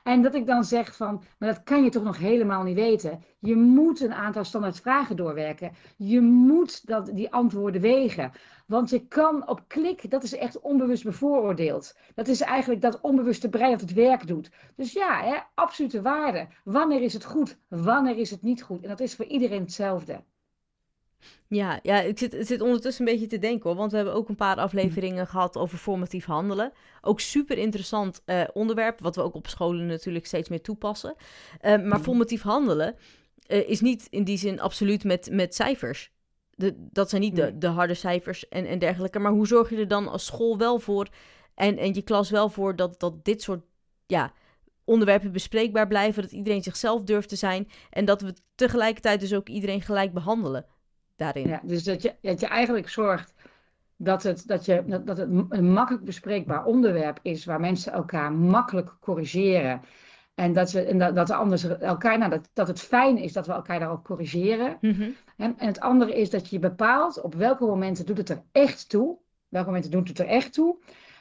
En 0.04 0.22
dat 0.22 0.34
ik 0.34 0.46
dan 0.46 0.64
zeg 0.64 0.96
van, 0.96 1.22
maar 1.38 1.48
dat 1.48 1.62
kan 1.62 1.84
je 1.84 1.90
toch 1.90 2.02
nog 2.02 2.18
helemaal 2.18 2.62
niet 2.62 2.74
weten. 2.74 3.22
Je 3.38 3.56
moet 3.56 4.00
een 4.00 4.14
aantal 4.14 4.44
standaard 4.44 4.80
vragen 4.80 5.16
doorwerken. 5.16 5.72
Je 5.96 6.20
moet 6.20 6.86
dat, 6.86 7.10
die 7.14 7.32
antwoorden 7.32 7.80
wegen. 7.80 8.32
Want 8.66 8.90
je 8.90 9.06
kan 9.06 9.48
op 9.48 9.64
klik, 9.66 10.10
dat 10.10 10.22
is 10.22 10.36
echt 10.36 10.60
onbewust 10.60 11.04
bevooroordeeld. 11.04 11.96
Dat 12.14 12.28
is 12.28 12.40
eigenlijk 12.40 12.80
dat 12.80 13.00
onbewuste 13.00 13.48
brein 13.48 13.70
dat 13.70 13.80
het 13.80 13.92
werk 13.92 14.26
doet. 14.26 14.50
Dus 14.76 14.92
ja, 14.92 15.22
hè, 15.22 15.36
absolute 15.54 16.02
waarde. 16.02 16.48
Wanneer 16.64 17.02
is 17.02 17.12
het 17.12 17.24
goed? 17.24 17.58
Wanneer 17.68 18.18
is 18.18 18.30
het 18.30 18.42
niet 18.42 18.62
goed? 18.62 18.82
En 18.82 18.88
dat 18.88 19.00
is 19.00 19.14
voor 19.14 19.26
iedereen 19.26 19.60
hetzelfde. 19.60 20.24
Ja, 21.48 21.80
ja 21.82 22.00
ik 22.00 22.18
zit, 22.18 22.36
zit 22.40 22.60
ondertussen 22.60 23.06
een 23.06 23.12
beetje 23.12 23.26
te 23.26 23.38
denken 23.38 23.68
hoor. 23.68 23.78
Want 23.78 23.90
we 23.90 23.96
hebben 23.96 24.14
ook 24.14 24.28
een 24.28 24.36
paar 24.36 24.56
afleveringen 24.56 25.26
gehad 25.26 25.56
over 25.56 25.78
formatief 25.78 26.24
handelen. 26.24 26.72
Ook 27.00 27.20
super 27.20 27.58
interessant 27.58 28.22
uh, 28.26 28.44
onderwerp, 28.52 29.00
wat 29.00 29.16
we 29.16 29.22
ook 29.22 29.34
op 29.34 29.46
scholen 29.46 29.86
natuurlijk 29.86 30.26
steeds 30.26 30.48
meer 30.48 30.60
toepassen. 30.60 31.14
Uh, 31.18 31.60
maar 31.60 31.78
mhm. 31.78 32.00
formatief 32.00 32.42
handelen 32.42 32.96
uh, 33.46 33.68
is 33.68 33.80
niet 33.80 34.06
in 34.10 34.24
die 34.24 34.38
zin 34.38 34.60
absoluut 34.60 35.04
met, 35.04 35.28
met 35.32 35.54
cijfers. 35.54 36.12
De, 36.50 36.74
dat 36.90 37.10
zijn 37.10 37.22
niet 37.22 37.36
de, 37.36 37.58
de 37.58 37.66
harde 37.66 37.94
cijfers 37.94 38.48
en, 38.48 38.66
en 38.66 38.78
dergelijke. 38.78 39.18
Maar 39.18 39.32
hoe 39.32 39.46
zorg 39.46 39.70
je 39.70 39.76
er 39.76 39.88
dan 39.88 40.08
als 40.08 40.24
school 40.24 40.58
wel 40.58 40.78
voor 40.78 41.08
en, 41.54 41.78
en 41.78 41.94
je 41.94 42.02
klas 42.02 42.30
wel 42.30 42.48
voor 42.48 42.76
dat, 42.76 43.00
dat 43.00 43.24
dit 43.24 43.42
soort 43.42 43.64
ja, 44.06 44.32
onderwerpen 44.84 45.32
bespreekbaar 45.32 45.86
blijven, 45.86 46.22
dat 46.22 46.32
iedereen 46.32 46.62
zichzelf 46.62 47.02
durft 47.02 47.28
te 47.28 47.36
zijn 47.36 47.68
en 47.90 48.04
dat 48.04 48.20
we 48.20 48.34
tegelijkertijd 48.54 49.20
dus 49.20 49.34
ook 49.34 49.48
iedereen 49.48 49.82
gelijk 49.82 50.12
behandelen 50.12 50.66
daarin. 51.16 51.48
Ja, 51.48 51.60
dus 51.64 51.84
dat 51.84 52.02
je, 52.02 52.14
dat 52.20 52.40
je 52.40 52.46
eigenlijk 52.46 52.88
zorgt 52.88 53.34
dat 53.96 54.22
het, 54.22 54.46
dat, 54.46 54.64
je, 54.64 54.84
dat, 54.86 55.06
dat 55.06 55.16
het 55.16 55.28
een 55.48 55.72
makkelijk 55.72 56.04
bespreekbaar 56.04 56.64
onderwerp 56.64 57.18
is 57.22 57.44
waar 57.44 57.60
mensen 57.60 57.92
elkaar 57.92 58.32
makkelijk 58.32 58.96
corrigeren. 59.00 59.80
En 60.34 60.52
dat, 60.52 60.72
we, 60.72 60.82
en 60.82 60.98
dat, 60.98 61.14
dat 61.14 61.30
anders 61.30 61.64
elkaar, 61.64 62.18
nou, 62.18 62.30
dat, 62.30 62.50
dat 62.52 62.68
het 62.68 62.80
fijn 62.80 63.18
is 63.18 63.32
dat 63.32 63.46
we 63.46 63.52
elkaar 63.52 63.78
daarop 63.78 64.04
corrigeren. 64.04 64.78
Mm 64.80 65.14
en, 65.36 65.58
en 65.58 65.66
het 65.66 65.80
andere 65.80 66.16
is 66.16 66.30
dat 66.30 66.48
je 66.50 66.58
bepaalt 66.58 67.20
op 67.20 67.34
welke 67.34 67.64
momenten 67.64 68.06
doet 68.06 68.18
het 68.18 68.28
er 68.28 68.42
echt 68.52 68.88
toe. 68.88 69.18
Welke 69.48 69.66
momenten 69.66 69.90
doet 69.90 70.08
het 70.08 70.18
er 70.18 70.26
echt 70.26 70.52
toe. 70.52 70.76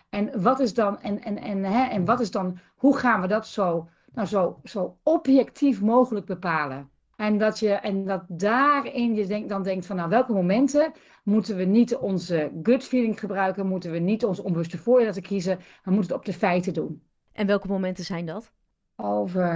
En 0.09 0.41
wat 0.41 0.59
is 0.59 0.73
dan, 0.73 1.01
en, 1.01 1.21
en, 1.23 1.37
en, 1.37 1.63
hè, 1.63 1.89
en 1.89 2.05
wat 2.05 2.19
is 2.19 2.31
dan, 2.31 2.59
hoe 2.75 2.97
gaan 2.97 3.21
we 3.21 3.27
dat 3.27 3.47
zo, 3.47 3.89
nou, 4.13 4.27
zo, 4.27 4.59
zo 4.63 4.97
objectief 5.03 5.81
mogelijk 5.81 6.25
bepalen? 6.25 6.89
En 7.15 7.37
dat, 7.37 7.59
je, 7.59 7.69
en 7.69 8.05
dat 8.05 8.23
daarin 8.27 9.15
je 9.15 9.25
denk, 9.25 9.49
dan 9.49 9.63
denkt 9.63 9.85
van, 9.85 9.95
nou, 9.95 10.09
welke 10.09 10.33
momenten 10.33 10.91
moeten 11.23 11.55
we 11.55 11.63
niet 11.63 11.95
onze 11.95 12.51
gut 12.63 12.83
feeling 12.83 13.19
gebruiken, 13.19 13.67
moeten 13.67 13.91
we 13.91 13.99
niet 13.99 14.25
ons 14.25 14.39
onbewuste 14.39 14.77
voordeel 14.77 15.05
laten 15.05 15.21
kiezen, 15.21 15.57
maar 15.57 15.93
moeten 15.93 16.11
het 16.11 16.19
op 16.19 16.25
de 16.25 16.33
feiten 16.33 16.73
doen. 16.73 17.01
En 17.31 17.47
welke 17.47 17.67
momenten 17.67 18.03
zijn 18.03 18.25
dat? 18.25 18.51
Over, 18.95 19.49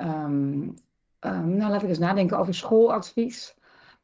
um, 0.00 0.74
nou 1.20 1.70
laat 1.70 1.82
ik 1.82 1.88
eens 1.88 1.98
nadenken 1.98 2.38
over 2.38 2.54
schooladvies, 2.54 3.54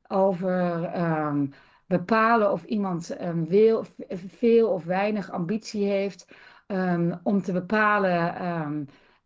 over 0.08 0.84
ehm, 0.84 1.46
bepalen 1.86 2.52
of 2.52 2.64
iemand 2.64 3.16
veel 4.38 4.68
of 4.70 4.84
weinig 4.84 5.30
ambitie 5.30 5.84
heeft, 5.84 6.26
om 7.22 7.42
te 7.42 7.52
bepalen 7.52 8.34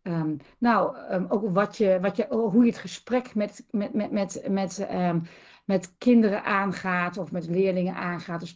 Um, 0.03 0.37
nou, 0.57 0.97
um, 1.11 1.25
ook 1.29 1.53
wat 1.53 1.77
je, 1.77 1.99
wat 2.01 2.15
je, 2.15 2.25
hoe 2.29 2.63
je 2.63 2.69
het 2.71 2.79
gesprek 2.79 3.35
met, 3.35 3.65
met, 3.71 3.93
met, 3.93 4.11
met, 4.11 4.43
met, 4.49 4.87
um, 4.91 5.23
met 5.65 5.93
kinderen 5.97 6.43
aangaat 6.43 7.17
of 7.17 7.31
met 7.31 7.47
leerlingen 7.47 7.95
aangaat. 7.95 8.39
Dus 8.39 8.53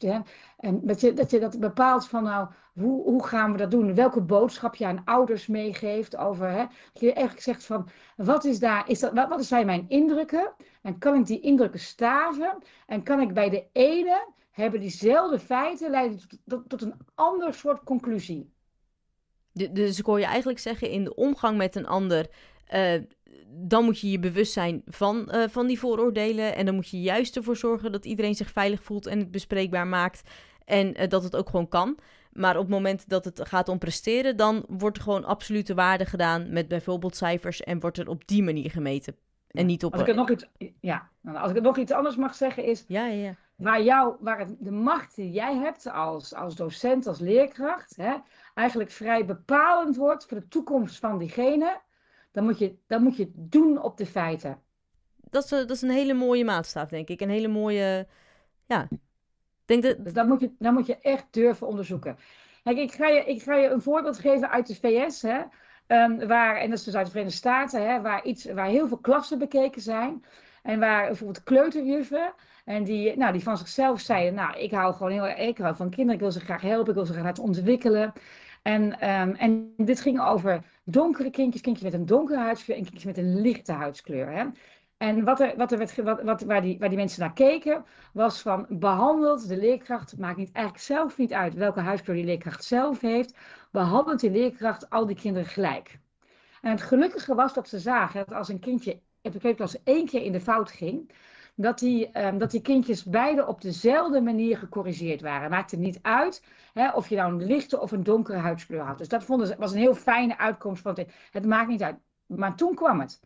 en 0.57 0.79
dat, 0.83 1.01
je, 1.01 1.13
dat 1.13 1.31
je 1.31 1.39
dat 1.39 1.59
bepaalt 1.59 2.07
van 2.07 2.23
nou, 2.23 2.47
hoe, 2.73 3.03
hoe 3.03 3.25
gaan 3.25 3.51
we 3.51 3.57
dat 3.57 3.71
doen? 3.71 3.95
Welke 3.95 4.21
boodschap 4.21 4.75
je 4.75 4.85
aan 4.85 5.01
ouders 5.05 5.47
meegeeft 5.47 6.17
over. 6.17 6.49
Hè, 6.49 6.65
dat 6.93 7.01
je 7.01 7.13
eigenlijk 7.13 7.45
zegt 7.45 7.65
van 7.65 7.89
wat 8.15 8.43
is 8.43 8.59
daar, 8.59 8.89
is 8.89 8.99
dat, 8.99 9.13
wat, 9.13 9.29
wat 9.29 9.45
zijn 9.45 9.65
mijn 9.65 9.85
indrukken? 9.87 10.53
En 10.81 10.97
kan 10.97 11.15
ik 11.15 11.25
die 11.25 11.39
indrukken 11.39 11.79
staven? 11.79 12.57
En 12.85 13.03
kan 13.03 13.19
ik 13.19 13.33
bij 13.33 13.49
de 13.49 13.67
ene 13.71 14.27
hebben 14.51 14.79
diezelfde 14.79 15.39
feiten 15.39 15.89
leiden 15.89 16.19
tot, 16.45 16.69
tot 16.69 16.81
een 16.81 16.95
ander 17.15 17.53
soort 17.53 17.83
conclusie? 17.83 18.55
Dus 19.71 19.99
ik 19.99 20.05
hoor 20.05 20.19
je 20.19 20.25
eigenlijk 20.25 20.59
zeggen, 20.59 20.89
in 20.89 21.03
de 21.03 21.15
omgang 21.15 21.57
met 21.57 21.75
een 21.75 21.87
ander, 21.87 22.27
uh, 22.73 23.01
dan 23.49 23.83
moet 23.83 23.99
je 23.99 24.11
je 24.11 24.19
bewust 24.19 24.53
zijn 24.53 24.81
van, 24.85 25.29
uh, 25.31 25.43
van 25.49 25.67
die 25.67 25.79
vooroordelen. 25.79 26.55
En 26.55 26.65
dan 26.65 26.75
moet 26.75 26.89
je 26.89 27.01
juist 27.01 27.35
ervoor 27.35 27.57
zorgen 27.57 27.91
dat 27.91 28.05
iedereen 28.05 28.35
zich 28.35 28.51
veilig 28.51 28.83
voelt 28.83 29.05
en 29.05 29.19
het 29.19 29.31
bespreekbaar 29.31 29.87
maakt. 29.87 30.21
En 30.65 31.01
uh, 31.01 31.07
dat 31.07 31.23
het 31.23 31.35
ook 31.35 31.49
gewoon 31.49 31.67
kan. 31.67 31.97
Maar 32.31 32.55
op 32.55 32.61
het 32.61 32.71
moment 32.71 33.09
dat 33.09 33.25
het 33.25 33.41
gaat 33.47 33.69
om 33.69 33.77
presteren, 33.77 34.37
dan 34.37 34.65
wordt 34.67 34.97
er 34.97 35.03
gewoon 35.03 35.25
absolute 35.25 35.73
waarde 35.73 36.05
gedaan 36.05 36.49
met 36.53 36.67
bijvoorbeeld 36.67 37.15
cijfers 37.15 37.63
en 37.63 37.79
wordt 37.79 37.97
er 37.97 38.09
op 38.09 38.27
die 38.27 38.43
manier 38.43 38.71
gemeten. 38.71 39.15
En 39.47 39.65
niet 39.65 39.85
op. 39.85 39.91
Als 39.91 40.01
ik, 40.01 40.07
het 40.07 40.15
nog 40.15 40.29
iets, 40.29 40.45
ja, 40.79 41.09
als 41.33 41.49
ik 41.49 41.55
het 41.55 41.63
nog 41.63 41.77
iets 41.77 41.91
anders 41.91 42.15
mag 42.15 42.35
zeggen, 42.35 42.63
is. 42.63 42.83
Ja, 42.87 43.07
ja, 43.07 43.23
ja. 43.23 43.35
Waar, 43.55 43.83
jou, 43.83 44.15
waar 44.19 44.39
het, 44.39 44.55
de 44.59 44.71
macht 44.71 45.15
die 45.15 45.31
jij 45.31 45.55
hebt 45.55 45.91
als, 45.91 46.33
als 46.33 46.55
docent, 46.55 47.07
als 47.07 47.19
leerkracht, 47.19 47.95
hè, 47.95 48.13
eigenlijk 48.57 48.91
vrij 48.91 49.25
bepalend 49.25 49.95
wordt 49.95 50.25
voor 50.25 50.39
de 50.39 50.47
toekomst 50.47 50.99
van 50.99 51.17
diegene, 51.17 51.81
dan 52.31 52.43
moet 52.43 52.59
je, 52.59 52.77
dan 52.87 53.03
moet 53.03 53.17
je 53.17 53.23
het 53.23 53.51
doen 53.51 53.81
op 53.81 53.97
de 53.97 54.05
feiten. 54.05 54.61
Dat 55.29 55.43
is, 55.43 55.49
dat 55.49 55.69
is 55.69 55.81
een 55.81 55.89
hele 55.89 56.13
mooie 56.13 56.45
maatstaf, 56.45 56.89
denk 56.89 57.07
ik. 57.07 57.21
Een 57.21 57.29
hele 57.29 57.47
mooie, 57.47 58.07
ja. 58.65 58.87
Denk 59.65 59.83
dat... 59.83 60.03
Dus 60.03 60.13
dat 60.13 60.27
moet, 60.27 60.39
je, 60.39 60.51
dat 60.59 60.73
moet 60.73 60.85
je 60.85 60.97
echt 60.97 61.25
durven 61.31 61.67
onderzoeken. 61.67 62.17
Kijk, 62.63 62.77
ik 62.77 62.91
ga 62.91 63.07
je, 63.07 63.25
ik 63.25 63.41
ga 63.41 63.55
je 63.55 63.69
een 63.69 63.81
voorbeeld 63.81 64.19
geven 64.19 64.49
uit 64.49 64.67
de 64.67 64.75
VS, 64.75 65.21
hè, 65.21 65.41
um, 65.87 66.27
waar, 66.27 66.55
en 66.55 66.69
dat 66.69 66.79
is 66.79 66.83
dus 66.83 66.95
uit 66.95 67.05
de 67.05 67.11
Verenigde 67.11 67.37
Staten, 67.37 67.89
hè, 67.89 68.01
waar, 68.01 68.25
iets, 68.25 68.45
waar 68.45 68.67
heel 68.67 68.87
veel 68.87 68.97
klassen 68.97 69.39
bekeken 69.39 69.81
zijn. 69.81 70.25
En 70.63 70.79
waar 70.79 71.05
bijvoorbeeld 71.05 71.43
kleuterjuffen, 71.43 72.33
en 72.65 72.83
die, 72.83 73.17
nou, 73.17 73.31
die 73.31 73.43
van 73.43 73.57
zichzelf 73.57 73.99
zeiden, 73.99 74.33
nou, 74.33 74.59
ik 74.59 74.71
hou 74.71 74.93
gewoon 74.93 75.11
heel 75.11 75.27
erg 75.27 75.57
hou 75.57 75.75
van 75.75 75.89
kinderen, 75.89 76.13
ik 76.13 76.19
wil 76.19 76.31
ze 76.31 76.39
graag 76.39 76.61
helpen, 76.61 76.89
ik 76.89 76.95
wil 76.95 77.05
ze 77.05 77.11
graag 77.11 77.23
laten 77.23 77.43
ontwikkelen. 77.43 78.13
En, 78.67 78.99
ehm, 78.99 79.31
en 79.31 79.73
dit 79.77 80.01
ging 80.01 80.21
over 80.21 80.63
donkere 80.83 81.29
kindjes, 81.29 81.61
kindjes 81.61 81.91
met 81.91 81.99
een 81.99 82.05
donkere 82.05 82.39
huidskleur 82.39 82.77
en 82.77 82.83
kindjes 82.83 83.05
met 83.05 83.17
een 83.17 83.41
lichte 83.41 83.71
huidskleur. 83.71 84.31
Hè? 84.31 84.45
En 84.97 85.23
wat 85.23 85.39
er, 85.39 85.53
wat 85.57 85.71
er 85.71 85.77
werd, 85.77 85.95
wat, 85.95 86.21
wat, 86.21 86.41
waar, 86.41 86.61
die, 86.61 86.79
waar 86.79 86.89
die 86.89 86.97
mensen 86.97 87.19
naar 87.19 87.33
keken, 87.33 87.85
was 88.13 88.41
van 88.41 88.65
behandeld 88.69 89.47
de 89.47 89.57
leerkracht, 89.57 90.17
maakt 90.17 90.37
niet, 90.37 90.51
eigenlijk 90.51 90.85
zelf 90.85 91.17
niet 91.17 91.33
uit 91.33 91.53
welke 91.53 91.79
huidskleur 91.79 92.15
die 92.15 92.25
leerkracht 92.25 92.63
zelf 92.63 93.01
heeft, 93.01 93.37
behandelt 93.71 94.19
die 94.19 94.31
leerkracht 94.31 94.89
al 94.89 95.05
die 95.05 95.15
kinderen 95.15 95.47
gelijk. 95.47 95.99
En 96.61 96.71
het 96.71 96.81
gelukkige 96.81 97.35
was 97.35 97.53
dat 97.53 97.69
ze 97.69 97.79
zagen 97.79 98.25
dat 98.27 98.37
als 98.37 98.49
een 98.49 98.59
kindje 98.59 98.99
op 99.21 99.41
de 99.41 99.55
als 99.57 99.83
één 99.83 100.05
keer 100.05 100.21
in 100.21 100.31
de 100.31 100.41
fout 100.41 100.71
ging, 100.71 101.11
dat 101.59 101.79
die, 101.79 102.25
um, 102.25 102.37
dat 102.37 102.51
die 102.51 102.61
kindjes 102.61 103.03
beide 103.03 103.47
op 103.47 103.61
dezelfde 103.61 104.21
manier 104.21 104.57
gecorrigeerd 104.57 105.21
waren. 105.21 105.49
Maakte 105.49 105.77
niet 105.77 105.99
uit 106.01 106.43
hè, 106.73 106.91
of 106.91 107.09
je 107.09 107.15
nou 107.15 107.31
een 107.31 107.45
lichte 107.45 107.79
of 107.81 107.91
een 107.91 108.03
donkere 108.03 108.37
huidskleur 108.37 108.81
had. 108.81 108.97
Dus 108.97 109.07
dat 109.07 109.23
vonden 109.23 109.47
ze, 109.47 109.55
was 109.57 109.71
een 109.71 109.79
heel 109.79 109.95
fijne 109.95 110.37
uitkomst. 110.37 110.81
Van 110.81 110.95
het, 110.95 111.11
het 111.31 111.45
maakt 111.45 111.69
niet 111.69 111.83
uit. 111.83 111.95
Maar 112.25 112.55
toen 112.55 112.75
kwam 112.75 112.99
het. 112.99 113.19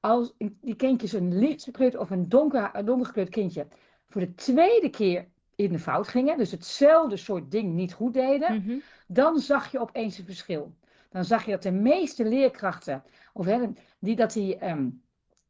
Als 0.00 0.34
die 0.60 0.76
kindjes 0.76 1.12
een 1.12 1.38
lichtgekleurd 1.38 1.96
of 1.96 2.10
een 2.10 2.28
donker, 2.28 2.70
een 2.72 2.84
donkergekleurd 2.84 3.28
kindje 3.28 3.66
voor 4.08 4.20
de 4.20 4.34
tweede 4.34 4.90
keer 4.90 5.28
in 5.56 5.72
de 5.72 5.78
fout 5.78 6.08
gingen, 6.08 6.38
dus 6.38 6.50
hetzelfde 6.50 7.16
soort 7.16 7.50
ding 7.50 7.74
niet 7.74 7.92
goed 7.92 8.14
deden, 8.14 8.62
mhm. 8.62 8.78
dan 9.06 9.38
zag 9.38 9.72
je 9.72 9.78
opeens 9.78 10.18
een 10.18 10.24
verschil. 10.24 10.74
Dan 11.10 11.24
zag 11.24 11.44
je 11.44 11.50
dat 11.50 11.62
de 11.62 11.72
meeste 11.72 12.24
leerkrachten, 12.24 13.02
of 13.32 13.46
hè, 13.46 13.72
die, 13.98 14.16
dat 14.16 14.32
die 14.32 14.68
um, 14.68 15.02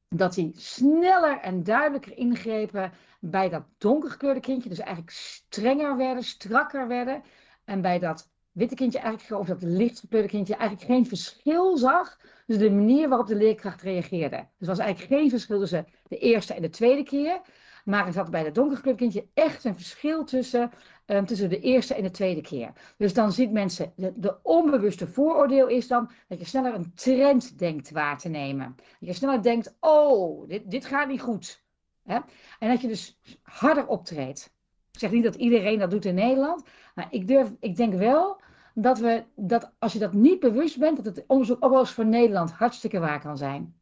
dat 0.09 0.37
hij 0.37 0.51
sneller 0.55 1.41
en 1.41 1.63
duidelijker 1.63 2.17
ingrepen 2.17 2.93
bij 3.21 3.49
dat 3.49 3.63
donkergekleurde 3.79 4.41
kindje. 4.41 4.69
Dus 4.69 4.79
eigenlijk 4.79 5.11
strenger 5.11 5.97
werden, 5.97 6.23
strakker 6.23 6.89
werden. 6.89 7.23
En 7.65 7.81
bij 7.81 7.99
dat 7.99 8.31
witte 8.53 8.75
kindje 8.75 8.99
eigenlijk, 8.99 9.41
of 9.41 9.47
dat 9.47 9.63
lichtgekleurde 9.63 10.29
kindje 10.29 10.57
eigenlijk 10.57 10.91
geen 10.91 11.07
verschil 11.07 11.77
zag. 11.77 12.19
Dus 12.47 12.59
de 12.59 12.71
manier 12.71 13.09
waarop 13.09 13.27
de 13.27 13.37
leerkracht 13.37 13.83
reageerde. 13.83 14.37
Dus 14.37 14.69
er 14.69 14.75
was 14.75 14.79
eigenlijk 14.79 15.13
geen 15.21 15.31
verschil 15.31 15.59
tussen 15.59 15.87
de 16.09 16.19
eerste 16.19 16.55
en 16.55 16.63
de 16.63 16.71
tweede 16.71 17.03
keer. 17.03 17.41
Maar 17.85 18.07
er 18.07 18.13
zat 18.13 18.31
bij 18.31 18.45
het 18.45 18.55
donkergekleurde 18.55 19.01
kindje 19.01 19.27
echt 19.35 19.65
een 19.65 19.75
verschil 19.75 20.25
tussen, 20.25 20.71
um, 21.07 21.27
tussen 21.27 21.49
de 21.49 21.61
eerste 21.61 21.95
en 21.95 22.03
de 22.03 22.11
tweede 22.11 22.41
keer. 22.41 22.73
Dus 22.97 23.15
dan 23.15 23.33
ziet 23.33 23.53
mensen, 23.53 23.93
de, 23.97 24.13
de, 24.17 24.43
onbewuste 24.43 25.07
vooroordeel 25.07 25.69
is 25.69 25.89
dan 25.89 26.11
dat 26.29 26.39
je 26.39 26.45
sneller 26.45 26.75
een 26.75 26.95
trend 26.95 27.59
denkt 27.59 27.91
waar 27.91 28.19
te 28.19 28.29
nemen. 28.29 28.75
Dat 28.77 29.09
je 29.09 29.13
sneller 29.13 29.43
denkt, 29.43 29.77
oh, 29.81 30.49
dit, 30.49 30.71
dit 30.71 30.85
gaat 30.85 31.09
niet 31.09 31.21
goed. 31.21 31.63
Hè? 32.05 32.19
En 32.59 32.69
dat 32.69 32.81
je 32.81 32.89
dus 32.89 33.19
harder 33.43 33.87
optreedt. 33.87 34.53
Ik 34.93 34.99
zeg 34.99 35.11
niet 35.11 35.25
dat 35.25 35.35
iedereen 35.35 35.79
dat 35.79 35.91
doet 35.91 36.05
in 36.05 36.15
Nederland, 36.15 36.65
maar 36.95 37.07
ik, 37.11 37.29
durf, 37.29 37.53
ik 37.61 37.77
denk 37.77 37.95
wel 37.95 38.41
dat, 38.75 38.99
we, 38.99 39.25
dat 39.35 39.73
als 39.79 39.93
je 39.93 39.99
dat 39.99 40.13
niet 40.13 40.41
bewust 40.41 40.79
bent, 40.79 40.97
dat 41.05 41.17
het 41.17 41.25
onderzoek 41.27 41.65
ook 41.65 41.71
wel 41.71 41.81
eens 41.81 41.91
voor 41.91 42.07
Nederland 42.07 42.53
hartstikke 42.53 42.99
waar 42.99 43.21
kan 43.21 43.37
zijn. 43.37 43.75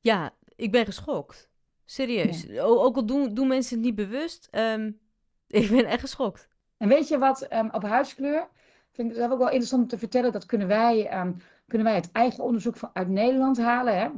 Ja, 0.00 0.30
ik 0.56 0.70
ben 0.70 0.84
geschokt. 0.84 1.50
Serieus. 1.92 2.58
Ook 2.58 2.96
al 2.96 3.06
doen, 3.06 3.34
doen 3.34 3.48
mensen 3.48 3.76
het 3.76 3.84
niet 3.84 3.94
bewust. 3.94 4.48
Ehm, 4.50 4.90
ik 5.46 5.70
ben 5.70 5.84
echt 5.84 6.00
geschokt. 6.00 6.48
En 6.76 6.88
weet 6.88 7.08
je 7.08 7.18
wat, 7.18 7.52
um, 7.52 7.70
op 7.72 7.82
huidskleur, 7.82 8.48
vind 8.90 9.10
ik 9.10 9.16
zelf 9.16 9.30
ook 9.32 9.38
wel 9.38 9.46
interessant 9.46 9.82
om 9.82 9.88
te 9.88 9.98
vertellen, 9.98 10.32
dat 10.32 10.46
kunnen 10.46 10.66
wij, 10.68 11.20
um, 11.20 11.36
kunnen 11.66 11.86
wij 11.86 11.96
het 11.96 12.12
eigen 12.12 12.44
onderzoek 12.44 12.76
van, 12.76 12.90
uit 12.92 13.08
Nederland 13.08 13.58
halen, 13.58 13.98
hè, 13.98 14.08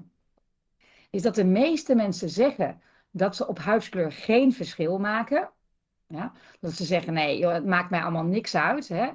is 1.11 1.23
dat 1.23 1.35
de 1.35 1.45
meeste 1.45 1.95
mensen 1.95 2.29
zeggen 2.29 2.81
dat 3.11 3.37
ze 3.37 3.47
op 3.47 3.59
huidskleur 3.59 4.13
geen 4.13 4.53
verschil 4.53 4.99
maken. 4.99 5.51
Ja? 6.07 6.33
Dat 6.61 6.73
ze 6.73 6.85
zeggen, 6.85 7.13
nee, 7.13 7.39
joh, 7.39 7.53
het 7.53 7.67
maakt 7.67 7.91
mij 7.91 8.03
allemaal 8.03 8.25
niks 8.25 8.55
uit. 8.55 8.89
Hè? 8.89 9.11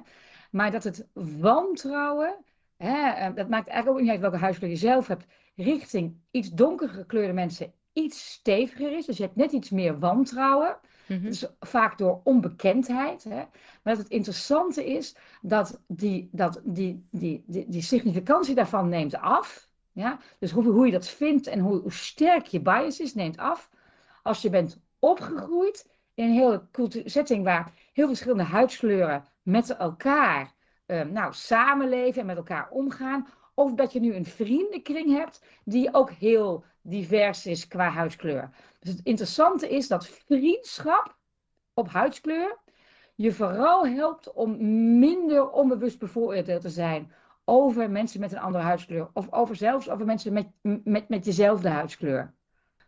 Maar 0.50 0.70
dat 0.70 0.84
het 0.84 1.06
wantrouwen, 1.12 2.44
hè, 2.76 3.32
dat 3.34 3.48
maakt 3.48 3.68
eigenlijk 3.68 3.88
ook 3.88 4.02
niet 4.02 4.10
uit 4.10 4.20
welke 4.20 4.36
huidskleur 4.36 4.70
je 4.70 4.76
zelf 4.76 5.06
hebt, 5.06 5.26
richting 5.56 6.20
iets 6.30 6.50
donker 6.50 6.88
gekleurde 6.88 7.32
mensen 7.32 7.72
iets 7.92 8.32
steviger 8.32 8.96
is. 8.96 9.06
Dus 9.06 9.16
je 9.16 9.22
hebt 9.22 9.36
net 9.36 9.52
iets 9.52 9.70
meer 9.70 9.98
wantrouwen. 9.98 10.76
Mm 11.06 11.22
Dus 11.22 11.46
vaak 11.60 11.98
door 11.98 12.20
onbekendheid. 12.24 13.24
Hè? 13.24 13.42
Maar 13.82 13.94
dat 13.94 13.98
het 13.98 14.08
interessante 14.08 14.86
is 14.86 15.16
dat 15.42 15.80
die, 15.86 16.28
dat 16.32 16.60
die, 16.64 17.06
die, 17.10 17.44
die, 17.46 17.64
die 17.68 17.82
significantie 17.82 18.54
daarvan 18.54 18.88
neemt 18.88 19.16
af. 19.16 19.68
Ja? 19.92 20.18
Dus 20.38 20.50
hoe, 20.50 20.64
hoe 20.64 20.86
je 20.86 20.92
dat 20.92 21.08
vindt 21.08 21.46
en 21.46 21.58
hoe, 21.58 21.80
hoe 21.80 21.92
sterk 21.92 22.46
je 22.46 22.60
bias 22.60 23.00
is, 23.00 23.14
neemt 23.14 23.36
af. 23.36 23.70
Als 24.22 24.42
je 24.42 24.50
bent 24.50 24.80
opgegroeid 24.98 25.88
in 26.14 26.24
een 26.24 26.32
hele 26.32 26.66
setting 27.04 27.44
waar 27.44 27.72
heel 27.92 28.06
verschillende 28.06 28.42
huidskleuren 28.42 29.24
met 29.42 29.76
elkaar 29.76 30.54
uh, 30.86 31.02
nou, 31.02 31.32
samenleven 31.34 32.20
en 32.20 32.26
met 32.26 32.36
elkaar 32.36 32.68
omgaan. 32.70 33.26
Of 33.60 33.74
dat 33.74 33.92
je 33.92 34.00
nu 34.00 34.14
een 34.14 34.24
vriendenkring 34.24 35.10
hebt 35.16 35.44
die 35.64 35.94
ook 35.94 36.10
heel 36.10 36.64
divers 36.82 37.46
is 37.46 37.68
qua 37.68 37.90
huidskleur. 37.90 38.50
Dus 38.78 38.92
het 38.92 39.00
interessante 39.04 39.68
is 39.68 39.88
dat 39.88 40.06
vriendschap 40.06 41.16
op 41.74 41.88
huidskleur 41.88 42.58
je 43.14 43.32
vooral 43.32 43.86
helpt 43.86 44.32
om 44.32 44.56
minder 44.98 45.50
onbewust 45.50 45.98
bevooroordeeld 45.98 46.62
te 46.62 46.70
zijn 46.70 47.12
over 47.44 47.90
mensen 47.90 48.20
met 48.20 48.32
een 48.32 48.38
andere 48.38 48.64
huidskleur. 48.64 49.08
Of 49.12 49.32
over 49.32 49.56
zelfs 49.56 49.88
over 49.88 50.06
mensen 50.06 50.32
met, 50.32 50.46
met, 50.84 51.08
met 51.08 51.24
jezelfde 51.24 51.68
huidskleur. 51.68 52.34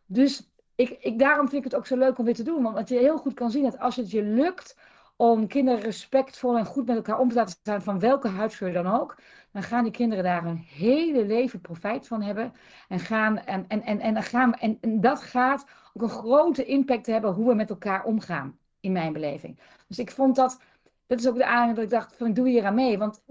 Dus 0.07 0.51
ik, 0.75 0.91
ik, 1.01 1.19
daarom 1.19 1.49
vind 1.49 1.65
ik 1.65 1.71
het 1.71 1.81
ook 1.81 1.87
zo 1.87 1.97
leuk 1.97 2.19
om 2.19 2.25
weer 2.25 2.35
te 2.35 2.43
doen. 2.43 2.63
Want 2.63 2.89
je 2.89 2.99
heel 2.99 3.19
goed 3.19 3.35
kan 3.35 3.51
zien 3.51 3.63
dat 3.63 3.79
als 3.79 3.97
het 3.97 4.11
je 4.11 4.23
lukt 4.23 4.77
om 5.17 5.47
kinderen 5.47 5.81
respectvol 5.81 6.59
en 6.59 6.65
goed 6.65 6.87
met 6.87 6.97
elkaar 6.97 7.19
om 7.19 7.29
te 7.29 7.35
laten 7.35 7.57
staan, 7.61 7.83
van 7.83 7.99
welke 7.99 8.29
huidskleur 8.29 8.73
dan 8.73 8.87
ook, 8.87 9.19
dan 9.53 9.63
gaan 9.63 9.83
die 9.83 9.93
kinderen 9.93 10.25
daar 10.25 10.45
een 10.45 10.65
hele 10.69 11.27
leven 11.27 11.61
profijt 11.61 12.07
van 12.07 12.23
hebben. 12.23 12.53
En, 12.89 12.99
gaan, 12.99 13.39
en, 13.39 13.65
en, 13.69 13.83
en, 13.83 14.01
en, 14.01 14.23
gaan, 14.23 14.55
en, 14.55 14.79
en 14.81 15.01
dat 15.01 15.23
gaat 15.23 15.67
ook 15.93 16.03
een 16.03 16.09
grote 16.09 16.65
impact 16.65 17.07
hebben 17.07 17.33
hoe 17.33 17.49
we 17.49 17.55
met 17.55 17.71
elkaar 17.71 18.05
omgaan, 18.05 18.59
in 18.81 18.93
mijn 18.93 19.13
beleving. 19.13 19.59
Dus 19.89 19.99
ik 19.99 20.11
vond 20.11 20.37
dat, 20.37 20.61
dat 21.07 21.19
is 21.19 21.29
ook 21.29 21.37
de 21.37 21.45
aanleiding 21.45 21.77
dat 21.77 21.85
ik 21.85 21.91
dacht, 21.91 22.17
van 22.17 22.27
ik 22.27 22.35
doe 22.35 22.49
hier 22.49 22.65
aan 22.65 22.75
mee. 22.75 22.99
Want 22.99 23.23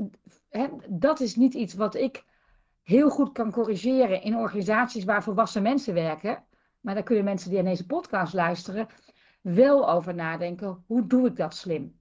hè, 0.49 0.67
dat 0.87 1.19
is 1.19 1.35
niet 1.35 1.53
iets 1.53 1.73
wat 1.73 1.95
ik 1.95 2.23
heel 2.81 3.09
goed 3.09 3.31
kan 3.31 3.51
corrigeren 3.51 4.21
in 4.21 4.37
organisaties 4.37 5.03
waar 5.03 5.23
volwassen 5.23 5.61
mensen 5.61 5.93
werken. 5.93 6.43
Maar 6.81 6.93
daar 6.93 7.03
kunnen 7.03 7.23
mensen 7.23 7.49
die 7.49 7.59
aan 7.59 7.65
deze 7.65 7.85
podcast 7.85 8.33
luisteren 8.33 8.87
wel 9.41 9.89
over 9.89 10.15
nadenken. 10.15 10.83
Hoe 10.87 11.07
doe 11.07 11.27
ik 11.27 11.35
dat 11.35 11.55
slim? 11.55 11.99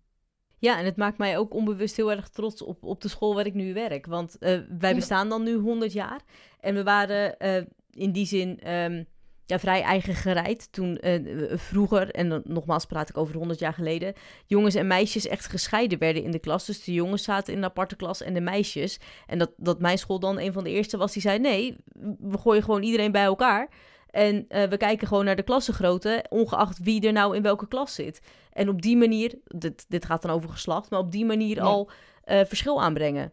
Ja, 0.58 0.78
en 0.78 0.84
het 0.84 0.96
maakt 0.96 1.18
mij 1.18 1.38
ook 1.38 1.54
onbewust 1.54 1.96
heel 1.96 2.10
erg 2.10 2.28
trots 2.28 2.62
op, 2.62 2.84
op 2.84 3.00
de 3.00 3.08
school 3.08 3.34
waar 3.34 3.46
ik 3.46 3.54
nu 3.54 3.74
werk. 3.74 4.06
Want 4.06 4.36
uh, 4.40 4.58
wij 4.78 4.94
bestaan 4.94 5.28
dan 5.28 5.42
nu 5.42 5.54
100 5.54 5.92
jaar. 5.92 6.20
En 6.60 6.74
we 6.74 6.82
waren 6.82 7.34
uh, 7.38 7.56
in 7.90 8.12
die 8.12 8.26
zin 8.26 8.72
um, 8.72 9.06
ja, 9.50 9.58
vrij 9.58 9.82
eigen 9.82 10.14
gereid. 10.14 10.72
Toen 10.72 10.98
uh, 11.02 11.52
vroeger, 11.58 12.10
en 12.10 12.42
nogmaals 12.44 12.86
praat 12.86 13.08
ik 13.08 13.16
over 13.16 13.36
100 13.36 13.58
jaar 13.58 13.72
geleden, 13.72 14.14
jongens 14.46 14.74
en 14.74 14.86
meisjes 14.86 15.26
echt 15.26 15.46
gescheiden 15.46 15.98
werden 15.98 16.22
in 16.22 16.30
de 16.30 16.38
klas. 16.38 16.66
Dus 16.66 16.84
de 16.84 16.92
jongens 16.92 17.22
zaten 17.22 17.52
in 17.52 17.58
een 17.58 17.64
aparte 17.64 17.96
klas 17.96 18.22
en 18.22 18.34
de 18.34 18.40
meisjes. 18.40 19.00
En 19.26 19.38
dat, 19.38 19.52
dat 19.56 19.80
mijn 19.80 19.98
school 19.98 20.20
dan 20.20 20.38
een 20.38 20.52
van 20.52 20.64
de 20.64 20.70
eerste 20.70 20.96
was 20.96 21.12
die 21.12 21.22
zei: 21.22 21.38
nee, 21.38 21.76
we 22.18 22.38
gooien 22.38 22.62
gewoon 22.62 22.82
iedereen 22.82 23.12
bij 23.12 23.24
elkaar. 23.24 23.68
En 24.10 24.46
uh, 24.48 24.62
we 24.62 24.76
kijken 24.76 25.08
gewoon 25.08 25.24
naar 25.24 25.36
de 25.36 25.42
klassengrootte, 25.42 26.24
ongeacht 26.28 26.78
wie 26.78 27.06
er 27.06 27.12
nou 27.12 27.36
in 27.36 27.42
welke 27.42 27.68
klas 27.68 27.94
zit. 27.94 28.20
En 28.52 28.68
op 28.68 28.82
die 28.82 28.96
manier, 28.96 29.38
dit, 29.44 29.84
dit 29.88 30.04
gaat 30.04 30.22
dan 30.22 30.30
over 30.30 30.50
geslacht, 30.50 30.90
maar 30.90 31.00
op 31.00 31.12
die 31.12 31.24
manier 31.24 31.60
al 31.60 31.90
uh, 32.24 32.40
verschil 32.44 32.82
aanbrengen. 32.82 33.32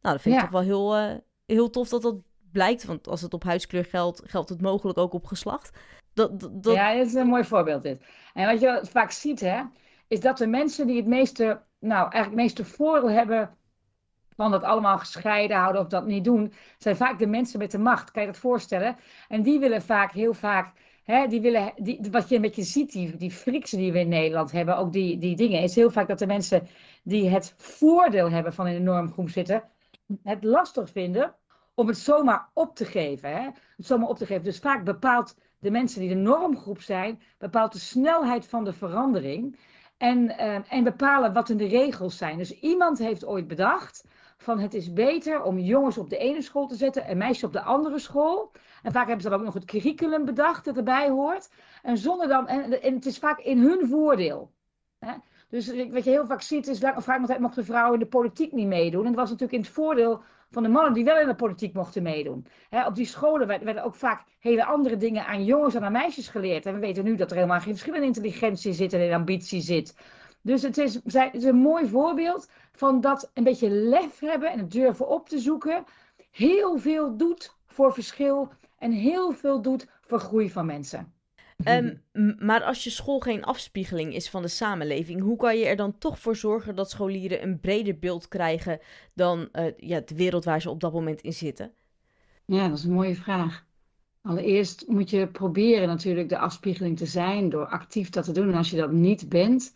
Nou, 0.00 0.14
dat 0.14 0.22
vind 0.22 0.34
ik 0.34 0.40
toch 0.40 0.50
wel 0.50 0.60
heel, 0.60 0.98
uh, 0.98 1.14
heel 1.46 1.70
tof 1.70 1.88
dat 1.88 2.02
dat 2.02 2.16
blijkt. 2.52 2.84
Want 2.84 3.08
als 3.08 3.20
het 3.20 3.34
op 3.34 3.44
huidskleur 3.44 3.84
geldt, 3.84 4.22
geldt 4.24 4.48
het 4.48 4.60
mogelijk 4.60 4.98
ook 4.98 5.12
op 5.12 5.24
geslacht. 5.24 5.78
Dat, 6.14 6.40
dat, 6.40 6.74
Ja, 6.74 6.96
dat 6.96 7.06
is 7.06 7.14
een 7.14 7.26
mooi 7.26 7.44
voorbeeld 7.44 7.82
dit. 7.82 8.02
En 8.34 8.46
wat 8.46 8.60
je 8.60 8.80
vaak 8.82 9.10
ziet, 9.10 9.40
hè, 9.40 9.62
is 10.08 10.20
dat 10.20 10.38
de 10.38 10.46
mensen 10.46 10.86
die 10.86 10.96
het 10.96 11.06
meeste, 11.06 11.60
nou, 11.78 12.00
eigenlijk 12.00 12.24
het 12.24 12.34
meeste 12.34 12.64
voordeel 12.64 13.10
hebben 13.10 13.56
van 14.38 14.50
dat 14.50 14.62
allemaal 14.62 14.98
gescheiden 14.98 15.56
houden 15.56 15.82
of 15.82 15.88
dat 15.88 16.06
niet 16.06 16.24
doen, 16.24 16.52
zijn 16.78 16.96
vaak 16.96 17.18
de 17.18 17.26
mensen 17.26 17.58
met 17.58 17.70
de 17.70 17.78
macht. 17.78 18.10
Kan 18.10 18.22
je 18.22 18.28
dat 18.28 18.38
voorstellen? 18.38 18.96
En 19.28 19.42
die 19.42 19.58
willen 19.58 19.82
vaak, 19.82 20.12
heel 20.12 20.34
vaak, 20.34 20.72
hè, 21.04 21.26
die 21.26 21.40
willen, 21.40 21.72
die, 21.76 22.00
wat 22.10 22.28
je 22.28 22.34
een 22.34 22.40
beetje 22.40 22.62
ziet, 22.62 22.92
die, 22.92 23.16
die 23.16 23.30
friksen 23.30 23.78
die 23.78 23.92
we 23.92 23.98
in 23.98 24.08
Nederland 24.08 24.52
hebben, 24.52 24.76
ook 24.76 24.92
die, 24.92 25.18
die 25.18 25.36
dingen, 25.36 25.62
is 25.62 25.74
heel 25.74 25.90
vaak 25.90 26.08
dat 26.08 26.18
de 26.18 26.26
mensen 26.26 26.68
die 27.02 27.28
het 27.28 27.54
voordeel 27.56 28.30
hebben 28.30 28.52
van 28.52 28.66
in 28.66 28.74
een 28.74 28.82
normgroep 28.82 29.30
zitten, 29.30 29.62
het 30.22 30.44
lastig 30.44 30.90
vinden 30.90 31.34
om 31.74 31.86
het 31.86 31.98
zomaar 31.98 32.48
op 32.52 32.76
te 32.76 32.84
geven. 32.84 33.30
Hè? 33.30 33.42
Het 33.76 33.86
zomaar 33.86 34.08
op 34.08 34.18
te 34.18 34.26
geven. 34.26 34.44
Dus 34.44 34.58
vaak 34.58 34.84
bepaalt 34.84 35.36
de 35.58 35.70
mensen 35.70 36.00
die 36.00 36.08
de 36.08 36.14
normgroep 36.14 36.80
zijn, 36.80 37.22
bepaalt 37.38 37.72
de 37.72 37.78
snelheid 37.78 38.46
van 38.46 38.64
de 38.64 38.72
verandering. 38.72 39.58
En, 39.96 40.18
uh, 40.18 40.72
en 40.72 40.84
bepalen 40.84 41.32
wat 41.32 41.48
in 41.48 41.56
de 41.56 41.66
regels 41.66 42.16
zijn. 42.16 42.38
Dus 42.38 42.60
iemand 42.60 42.98
heeft 42.98 43.24
ooit 43.24 43.48
bedacht 43.48 44.04
van 44.38 44.58
het 44.58 44.74
is 44.74 44.92
beter 44.92 45.42
om 45.42 45.58
jongens 45.58 45.98
op 45.98 46.10
de 46.10 46.16
ene 46.16 46.42
school 46.42 46.66
te 46.66 46.74
zetten 46.74 47.04
en 47.04 47.18
meisjes 47.18 47.44
op 47.44 47.52
de 47.52 47.62
andere 47.62 47.98
school. 47.98 48.52
En 48.82 48.92
vaak 48.92 49.06
hebben 49.06 49.22
ze 49.22 49.28
dan 49.28 49.38
ook 49.38 49.44
nog 49.44 49.54
het 49.54 49.64
curriculum 49.64 50.24
bedacht 50.24 50.64
dat 50.64 50.76
erbij 50.76 51.08
hoort. 51.08 51.50
En 51.82 51.98
zonder 51.98 52.28
dan, 52.28 52.46
en, 52.46 52.94
het 52.94 53.06
is 53.06 53.18
vaak 53.18 53.38
in 53.38 53.58
hun 53.58 53.88
voordeel. 53.88 54.50
Hè? 54.98 55.12
Dus 55.48 55.66
wat 55.90 56.04
je 56.04 56.10
heel 56.10 56.26
vaak 56.26 56.42
ziet 56.42 56.66
is, 56.66 56.80
lang, 56.80 57.04
vaak 57.04 57.26
tijd 57.26 57.40
mochten 57.40 57.64
vrouwen 57.64 57.94
in 57.94 58.00
de 58.00 58.06
politiek 58.06 58.52
niet 58.52 58.66
meedoen. 58.66 59.00
En 59.00 59.12
dat 59.12 59.20
was 59.20 59.30
natuurlijk 59.30 59.58
in 59.58 59.64
het 59.64 59.74
voordeel 59.74 60.22
van 60.50 60.62
de 60.62 60.68
mannen 60.68 60.92
die 60.92 61.04
wel 61.04 61.20
in 61.20 61.26
de 61.26 61.34
politiek 61.34 61.74
mochten 61.74 62.02
meedoen. 62.02 62.46
op 62.86 62.94
die 62.94 63.06
scholen 63.06 63.46
werden 63.46 63.84
ook 63.84 63.94
vaak 63.94 64.24
hele 64.38 64.64
andere 64.64 64.96
dingen 64.96 65.26
aan 65.26 65.44
jongens 65.44 65.74
en 65.74 65.84
aan 65.84 65.92
meisjes 65.92 66.28
geleerd. 66.28 66.66
En 66.66 66.74
we 66.74 66.80
weten 66.80 67.04
nu 67.04 67.16
dat 67.16 67.30
er 67.30 67.36
helemaal 67.36 67.60
geen 67.60 67.72
verschil 67.72 67.94
in 67.94 68.02
intelligentie 68.02 68.72
zit 68.72 68.92
en 68.92 69.00
in 69.00 69.12
ambitie 69.12 69.60
zit. 69.60 69.94
Dus 70.42 70.62
het 70.62 70.78
is, 70.78 70.94
het 71.04 71.34
is 71.34 71.44
een 71.44 71.56
mooi 71.56 71.88
voorbeeld 71.88 72.50
van 72.72 73.00
dat 73.00 73.30
een 73.34 73.44
beetje 73.44 73.70
lef 73.70 74.18
hebben 74.20 74.50
en 74.50 74.58
het 74.58 74.70
durven 74.70 75.08
op 75.08 75.28
te 75.28 75.38
zoeken. 75.38 75.84
Heel 76.30 76.78
veel 76.78 77.16
doet 77.16 77.54
voor 77.66 77.92
verschil 77.92 78.52
en 78.78 78.92
heel 78.92 79.32
veel 79.32 79.62
doet 79.62 79.86
voor 80.00 80.20
groei 80.20 80.50
van 80.50 80.66
mensen. 80.66 81.12
Um, 81.64 82.02
maar 82.38 82.62
als 82.62 82.84
je 82.84 82.90
school 82.90 83.18
geen 83.20 83.44
afspiegeling 83.44 84.14
is 84.14 84.30
van 84.30 84.42
de 84.42 84.48
samenleving, 84.48 85.20
hoe 85.20 85.36
kan 85.36 85.58
je 85.58 85.66
er 85.66 85.76
dan 85.76 85.98
toch 85.98 86.18
voor 86.18 86.36
zorgen 86.36 86.74
dat 86.74 86.90
scholieren 86.90 87.42
een 87.42 87.60
breder 87.60 87.98
beeld 87.98 88.28
krijgen 88.28 88.80
dan 89.14 89.48
uh, 89.52 89.64
ja, 89.76 90.00
de 90.00 90.14
wereld 90.14 90.44
waar 90.44 90.60
ze 90.60 90.70
op 90.70 90.80
dat 90.80 90.92
moment 90.92 91.20
in 91.20 91.32
zitten? 91.32 91.72
Ja, 92.44 92.68
dat 92.68 92.78
is 92.78 92.84
een 92.84 92.92
mooie 92.92 93.14
vraag. 93.14 93.66
Allereerst 94.22 94.84
moet 94.86 95.10
je 95.10 95.28
proberen 95.28 95.88
natuurlijk 95.88 96.28
de 96.28 96.38
afspiegeling 96.38 96.96
te 96.96 97.06
zijn 97.06 97.48
door 97.48 97.66
actief 97.66 98.10
dat 98.10 98.24
te 98.24 98.32
doen. 98.32 98.48
En 98.48 98.54
als 98.54 98.70
je 98.70 98.76
dat 98.76 98.92
niet 98.92 99.28
bent, 99.28 99.74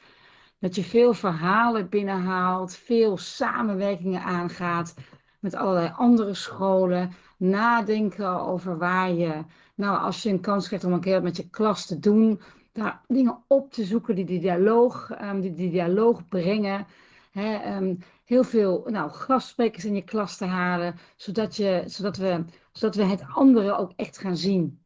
dat 0.62 0.74
je 0.74 0.84
veel 0.84 1.14
verhalen 1.14 1.88
binnenhaalt, 1.88 2.76
veel 2.76 3.16
samenwerkingen 3.16 4.22
aangaat 4.22 4.94
met 5.40 5.54
allerlei 5.54 5.92
andere 5.96 6.34
scholen. 6.34 7.12
Nadenken 7.36 8.40
over 8.40 8.78
waar 8.78 9.12
je, 9.12 9.44
nou, 9.74 9.98
als 9.98 10.22
je 10.22 10.30
een 10.30 10.40
kans 10.40 10.66
krijgt 10.66 10.84
om 10.84 10.92
een 10.92 11.00
keer 11.00 11.22
met 11.22 11.36
je 11.36 11.50
klas 11.50 11.86
te 11.86 11.98
doen, 11.98 12.40
daar 12.72 13.00
dingen 13.06 13.42
op 13.46 13.72
te 13.72 13.84
zoeken 13.84 14.14
die 14.14 14.24
die 14.24 14.40
dialoog, 14.40 15.10
um, 15.22 15.40
die, 15.40 15.70
dialoog 15.70 16.28
brengen. 16.28 16.86
um, 17.34 17.98
heel 18.24 18.44
veel 18.44 18.86
nou, 18.86 19.10
gastsprekers 19.10 19.84
in 19.84 19.94
je 19.94 20.04
klas 20.04 20.36
te 20.36 20.44
halen, 20.44 20.94
zodat, 21.16 21.56
je, 21.56 21.82
zodat, 21.86 22.16
we, 22.16 22.44
zodat 22.72 22.94
we 22.94 23.04
het 23.04 23.24
andere 23.34 23.76
ook 23.76 23.92
echt 23.96 24.18
gaan 24.18 24.36
zien. 24.36 24.80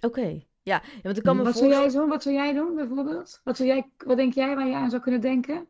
Oké. 0.00 0.42
Ja, 0.62 0.82
want 1.02 1.16
ik 1.16 1.22
kan 1.22 1.36
me 1.36 1.42
Wat 1.42 1.56
zou 1.56 1.70
jij 1.70 1.88
doen? 1.88 2.08
Wat 2.08 2.22
zou 2.22 2.34
jij 2.34 2.52
doen, 2.52 2.74
bijvoorbeeld? 2.74 3.40
Wat, 3.44 3.56
zou 3.56 3.68
jij, 3.68 3.90
wat 4.06 4.16
denk 4.16 4.34
jij 4.34 4.54
waar 4.54 4.68
je 4.68 4.74
aan 4.74 4.90
zou 4.90 5.02
kunnen 5.02 5.20
denken? 5.20 5.66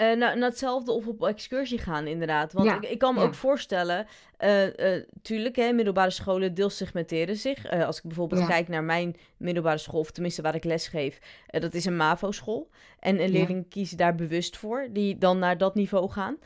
Uh, 0.00 0.06
nou, 0.06 0.16
nou, 0.16 0.42
hetzelfde 0.42 0.92
of 0.92 1.06
op 1.06 1.26
excursie 1.26 1.78
gaan, 1.78 2.06
inderdaad. 2.06 2.52
Want 2.52 2.70
ik, 2.70 2.90
ik, 2.90 2.98
kan 2.98 3.14
me 3.14 3.20
ook 3.20 3.34
voorstellen, 3.34 4.06
uh, 4.44 4.76
uh, 4.76 5.02
tuurlijk, 5.22 5.56
hè, 5.56 5.72
middelbare 5.72 6.10
scholen 6.10 6.54
deels 6.54 6.76
segmenteren 6.76 7.36
zich. 7.36 7.70
als 7.70 7.96
ik 7.96 8.02
bijvoorbeeld 8.02 8.46
kijk 8.46 8.68
naar 8.68 8.84
mijn 8.84 9.16
middelbare 9.36 9.78
school, 9.78 10.00
of 10.00 10.10
tenminste 10.10 10.42
waar 10.42 10.54
ik 10.54 10.64
les 10.64 10.88
geef, 10.88 11.18
dat 11.46 11.74
is 11.74 11.84
een 11.84 11.96
MAVO-school. 11.96 12.70
En 12.98 13.22
een 13.22 13.30
leerling 13.30 13.68
kiezen 13.68 13.96
daar 13.96 14.14
bewust 14.14 14.56
voor, 14.56 14.88
die 14.92 15.18
dan 15.18 15.38
naar 15.38 15.58
dat 15.58 15.74
niveau 15.74 16.10
gaan. 16.10 16.36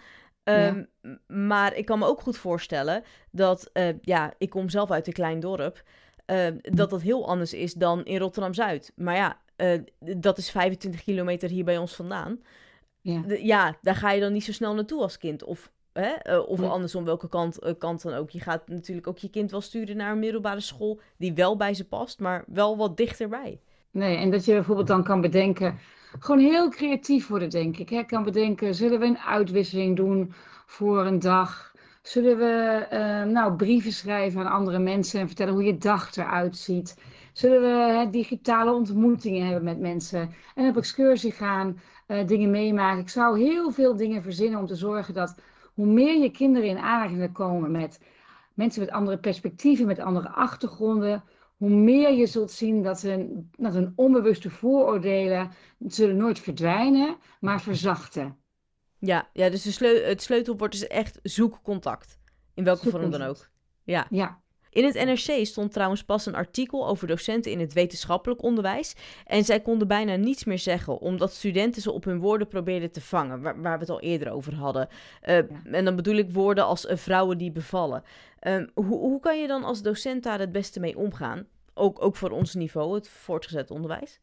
Um, 0.45 0.89
maar 1.27 1.75
ik 1.75 1.85
kan 1.85 1.99
me 1.99 2.07
ook 2.07 2.21
goed 2.21 2.37
voorstellen 2.37 3.05
dat, 3.31 3.71
ja, 4.01 4.35
ik 4.39 4.51
kom 4.51 4.69
zelf 4.69 4.91
uit 4.91 5.07
een 5.07 5.13
klein 5.13 5.41
dorp. 5.41 5.83
Ehm, 6.33 6.57
dat 6.63 6.91
dat 6.91 7.03
heel 7.03 7.29
anders 7.29 7.53
is 7.55 7.75
dan 7.75 8.05
in 8.05 8.19
Rotterdam-Zuid. 8.19 8.93
Maar 8.97 9.15
ja, 9.15 9.41
uh, 9.57 9.81
dat 10.17 10.39
is 10.39 10.51
25 10.51 11.03
kilometer 11.03 11.49
hier 11.49 11.65
bij 11.65 11.79
ons 11.79 11.95
vandaan. 11.95 12.41
Ja. 13.01 13.23
ja, 13.27 13.77
daar 13.83 13.95
ga 13.95 14.11
je 14.11 14.21
dan 14.21 14.33
niet 14.33 14.45
zo 14.45 14.53
snel 14.53 14.75
naartoe 14.75 15.03
als 15.03 15.19
kind. 15.19 15.45
Of 15.45 15.71
Hè? 15.93 16.09
Eh, 16.09 16.49
of 16.49 16.63
andersom, 16.63 17.05
welke 17.05 17.29
kant, 17.29 17.65
uh, 17.65 17.73
kant 17.79 18.03
dan 18.03 18.15
ook. 18.15 18.31
Je 18.31 18.41
gaat 18.41 18.69
natuurlijk 18.69 19.07
ook 19.07 19.19
je 19.19 19.31
kind 19.31 19.51
wel 19.51 19.61
sturen 19.61 19.97
naar 19.97 20.13
een 20.13 20.19
middelbare 20.19 20.61
school 20.61 21.01
die 21.17 21.35
wel 21.35 21.57
bij 21.57 21.75
ze 21.75 21.85
past, 21.85 22.21
maar 22.21 22.45
wel 22.47 22.77
wat 22.77 22.97
dichterbij. 22.97 23.61
Nee, 23.91 24.17
en 24.17 24.31
dat 24.31 24.45
je 24.45 24.53
bijvoorbeeld 24.53 24.87
dan 24.87 25.05
kan 25.05 25.21
bedenken, 25.21 25.79
gewoon 26.19 26.41
heel 26.41 26.69
creatief 26.69 27.29
worden, 27.29 27.51
denk 27.51 27.77
ik. 27.77 27.89
Hè? 27.89 28.03
Kan 28.03 28.23
bedenken, 28.23 28.75
zullen 28.75 29.01
we 29.01 29.07
een 29.07 29.19
uitwisseling 29.19 29.97
doen 29.97 30.33
voor 30.67 31.07
een 31.07 31.19
dag? 31.19 31.72
Zullen 32.03 32.39
we 32.39 32.87
uh, 32.93 33.33
nou, 33.33 33.57
brieven 33.57 33.93
schrijven 33.93 34.41
aan 34.41 34.53
andere 34.53 34.79
mensen 34.79 35.21
en 35.21 35.27
vertellen 35.27 35.53
hoe 35.53 35.65
je 35.65 35.79
dag 35.79 36.17
eruit 36.17 36.57
ziet? 36.57 36.97
Zullen 37.33 37.61
we 37.61 38.11
digitale 38.11 38.73
ontmoetingen 38.73 39.47
hebben 39.47 39.65
met 39.65 39.79
mensen 39.79 40.35
en 40.55 40.69
op 40.69 40.77
excursie 40.77 41.33
gaan, 41.33 41.81
uh, 42.09 42.27
dingen 42.27 42.51
meemaken? 42.51 43.01
Ik 43.01 43.09
zou 43.09 43.41
heel 43.41 43.71
veel 43.71 43.97
dingen 43.97 44.23
verzinnen 44.23 44.61
om 44.61 44.67
te 44.67 44.75
zorgen 44.75 45.15
dat 45.15 45.35
hoe 45.75 45.87
meer 45.87 46.23
je 46.23 46.31
kinderen 46.31 46.69
in 46.69 46.79
aanraking 46.79 47.33
komen 47.33 47.71
met 47.71 48.01
mensen 48.55 48.81
met 48.81 48.91
andere 48.91 49.19
perspectieven, 49.19 49.87
met 49.87 49.99
andere 49.99 50.29
achtergronden, 50.29 51.25
hoe 51.57 51.71
meer 51.71 52.13
je 52.13 52.27
zult 52.27 52.51
zien 52.51 52.83
dat 52.83 53.03
hun, 53.03 53.51
dat 53.57 53.75
hun 53.75 53.93
onbewuste 53.97 54.51
vooroordelen 54.51 55.51
zullen 55.79 56.17
nooit 56.17 56.39
verdwijnen, 56.39 57.17
maar 57.41 57.61
verzachten. 57.61 58.42
Ja, 59.05 59.29
ja 59.33 59.51
dus 59.51 59.63
de 59.63 59.71
sleu 59.73 60.03
het 60.03 60.23
sleutelwoord 60.23 60.75
is 60.75 60.87
echt 60.87 61.19
zoek 61.23 61.59
contact. 61.63 62.19
In 62.55 62.65
welke 62.65 62.91
vorm 62.91 63.11
dan 63.11 63.23
ook. 63.23 63.49
Ja. 63.85 64.07
ja. 64.11 64.41
In 64.71 64.85
het 64.85 64.95
NRC 64.95 65.47
stond 65.47 65.73
trouwens 65.73 66.05
pas 66.05 66.27
een 66.27 66.35
artikel 66.35 66.89
over 66.89 67.07
docenten 67.07 67.53
in 67.53 67.61
het 67.61 67.73
wetenschappelijk 67.73 68.43
onderwijs. 68.43 68.95
En 69.25 69.45
zij 69.45 69.61
konden 69.61 69.89
bijna 69.89 70.17
niets 70.17 70.45
meer 70.45 70.59
zeggen, 70.59 70.99
omdat 70.99 71.33
studenten 71.33 71.83
ze 71.83 71.93
op 71.93 72.05
hun 72.05 72.21
woorden 72.21 72.49
probeerden 72.49 72.91
te 72.91 73.01
vangen, 73.01 73.43
waar, 73.43 73.63
waar 73.63 73.75
we 73.75 73.81
het 73.81 73.91
al 73.91 74.01
eerder 74.01 74.31
over 74.31 74.55
hadden. 74.55 74.89
Uh, 75.29 75.37
En 75.75 75.85
dan 75.85 75.97
bedoel 75.97 76.17
ik 76.17 76.31
woorden 76.31 76.65
als 76.65 76.85
uh, 76.85 76.97
vrouwen 76.97 77.39
die 77.39 77.53
bevallen. 77.53 78.03
Uh, 78.43 78.67
hoe, 78.75 78.99
hoe 78.99 79.21
kan 79.21 79.41
je 79.41 79.47
dan 79.47 79.65
als 79.65 79.83
docent 79.83 80.23
daar 80.23 80.39
het 80.39 80.53
beste 80.53 80.81
mee 80.81 80.99
omgaan? 80.99 81.47
Ook, 81.75 82.05
ook 82.05 82.17
voor 82.17 82.31
ons 82.31 82.55
niveau, 82.55 82.95
het 82.95 83.09
voortgezet 83.09 83.71
onderwijs? 83.71 84.21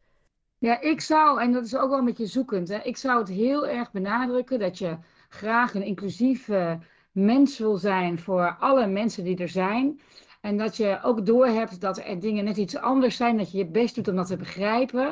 Ja, 0.60 0.82
ik 0.82 1.02
zou, 1.02 1.42
en 1.42 1.52
dat 1.52 1.66
is 1.66 1.76
ook 1.76 1.90
wel 1.90 1.98
een 2.00 2.06
beetje 2.06 2.26
zoekend, 2.26 2.68
hè, 2.68 2.78
ik 2.78 2.98
zou 2.98 3.20
het 3.20 3.28
heel 3.28 3.68
erg 3.68 3.92
benadrukken 3.92 4.60
dat 4.60 4.78
je 4.78 4.98
graag 5.30 5.74
een 5.74 5.84
inclusieve 5.84 6.80
mens 7.12 7.58
wil 7.58 7.78
zijn 7.78 8.20
voor 8.20 8.56
alle 8.60 8.88
mensen 8.88 9.24
die 9.24 9.38
er 9.38 9.50
zijn. 9.50 10.02
En 10.42 10.58
dat 10.58 10.78
je 10.78 11.00
ook 11.04 11.26
doorhebt 11.26 11.82
dat 11.82 11.98
er 11.98 12.20
dingen 12.20 12.44
net 12.44 12.58
iets 12.58 12.78
anders 12.78 13.16
zijn, 13.16 13.38
dat 13.38 13.52
je 13.52 13.58
je 13.58 13.68
best 13.68 13.96
doet 13.96 14.08
om 14.08 14.16
dat 14.16 14.28
te 14.28 14.38
begrijpen. 14.38 15.08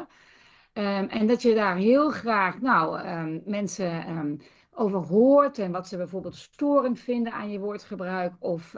Um, 0.74 1.08
en 1.10 1.28
dat 1.28 1.42
je 1.42 1.56
daar 1.56 1.76
heel 1.76 2.10
graag 2.10 2.62
nou, 2.62 3.08
um, 3.08 3.42
mensen 3.46 4.10
um, 4.10 4.38
over 4.72 5.00
hoort 5.00 5.58
en 5.58 5.72
wat 5.72 5.88
ze 5.88 5.98
bijvoorbeeld 5.98 6.36
storend 6.36 7.00
vinden 7.00 7.34
aan 7.34 7.52
je 7.52 7.60
woordgebruik. 7.60 8.34
Of 8.40 8.74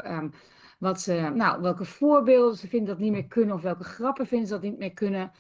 wat 0.78 1.02
ze, 1.02 1.32
nou, 1.34 1.62
welke 1.62 1.86
voorbeelden 1.86 2.58
ze 2.58 2.68
vinden 2.68 2.88
dat 2.88 3.00
niet 3.00 3.12
meer 3.12 3.28
kunnen 3.28 3.56
of 3.56 3.62
welke 3.62 3.84
grappen 3.84 4.28
vinden 4.28 4.48
ze 4.48 4.54
dat 4.54 4.64
niet 4.64 4.78
meer 4.78 4.94
kunnen. 4.94 5.32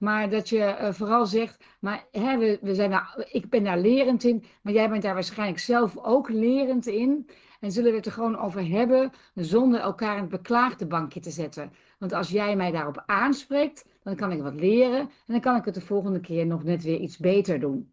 Maar 0.00 0.30
dat 0.30 0.48
je 0.48 0.56
uh, 0.56 0.92
vooral 0.92 1.26
zegt, 1.26 1.64
maar 1.80 2.04
hè, 2.10 2.38
we, 2.38 2.74
zijn 2.74 2.90
daar, 2.90 3.26
ik 3.30 3.48
ben 3.48 3.64
daar 3.64 3.78
lerend 3.78 4.24
in, 4.24 4.44
maar 4.62 4.72
jij 4.72 4.88
bent 4.88 5.02
daar 5.02 5.14
waarschijnlijk 5.14 5.58
zelf 5.58 5.96
ook 5.96 6.28
lerend 6.28 6.86
in. 6.86 7.30
En 7.60 7.72
zullen 7.72 7.90
we 7.90 7.96
het 7.96 8.06
er 8.06 8.12
gewoon 8.12 8.38
over 8.38 8.68
hebben 8.68 9.12
zonder 9.34 9.80
elkaar 9.80 10.14
in 10.14 10.20
het 10.20 10.30
beklaagde 10.30 10.86
bankje 10.86 11.20
te 11.20 11.30
zetten. 11.30 11.72
Want 11.98 12.12
als 12.12 12.28
jij 12.30 12.56
mij 12.56 12.70
daarop 12.70 13.02
aanspreekt, 13.06 13.84
dan 14.02 14.16
kan 14.16 14.32
ik 14.32 14.42
wat 14.42 14.54
leren 14.54 15.00
en 15.00 15.10
dan 15.26 15.40
kan 15.40 15.56
ik 15.56 15.64
het 15.64 15.74
de 15.74 15.80
volgende 15.80 16.20
keer 16.20 16.46
nog 16.46 16.62
net 16.64 16.82
weer 16.82 16.98
iets 16.98 17.18
beter 17.18 17.60
doen. 17.60 17.92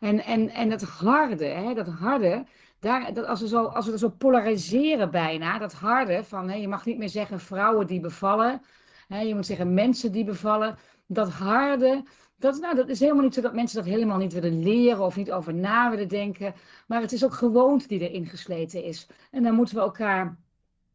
En, 0.00 0.24
en, 0.24 0.48
en 0.50 0.68
dat 0.68 0.82
harde, 0.82 1.44
hè, 1.44 1.74
dat 1.74 1.88
harde, 1.88 2.46
daar, 2.78 3.14
dat 3.14 3.26
als, 3.26 3.40
we 3.40 3.48
zo, 3.48 3.64
als 3.64 3.86
we 3.86 3.98
zo 3.98 4.08
polariseren 4.08 5.10
bijna, 5.10 5.58
dat 5.58 5.72
harde 5.72 6.24
van 6.24 6.48
hè, 6.48 6.56
je 6.56 6.68
mag 6.68 6.86
niet 6.86 6.98
meer 6.98 7.08
zeggen 7.08 7.40
vrouwen 7.40 7.86
die 7.86 8.00
bevallen, 8.00 8.62
hè, 9.08 9.20
je 9.20 9.34
moet 9.34 9.46
zeggen 9.46 9.74
mensen 9.74 10.12
die 10.12 10.24
bevallen, 10.24 10.78
dat 11.12 11.30
harde, 11.30 12.04
dat, 12.36 12.60
nou, 12.60 12.74
dat 12.74 12.88
is 12.88 13.00
helemaal 13.00 13.22
niet 13.22 13.34
zo 13.34 13.40
dat 13.40 13.54
mensen 13.54 13.76
dat 13.76 13.92
helemaal 13.92 14.18
niet 14.18 14.32
willen 14.32 14.62
leren 14.62 15.04
of 15.04 15.16
niet 15.16 15.32
over 15.32 15.54
na 15.54 15.90
willen 15.90 16.08
denken. 16.08 16.54
Maar 16.86 17.00
het 17.00 17.12
is 17.12 17.24
ook 17.24 17.34
gewoonte 17.34 17.88
die 17.88 18.08
erin 18.08 18.26
gesleten 18.26 18.84
is. 18.84 19.06
En 19.30 19.42
daar 19.42 19.52
moeten 19.52 19.74
we 19.74 19.80
elkaar 19.80 20.38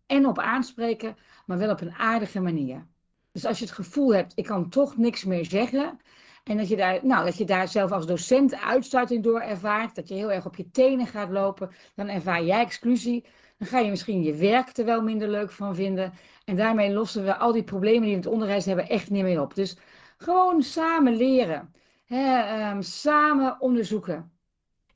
en 0.05 0.25
op 0.25 0.39
aanspreken, 0.39 1.17
maar 1.45 1.57
wel 1.57 1.71
op 1.71 1.81
een 1.81 1.93
aardige 1.93 2.39
manier. 2.39 2.87
Dus 3.31 3.45
als 3.45 3.59
je 3.59 3.65
het 3.65 3.73
gevoel 3.73 4.13
hebt, 4.13 4.33
ik 4.35 4.45
kan 4.45 4.69
toch 4.69 4.97
niks 4.97 5.23
meer 5.23 5.45
zeggen. 5.45 5.99
En 6.43 6.57
dat 6.57 6.67
je 6.67 6.75
daar, 6.75 6.99
nou, 7.01 7.25
dat 7.25 7.37
je 7.37 7.45
daar 7.45 7.67
zelf 7.67 7.91
als 7.91 8.07
docent 8.07 8.55
uitsluiting 8.61 9.23
door 9.23 9.39
ervaart. 9.39 9.95
Dat 9.95 10.07
je 10.07 10.13
heel 10.13 10.31
erg 10.31 10.45
op 10.45 10.55
je 10.55 10.71
tenen 10.71 11.07
gaat 11.07 11.29
lopen. 11.29 11.69
Dan 11.95 12.07
ervaar 12.07 12.43
jij 12.43 12.61
exclusie. 12.61 13.25
Dan 13.57 13.67
ga 13.67 13.79
je 13.79 13.89
misschien 13.89 14.23
je 14.23 14.35
werk 14.35 14.77
er 14.77 14.85
wel 14.85 15.01
minder 15.01 15.29
leuk 15.29 15.51
van 15.51 15.75
vinden. 15.75 16.13
En 16.45 16.55
daarmee 16.55 16.93
lossen 16.93 17.23
we 17.23 17.35
al 17.35 17.51
die 17.51 17.63
problemen 17.63 18.01
die 18.01 18.09
we 18.09 18.15
in 18.15 18.23
het 18.23 18.33
onderwijs 18.33 18.65
hebben 18.65 18.89
echt 18.89 19.09
niet 19.09 19.23
meer 19.23 19.41
op. 19.41 19.55
Dus 19.55 19.77
gewoon 20.17 20.63
samen 20.63 21.15
leren. 21.15 21.73
Hè, 22.05 22.69
um, 22.71 22.81
samen 22.81 23.61
onderzoeken. 23.61 24.31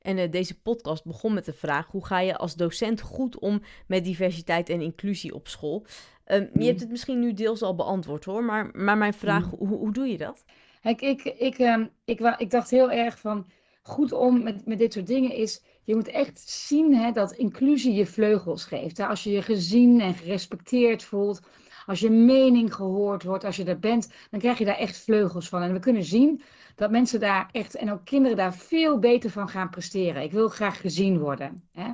En 0.00 0.18
uh, 0.18 0.30
deze 0.30 0.60
podcast 0.60 1.04
begon 1.04 1.34
met 1.34 1.44
de 1.44 1.52
vraag: 1.52 1.86
hoe 1.86 2.06
ga 2.06 2.20
je 2.20 2.36
als 2.36 2.54
docent 2.54 3.00
goed 3.00 3.38
om 3.38 3.62
met 3.86 4.04
diversiteit 4.04 4.68
en 4.68 4.80
inclusie 4.80 5.34
op 5.34 5.48
school? 5.48 5.86
Mm. 6.26 6.48
Je 6.54 6.66
hebt 6.66 6.80
het 6.80 6.90
misschien 6.90 7.20
nu 7.20 7.32
deels 7.32 7.62
al 7.62 7.74
beantwoord 7.74 8.24
hoor, 8.24 8.44
maar, 8.44 8.70
maar 8.72 8.98
mijn 8.98 9.14
vraag: 9.14 9.44
mm. 9.44 9.58
hoe, 9.58 9.78
hoe 9.78 9.92
doe 9.92 10.06
je 10.06 10.16
dat? 10.16 10.44
Kijk, 10.82 11.00
ik, 11.00 11.24
ik, 11.24 11.58
um, 11.58 11.90
ik, 12.04 12.20
ik 12.20 12.50
dacht 12.50 12.70
heel 12.70 12.90
erg 12.90 13.18
van 13.18 13.46
goed 13.82 14.12
om 14.12 14.42
met, 14.42 14.66
met 14.66 14.78
dit 14.78 14.92
soort 14.92 15.06
dingen 15.06 15.34
is, 15.34 15.62
je 15.84 15.94
moet 15.94 16.08
echt 16.08 16.40
zien 16.48 16.94
hè, 16.94 17.12
dat 17.12 17.32
inclusie 17.32 17.92
je 17.94 18.06
vleugels 18.06 18.64
geeft. 18.64 18.96
Hè? 18.96 19.06
Als 19.06 19.24
je 19.24 19.30
je 19.30 19.42
gezien 19.42 20.00
en 20.00 20.14
gerespecteerd 20.14 21.02
voelt, 21.02 21.40
als 21.86 22.00
je 22.00 22.10
mening 22.10 22.74
gehoord 22.74 23.22
wordt, 23.22 23.44
als 23.44 23.56
je 23.56 23.64
er 23.64 23.78
bent, 23.78 24.12
dan 24.30 24.40
krijg 24.40 24.58
je 24.58 24.64
daar 24.64 24.78
echt 24.78 24.98
vleugels 24.98 25.48
van. 25.48 25.62
En 25.62 25.72
we 25.72 25.78
kunnen 25.78 26.04
zien 26.04 26.42
dat 26.74 26.90
mensen 26.90 27.20
daar 27.20 27.48
echt, 27.52 27.74
en 27.74 27.92
ook 27.92 28.04
kinderen 28.04 28.36
daar 28.36 28.54
veel 28.54 28.98
beter 28.98 29.30
van 29.30 29.48
gaan 29.48 29.70
presteren. 29.70 30.22
Ik 30.22 30.32
wil 30.32 30.48
graag 30.48 30.80
gezien 30.80 31.18
worden. 31.18 31.62
Hè? 31.72 31.92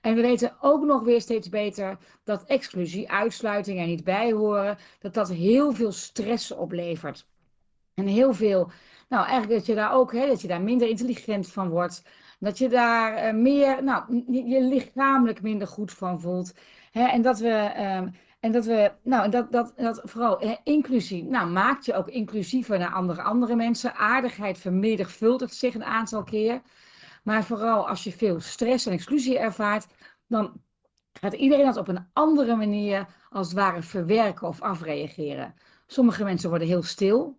En 0.00 0.14
we 0.14 0.20
weten 0.20 0.56
ook 0.60 0.84
nog 0.84 1.02
weer 1.02 1.20
steeds 1.20 1.48
beter 1.48 1.98
dat 2.24 2.44
exclusie, 2.44 3.10
uitsluiting 3.10 3.78
en 3.78 3.86
niet 3.86 4.04
bijhoren, 4.04 4.78
dat 5.00 5.14
dat 5.14 5.28
heel 5.28 5.72
veel 5.72 5.92
stress 5.92 6.50
oplevert. 6.50 7.26
En 7.94 8.06
heel 8.06 8.34
veel, 8.34 8.70
nou 9.08 9.26
eigenlijk 9.26 9.58
dat 9.58 9.66
je 9.66 9.74
daar 9.74 9.92
ook, 9.92 10.12
hè, 10.12 10.26
dat 10.26 10.40
je 10.40 10.48
daar 10.48 10.62
minder 10.62 10.88
intelligent 10.88 11.48
van 11.48 11.68
wordt. 11.68 12.02
Dat 12.38 12.58
je 12.58 12.68
daar 12.68 13.34
uh, 13.34 13.40
meer, 13.40 13.84
nou, 13.84 14.22
je 14.30 14.60
lichamelijk 14.62 15.42
minder 15.42 15.66
goed 15.66 15.92
van 15.92 16.20
voelt. 16.20 16.54
Hè, 16.92 17.06
en 17.06 17.22
dat 17.22 17.38
we, 17.38 17.72
uh, 17.76 18.02
en 18.44 18.52
dat 18.52 18.64
we, 18.64 18.92
nou, 19.02 19.30
dat, 19.30 19.52
dat, 19.52 19.72
dat 19.76 20.00
vooral 20.04 20.58
inclusie, 20.64 21.24
nou, 21.24 21.50
maakt 21.50 21.84
je 21.84 21.94
ook 21.94 22.08
inclusiever 22.08 22.78
naar 22.78 22.92
andere, 22.92 23.22
andere 23.22 23.56
mensen. 23.56 23.94
Aardigheid 23.94 24.58
vermenigvuldigt 24.58 25.54
zich 25.54 25.74
een 25.74 25.84
aantal 25.84 26.22
keer. 26.22 26.62
Maar 27.22 27.44
vooral 27.44 27.88
als 27.88 28.04
je 28.04 28.12
veel 28.12 28.40
stress 28.40 28.86
en 28.86 28.92
exclusie 28.92 29.38
ervaart, 29.38 29.86
dan 30.26 30.52
gaat 31.12 31.32
iedereen 31.32 31.64
dat 31.64 31.76
op 31.76 31.88
een 31.88 32.06
andere 32.12 32.56
manier 32.56 33.06
als 33.30 33.46
het 33.46 33.56
ware 33.56 33.82
verwerken 33.82 34.48
of 34.48 34.60
afreageren. 34.60 35.54
Sommige 35.86 36.24
mensen 36.24 36.48
worden 36.48 36.68
heel 36.68 36.82
stil. 36.82 37.38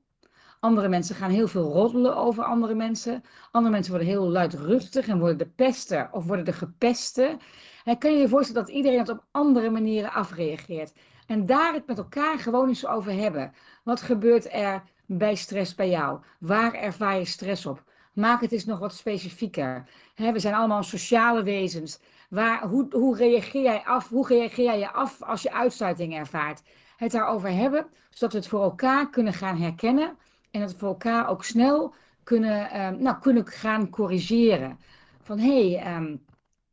Andere 0.60 0.88
mensen 0.88 1.16
gaan 1.16 1.32
heel 1.32 1.48
veel 1.48 1.72
roddelen 1.72 2.16
over 2.16 2.44
andere 2.44 2.76
mensen. 2.76 3.24
Andere 3.52 3.74
mensen 3.74 3.92
worden 3.92 4.10
heel 4.10 4.30
luidruchtig 4.30 5.08
en 5.08 5.20
worden 5.20 5.38
de 5.38 5.50
pester 5.50 6.10
of 6.12 6.26
worden 6.26 6.46
de 6.46 6.54
gepeste. 6.54 7.38
En 7.86 7.98
kan 7.98 8.12
je 8.12 8.18
je 8.18 8.28
voorstellen 8.28 8.66
dat 8.66 8.76
iedereen 8.76 9.00
het 9.00 9.10
op 9.10 9.24
andere 9.32 9.70
manieren 9.70 10.12
afreageert. 10.12 10.94
En 11.28 11.46
daar 11.46 11.74
het 11.74 11.88
met 11.88 11.98
elkaar 11.98 12.40
gewoon 12.40 12.68
eens 12.68 12.88
over 12.88 13.12
hebben. 13.12 13.54
Wat 13.84 14.02
gebeurt 14.02 14.54
er 14.54 14.84
bij 15.06 15.36
stress 15.36 15.76
bij 15.76 15.90
jou? 15.90 16.20
Waar 16.40 16.74
ervaar 16.74 17.18
je 17.18 17.26
stress 17.26 17.66
op? 17.66 17.84
Maak 18.14 18.42
het 18.42 18.52
eens 18.52 18.66
nog 18.66 18.80
wat 18.80 18.94
specifieker. 18.94 19.86
we 20.16 20.40
zijn 20.40 20.54
allemaal 20.54 20.84
sociale 20.84 21.44
wezens. 21.44 22.00
Waar, 22.30 22.68
hoe, 22.68 22.88
hoe, 22.92 23.18
reageer 23.18 23.62
jij 23.62 23.84
af, 23.84 24.10
hoe 24.10 24.28
reageer 24.28 24.78
je 24.78 24.92
af 24.92 25.22
als 25.22 25.42
je 25.42 25.54
uitsluiting 25.54 26.16
ervaart? 26.16 26.62
Het 26.98 27.12
daarover 27.12 27.50
hebben, 27.50 27.88
zodat 28.10 28.34
we 28.34 28.40
het 28.40 28.48
voor 28.48 28.64
elkaar 28.64 29.10
kunnen 29.10 29.34
gaan 29.34 29.58
herkennen 29.58 30.18
en 30.52 30.62
het 30.62 30.76
voor 30.78 30.88
elkaar 30.88 31.30
ook 31.30 31.44
snel 31.44 31.94
kunnen, 32.24 32.86
um, 32.86 33.02
nou, 33.02 33.20
kunnen 33.20 33.48
gaan 33.48 33.90
corrigeren. 33.90 34.80
Van 35.22 35.40
hé, 35.40 35.72
hey, 35.74 35.96
um, 35.96 36.25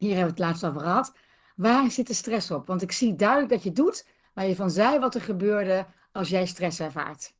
hier 0.06 0.16
hebben 0.16 0.34
we 0.34 0.42
het 0.42 0.50
laatst 0.50 0.66
over 0.66 0.80
gehad. 0.80 1.14
Waar 1.56 1.90
zit 1.90 2.06
de 2.06 2.14
stress 2.14 2.50
op? 2.50 2.66
Want 2.66 2.82
ik 2.82 2.92
zie 2.92 3.14
duidelijk 3.16 3.50
dat 3.50 3.62
je 3.62 3.72
doet 3.72 4.06
waar 4.34 4.46
je 4.46 4.56
van 4.56 4.70
zei 4.70 4.98
wat 4.98 5.14
er 5.14 5.20
gebeurde 5.20 5.86
als 6.12 6.28
jij 6.28 6.46
stress 6.46 6.80
ervaart. 6.80 7.34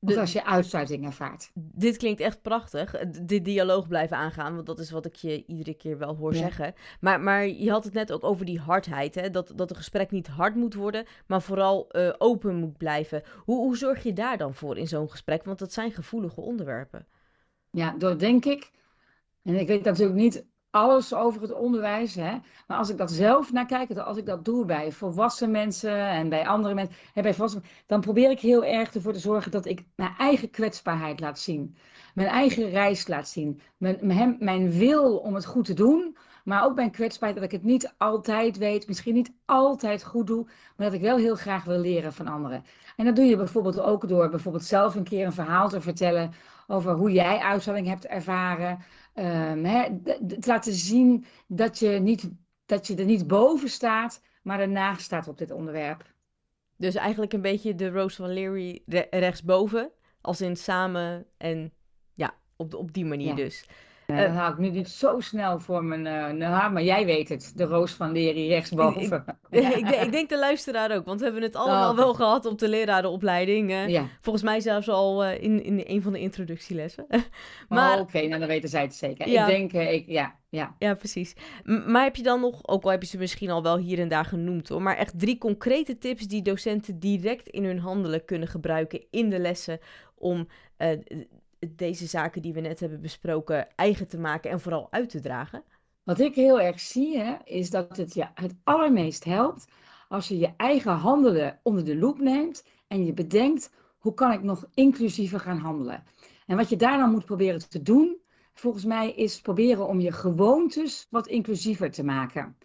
Of 0.00 0.16
als 0.16 0.32
je 0.32 0.44
uitsluiting 0.44 1.04
ervaart. 1.04 1.50
Dit 1.54 1.96
klinkt 1.96 2.20
echt 2.20 2.42
prachtig. 2.42 2.94
Dit 3.22 3.44
dialoog 3.44 3.88
blijven 3.88 4.16
aangaan. 4.16 4.54
Want 4.54 4.66
dat 4.66 4.78
is 4.78 4.90
wat 4.90 5.06
ik 5.06 5.14
je 5.14 5.44
iedere 5.46 5.74
keer 5.74 5.98
wel 5.98 6.16
hoor 6.16 6.34
zeggen. 6.34 6.74
Maar, 7.00 7.20
maar 7.20 7.46
je 7.46 7.70
had 7.70 7.84
het 7.84 7.92
net 7.92 8.12
ook 8.12 8.24
over 8.24 8.44
die 8.44 8.58
hardheid. 8.60 9.14
Hè? 9.14 9.30
Dat, 9.30 9.52
dat 9.54 9.70
een 9.70 9.76
gesprek 9.76 10.10
niet 10.10 10.26
hard 10.26 10.54
moet 10.54 10.74
worden. 10.74 11.06
Maar 11.26 11.42
vooral 11.42 11.88
uh, 11.90 12.12
open 12.18 12.54
moet 12.54 12.76
blijven. 12.76 13.22
Hoe, 13.44 13.56
hoe 13.56 13.76
zorg 13.76 14.02
je 14.02 14.12
daar 14.12 14.38
dan 14.38 14.54
voor 14.54 14.78
in 14.78 14.88
zo'n 14.88 15.10
gesprek? 15.10 15.44
Want 15.44 15.58
dat 15.58 15.72
zijn 15.72 15.92
gevoelige 15.92 16.40
onderwerpen. 16.40 17.06
Ja, 17.70 17.94
door 17.98 18.18
denk 18.18 18.44
ik. 18.44 18.70
En 19.42 19.54
ik 19.54 19.66
weet 19.66 19.84
natuurlijk 19.84 20.18
niet 20.18 20.44
alles 20.74 21.14
over 21.14 21.42
het 21.42 21.52
onderwijs. 21.52 22.14
Hè? 22.14 22.38
Maar 22.66 22.78
als 22.78 22.90
ik 22.90 22.98
dat 22.98 23.10
zelf 23.10 23.52
naar 23.52 23.66
kijk, 23.66 23.98
als 23.98 24.16
ik 24.16 24.26
dat 24.26 24.44
doe 24.44 24.64
bij 24.64 24.92
volwassen 24.92 25.50
mensen 25.50 25.98
en 25.98 26.28
bij 26.28 26.46
andere 26.46 26.74
mensen, 26.74 26.94
hè, 27.12 27.22
bij 27.22 27.34
dan 27.86 28.00
probeer 28.00 28.30
ik 28.30 28.40
heel 28.40 28.64
erg 28.64 28.94
ervoor 28.94 29.12
te 29.12 29.18
zorgen 29.18 29.50
dat 29.50 29.66
ik 29.66 29.84
mijn 29.96 30.14
eigen 30.18 30.50
kwetsbaarheid 30.50 31.20
laat 31.20 31.38
zien. 31.38 31.76
Mijn 32.14 32.28
eigen 32.28 32.70
reis 32.70 33.08
laat 33.08 33.28
zien. 33.28 33.60
Mijn, 33.76 33.98
mijn, 34.00 34.36
mijn 34.38 34.70
wil 34.70 35.16
om 35.16 35.34
het 35.34 35.46
goed 35.46 35.64
te 35.64 35.74
doen. 35.74 36.16
Maar 36.44 36.64
ook 36.64 36.74
mijn 36.74 36.90
kwetsbaarheid 36.90 37.40
dat 37.40 37.52
ik 37.52 37.58
het 37.58 37.70
niet 37.70 37.94
altijd 37.98 38.58
weet, 38.58 38.86
misschien 38.88 39.14
niet 39.14 39.32
altijd 39.44 40.04
goed 40.04 40.26
doe, 40.26 40.44
maar 40.76 40.86
dat 40.86 40.92
ik 40.92 41.00
wel 41.00 41.16
heel 41.16 41.34
graag 41.34 41.64
wil 41.64 41.78
leren 41.78 42.12
van 42.12 42.28
anderen. 42.28 42.64
En 42.96 43.04
dat 43.04 43.16
doe 43.16 43.24
je 43.24 43.36
bijvoorbeeld 43.36 43.80
ook 43.80 44.08
door 44.08 44.28
bijvoorbeeld 44.28 44.64
zelf 44.64 44.94
een 44.94 45.04
keer 45.04 45.26
een 45.26 45.32
verhaal 45.32 45.68
te 45.68 45.80
vertellen 45.80 46.32
over 46.66 46.92
hoe 46.92 47.12
jij 47.12 47.38
uitzending 47.38 47.86
hebt 47.86 48.06
ervaren. 48.06 48.78
Um, 49.14 49.64
hè, 49.64 50.00
te 50.26 50.46
laten 50.46 50.72
zien 50.72 51.24
dat 51.46 51.78
je, 51.78 51.88
niet, 51.88 52.30
dat 52.66 52.86
je 52.86 52.94
er 52.96 53.04
niet 53.04 53.26
boven 53.26 53.68
staat, 53.68 54.22
maar 54.42 54.60
ernaast 54.60 55.00
staat 55.00 55.28
op 55.28 55.38
dit 55.38 55.50
onderwerp. 55.50 56.12
Dus 56.76 56.94
eigenlijk 56.94 57.32
een 57.32 57.40
beetje 57.40 57.74
de 57.74 57.90
Rose 57.90 58.16
van 58.16 58.32
Leary 58.32 58.82
rechtsboven, 59.10 59.90
als 60.20 60.40
in 60.40 60.56
samen 60.56 61.26
en 61.36 61.72
ja, 62.14 62.34
op, 62.56 62.74
op 62.74 62.92
die 62.92 63.04
manier 63.04 63.34
dus. 63.34 63.66
Uh, 64.06 64.18
dat 64.18 64.30
haal 64.30 64.50
ik 64.50 64.58
nu 64.58 64.70
niet 64.70 64.88
zo 64.88 65.20
snel 65.20 65.58
voor 65.58 65.84
mijn 65.84 66.06
uh, 66.06 66.48
nou, 66.48 66.72
maar 66.72 66.82
jij 66.82 67.04
weet 67.04 67.28
het. 67.28 67.52
De 67.54 67.64
roos 67.64 67.92
van 67.92 68.12
Leri 68.12 68.48
rechtsboven. 68.48 69.24
Ik, 69.50 69.62
ik, 69.62 69.76
ik, 69.78 69.90
ik, 69.90 70.12
denk 70.12 70.28
de 70.28 70.38
luisteraar 70.38 70.96
ook, 70.96 71.04
want 71.04 71.18
we 71.18 71.24
hebben 71.24 71.42
het 71.42 71.56
allemaal 71.56 71.90
oh, 71.90 71.96
wel 71.96 72.14
gehad 72.14 72.46
op 72.46 72.58
de 72.58 72.68
lerarenopleiding. 72.68 73.70
Uh, 73.70 73.88
ja. 73.88 74.08
Volgens 74.20 74.44
mij 74.44 74.60
zelfs 74.60 74.88
al 74.88 75.24
in, 75.24 75.64
in 75.64 75.82
een 75.86 76.02
van 76.02 76.12
de 76.12 76.20
introductielessen. 76.20 77.06
maar, 77.68 77.94
oh, 77.94 78.00
Oké, 78.00 78.26
nou 78.26 78.38
dan 78.38 78.48
weten 78.48 78.68
zij 78.68 78.82
het 78.82 78.94
zeker. 78.94 79.28
Ja. 79.28 79.46
Ik 79.46 79.70
denk, 79.70 79.88
ik, 79.88 80.04
ja, 80.06 80.34
ja. 80.48 80.74
Ja, 80.78 80.94
precies. 80.94 81.34
maar 81.86 82.02
heb 82.02 82.16
je 82.16 82.22
dan 82.22 82.40
nog, 82.40 82.66
ook 82.66 82.84
al 82.84 82.90
heb 82.90 83.02
je 83.02 83.08
ze 83.08 83.18
misschien 83.18 83.50
al 83.50 83.62
wel 83.62 83.78
hier 83.78 83.98
en 83.98 84.08
daar 84.08 84.24
genoemd 84.24 84.68
hoor, 84.68 84.82
maar 84.82 84.96
echt 84.96 85.18
drie 85.18 85.38
concrete 85.38 85.98
tips 85.98 86.26
die 86.26 86.42
docenten 86.42 86.98
direct 86.98 87.48
in 87.48 87.64
hun 87.64 87.78
handelen 87.78 88.24
kunnen 88.24 88.48
gebruiken 88.48 89.04
in 89.10 89.30
de 89.30 89.38
lessen 89.38 89.78
om 90.14 90.48
deze 91.74 92.06
zaken 92.06 92.42
die 92.42 92.52
we 92.52 92.60
net 92.60 92.80
hebben 92.80 93.00
besproken 93.00 93.76
eigen 93.76 94.08
te 94.08 94.18
maken 94.18 94.50
en 94.50 94.60
vooral 94.60 94.86
uit 94.90 95.10
te 95.10 95.20
dragen? 95.20 95.64
Wat 96.02 96.20
ik 96.20 96.34
heel 96.34 96.60
erg 96.60 96.80
zie, 96.80 97.18
hè, 97.18 97.34
is 97.44 97.70
dat 97.70 97.96
het 97.96 98.14
je 98.14 98.26
het 98.34 98.54
allermeest 98.64 99.24
helpt 99.24 99.66
als 100.08 100.28
je 100.28 100.38
je 100.38 100.52
eigen 100.56 100.92
handelen 100.92 101.60
onder 101.62 101.84
de 101.84 101.96
loep 101.96 102.18
neemt 102.18 102.64
en 102.86 103.04
je 103.04 103.12
bedenkt 103.12 103.72
hoe 103.98 104.14
kan 104.14 104.32
ik 104.32 104.42
nog 104.42 104.66
inclusiever 104.74 105.40
gaan 105.40 105.58
handelen. 105.58 106.04
En 106.46 106.56
wat 106.56 106.68
je 106.68 106.76
daar 106.76 106.98
dan 106.98 107.10
moet 107.10 107.24
proberen 107.24 107.68
te 107.68 107.82
doen, 107.82 108.16
volgens 108.54 108.84
mij, 108.84 109.12
is 109.12 109.40
proberen 109.40 109.86
om 109.86 110.00
je 110.00 110.12
gewoontes 110.12 111.06
wat 111.10 111.26
inclusiever 111.26 111.90
te 111.90 112.04
maken. 112.04 112.56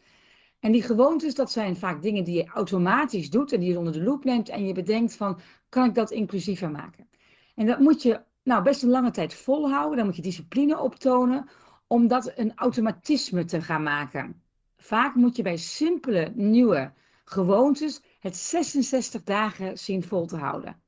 En 0.60 0.72
die 0.72 0.82
gewoontes, 0.82 1.36
dat 1.36 1.52
zijn 1.52 1.76
vaak 1.76 2.02
dingen 2.02 2.24
die 2.24 2.36
je 2.36 2.48
automatisch 2.48 3.30
doet 3.30 3.52
en 3.52 3.60
die 3.60 3.70
je 3.70 3.78
onder 3.78 3.94
de 3.94 4.04
loep 4.04 4.24
neemt 4.24 4.50
en 4.50 4.66
je 4.66 4.74
bedenkt 4.74 5.16
van, 5.16 5.40
kan 5.70 5.86
ik 5.86 5.96
dat 5.96 6.12
inclusiever 6.12 6.72
maken? 6.72 7.10
En 7.56 7.66
dat 7.66 7.80
moet 7.80 8.02
je 8.02 8.22
nou, 8.50 8.64
best 8.64 8.84
een 8.84 8.90
lange 8.90 9.12
tijd 9.12 9.34
volhouden. 9.34 9.98
Dan 9.98 10.06
moet 10.06 10.16
je 10.16 10.22
discipline 10.22 10.80
optonen 10.80 11.50
om 11.88 12.08
dat 12.08 12.32
een 12.36 12.52
automatisme 12.56 13.46
te 13.46 13.62
gaan 13.62 13.84
maken. 13.84 14.42
Vaak 14.78 15.16
moet 15.16 15.36
je 15.36 15.44
bij 15.44 15.58
simpele 15.58 16.32
nieuwe 16.36 16.94
gewoontes 17.24 18.02
het 18.20 18.36
66 18.36 19.24
dagen 19.24 19.78
zien 19.78 20.04
vol 20.04 20.26
te 20.26 20.36
houden. 20.36 20.82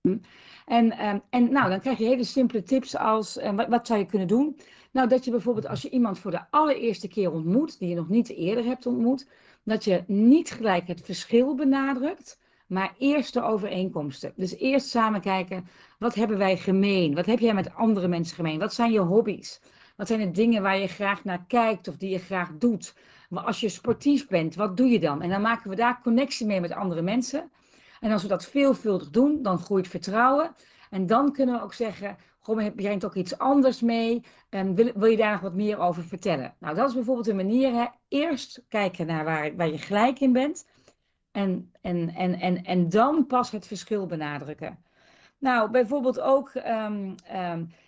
Hm? 0.00 0.18
En, 0.66 0.90
ehm, 0.90 1.18
en 1.30 1.52
nou, 1.52 1.70
dan 1.70 1.80
krijg 1.80 1.98
je 1.98 2.04
hele 2.04 2.24
simpele 2.24 2.62
tips 2.62 2.96
als, 2.96 3.36
uh, 3.36 3.54
wat, 3.54 3.68
wat, 3.68 3.86
zou 3.86 3.98
je 3.98 4.06
kunnen 4.06 4.28
doen? 4.28 4.60
Nou, 4.90 5.08
dat 5.08 5.24
je 5.24 5.30
bijvoorbeeld 5.30 5.66
als 5.66 5.82
je 5.82 5.90
iemand 5.90 6.18
voor 6.18 6.30
de 6.30 6.50
allereerste 6.50 7.08
keer 7.08 7.32
ontmoet, 7.32 7.78
die 7.78 7.88
je 7.88 7.94
nog 7.94 8.08
niet 8.08 8.28
eerder 8.28 8.64
hebt 8.64 8.86
ontmoet, 8.86 9.28
dat 9.62 9.84
je 9.84 10.04
niet 10.06 10.50
gelijk 10.50 10.86
het 10.86 11.00
verschil 11.00 11.54
benadrukt, 11.54 12.38
maar 12.68 12.94
eerst 12.98 13.34
de 13.34 13.42
overeenkomsten. 13.42 14.32
Dus 14.36 14.56
eerst 14.56 14.88
samen 14.88 15.20
kijken, 15.20 15.68
wat 15.98 16.14
hebben 16.14 16.38
wij 16.38 16.56
gemeen? 16.56 17.14
Wat 17.14 17.26
heb 17.26 17.38
jij 17.38 17.54
met 17.54 17.74
andere 17.74 18.08
mensen 18.08 18.36
gemeen? 18.36 18.58
Wat 18.58 18.74
zijn 18.74 18.92
je 18.92 18.98
hobby's? 18.98 19.60
Wat 19.96 20.06
zijn 20.06 20.20
de 20.20 20.30
dingen 20.30 20.62
waar 20.62 20.78
je 20.78 20.86
graag 20.86 21.24
naar 21.24 21.44
kijkt 21.48 21.88
of 21.88 21.96
die 21.96 22.10
je 22.10 22.18
graag 22.18 22.50
doet? 22.58 22.94
Maar 23.28 23.44
als 23.44 23.60
je 23.60 23.68
sportief 23.68 24.26
bent, 24.26 24.54
wat 24.54 24.76
doe 24.76 24.88
je 24.88 25.00
dan? 25.00 25.22
En 25.22 25.30
dan 25.30 25.40
maken 25.40 25.70
we 25.70 25.76
daar 25.76 26.00
connectie 26.02 26.46
mee 26.46 26.60
met 26.60 26.72
andere 26.72 27.02
mensen. 27.02 27.50
En 28.00 28.12
als 28.12 28.22
we 28.22 28.28
dat 28.28 28.46
veelvuldig 28.46 29.10
doen, 29.10 29.42
dan 29.42 29.58
groeit 29.58 29.88
vertrouwen. 29.88 30.54
En 30.90 31.06
dan 31.06 31.32
kunnen 31.32 31.54
we 31.54 31.62
ook 31.62 31.74
zeggen, 31.74 32.16
goh, 32.38 32.62
je 32.62 32.72
brengt 32.72 33.04
ook 33.04 33.14
iets 33.14 33.38
anders 33.38 33.80
mee. 33.80 34.22
En 34.48 34.74
wil, 34.74 34.92
wil 34.94 35.10
je 35.10 35.16
daar 35.16 35.32
nog 35.32 35.40
wat 35.40 35.54
meer 35.54 35.78
over 35.78 36.02
vertellen? 36.02 36.54
Nou, 36.58 36.74
dat 36.74 36.88
is 36.88 36.94
bijvoorbeeld 36.94 37.28
een 37.28 37.36
manier. 37.36 37.72
Hè? 37.72 37.86
Eerst 38.08 38.62
kijken 38.68 39.06
naar 39.06 39.24
waar, 39.24 39.56
waar 39.56 39.70
je 39.70 39.78
gelijk 39.78 40.20
in 40.20 40.32
bent. 40.32 40.66
En, 41.32 41.72
en, 41.80 42.14
en, 42.14 42.40
en, 42.40 42.64
en 42.64 42.88
dan 42.88 43.26
pas 43.26 43.50
het 43.50 43.66
verschil 43.66 44.06
benadrukken. 44.06 44.78
Nou, 45.38 45.70
bijvoorbeeld 45.70 46.20
ook 46.20 46.52
um, 46.54 47.14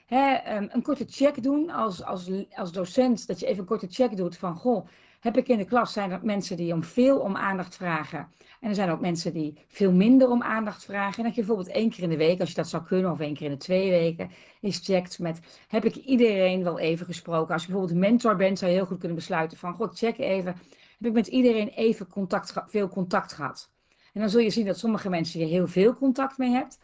hè, 0.07 0.57
um, 0.57 0.68
een 0.72 0.82
korte 0.82 1.05
check 1.09 1.43
doen 1.43 1.70
als, 1.70 2.05
als, 2.05 2.30
als 2.55 2.72
docent. 2.72 3.26
Dat 3.26 3.41
je 3.41 3.47
even 3.47 3.61
een 3.61 3.66
korte 3.66 3.86
check 3.91 4.16
doet 4.16 4.36
van, 4.36 4.57
goh, 4.57 4.86
heb 5.20 5.36
ik 5.36 5.49
in 5.49 5.59
de 5.59 5.64
klas, 5.64 5.93
zijn 5.93 6.11
er 6.11 6.20
mensen 6.22 6.57
die 6.57 6.72
om 6.72 6.84
veel 6.84 7.18
om 7.18 7.36
aandacht 7.36 7.76
vragen. 7.76 8.28
En 8.61 8.68
er 8.68 8.74
zijn 8.74 8.91
ook 8.91 9.01
mensen 9.01 9.32
die 9.32 9.64
veel 9.68 9.93
minder 9.93 10.30
om 10.30 10.43
aandacht 10.43 10.84
vragen. 10.84 11.16
En 11.16 11.24
dat 11.24 11.34
je 11.34 11.45
bijvoorbeeld 11.45 11.76
één 11.76 11.91
keer 11.91 12.03
in 12.03 12.09
de 12.09 12.16
week, 12.16 12.41
als 12.41 12.49
je 12.49 12.55
dat 12.55 12.68
zou 12.68 12.82
kunnen, 12.82 13.11
of 13.11 13.20
één 13.20 13.34
keer 13.34 13.47
in 13.47 13.53
de 13.53 13.59
twee 13.59 13.91
weken, 13.91 14.30
eens 14.61 14.80
checkt 14.84 15.18
met, 15.18 15.41
heb 15.68 15.84
ik 15.84 15.95
iedereen 15.95 16.62
wel 16.62 16.78
even 16.78 17.07
gesproken? 17.07 17.53
Als 17.53 17.62
je 17.62 17.68
bijvoorbeeld 17.70 18.01
mentor 18.01 18.36
bent, 18.36 18.59
zou 18.59 18.70
je 18.70 18.76
heel 18.76 18.86
goed 18.86 18.99
kunnen 18.99 19.16
besluiten 19.16 19.59
van, 19.59 19.74
goh, 19.74 19.93
check 19.93 20.18
even 20.18 20.55
heb 21.01 21.09
ik 21.09 21.16
met 21.16 21.26
iedereen 21.26 21.68
even 21.68 22.07
contact, 22.07 22.53
veel 22.66 22.88
contact 22.88 23.32
gehad. 23.32 23.70
En 24.12 24.20
dan 24.20 24.30
zul 24.30 24.40
je 24.40 24.51
zien 24.51 24.66
dat 24.66 24.78
sommige 24.78 25.09
mensen 25.09 25.40
je 25.40 25.46
heel 25.46 25.66
veel 25.66 25.94
contact 25.94 26.38
mee 26.38 26.51
hebt 26.51 26.78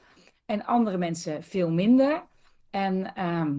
en 0.47 0.65
andere 0.65 0.97
mensen 0.97 1.43
veel 1.43 1.71
minder. 1.71 2.25
En, 2.71 3.15
ehm, 3.15 3.59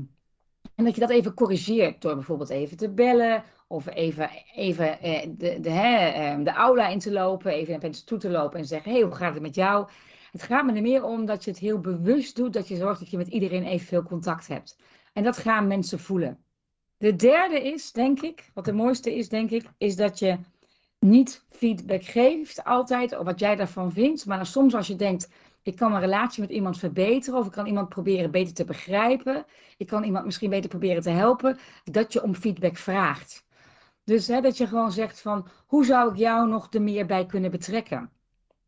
en 0.75 0.83
dat 0.83 0.93
je 0.93 1.01
dat 1.01 1.09
even 1.09 1.33
corrigeert 1.33 2.01
door 2.01 2.15
bijvoorbeeld 2.15 2.49
even 2.49 2.77
te 2.77 2.89
bellen 2.89 3.43
of 3.67 3.87
even, 3.87 4.29
even 4.55 4.99
eh, 4.99 5.27
de, 5.29 5.59
de, 5.59 5.69
hè, 5.69 6.07
ehm, 6.07 6.43
de 6.43 6.51
aula 6.51 6.87
in 6.87 6.99
te 6.99 7.11
lopen, 7.11 7.51
even 7.51 7.71
naar 7.71 7.81
mensen 7.81 8.05
toe 8.05 8.17
te 8.17 8.29
lopen 8.29 8.59
en 8.59 8.65
zeggen: 8.65 8.91
hey, 8.91 9.01
hoe 9.01 9.15
gaat 9.15 9.33
het 9.33 9.41
met 9.41 9.55
jou? 9.55 9.87
Het 10.31 10.43
gaat 10.43 10.65
me 10.65 10.73
er 10.73 10.81
meer 10.81 11.03
om 11.03 11.25
dat 11.25 11.43
je 11.43 11.49
het 11.49 11.59
heel 11.59 11.79
bewust 11.79 12.35
doet, 12.35 12.53
dat 12.53 12.67
je 12.67 12.75
zorgt 12.75 12.99
dat 12.99 13.09
je 13.09 13.17
met 13.17 13.27
iedereen 13.27 13.63
evenveel 13.63 14.03
contact 14.03 14.47
hebt. 14.47 14.77
En 15.13 15.23
dat 15.23 15.37
gaan 15.37 15.67
mensen 15.67 15.99
voelen. 15.99 16.45
De 16.97 17.15
derde 17.15 17.61
is, 17.61 17.91
denk 17.91 18.21
ik, 18.21 18.51
wat 18.53 18.65
de 18.65 18.73
mooiste 18.73 19.15
is, 19.15 19.29
denk 19.29 19.49
ik, 19.49 19.63
is 19.77 19.95
dat 19.95 20.19
je 20.19 20.37
niet 20.99 21.45
feedback 21.49 22.03
geeft 22.03 22.63
altijd, 22.63 23.17
of 23.17 23.25
wat 23.25 23.39
jij 23.39 23.55
daarvan 23.55 23.91
vindt. 23.91 24.25
Maar 24.25 24.45
soms 24.45 24.75
als 24.75 24.87
je 24.87 24.95
denkt, 24.95 25.29
ik 25.61 25.75
kan 25.75 25.89
mijn 25.89 26.03
relatie 26.03 26.41
met 26.41 26.49
iemand 26.49 26.79
verbeteren, 26.79 27.39
of 27.39 27.45
ik 27.45 27.51
kan 27.51 27.65
iemand 27.65 27.89
proberen 27.89 28.31
beter 28.31 28.53
te 28.53 28.65
begrijpen, 28.65 29.45
ik 29.77 29.87
kan 29.87 30.03
iemand 30.03 30.25
misschien 30.25 30.49
beter 30.49 30.69
proberen 30.69 31.01
te 31.01 31.09
helpen, 31.09 31.59
dat 31.83 32.13
je 32.13 32.23
om 32.23 32.35
feedback 32.35 32.77
vraagt. 32.77 33.45
Dus 34.03 34.27
hè, 34.27 34.41
dat 34.41 34.57
je 34.57 34.67
gewoon 34.67 34.91
zegt 34.91 35.21
van, 35.21 35.47
hoe 35.65 35.85
zou 35.85 36.11
ik 36.11 36.17
jou 36.17 36.47
nog 36.47 36.73
er 36.73 36.81
meer 36.81 37.05
bij 37.05 37.25
kunnen 37.25 37.51
betrekken? 37.51 38.11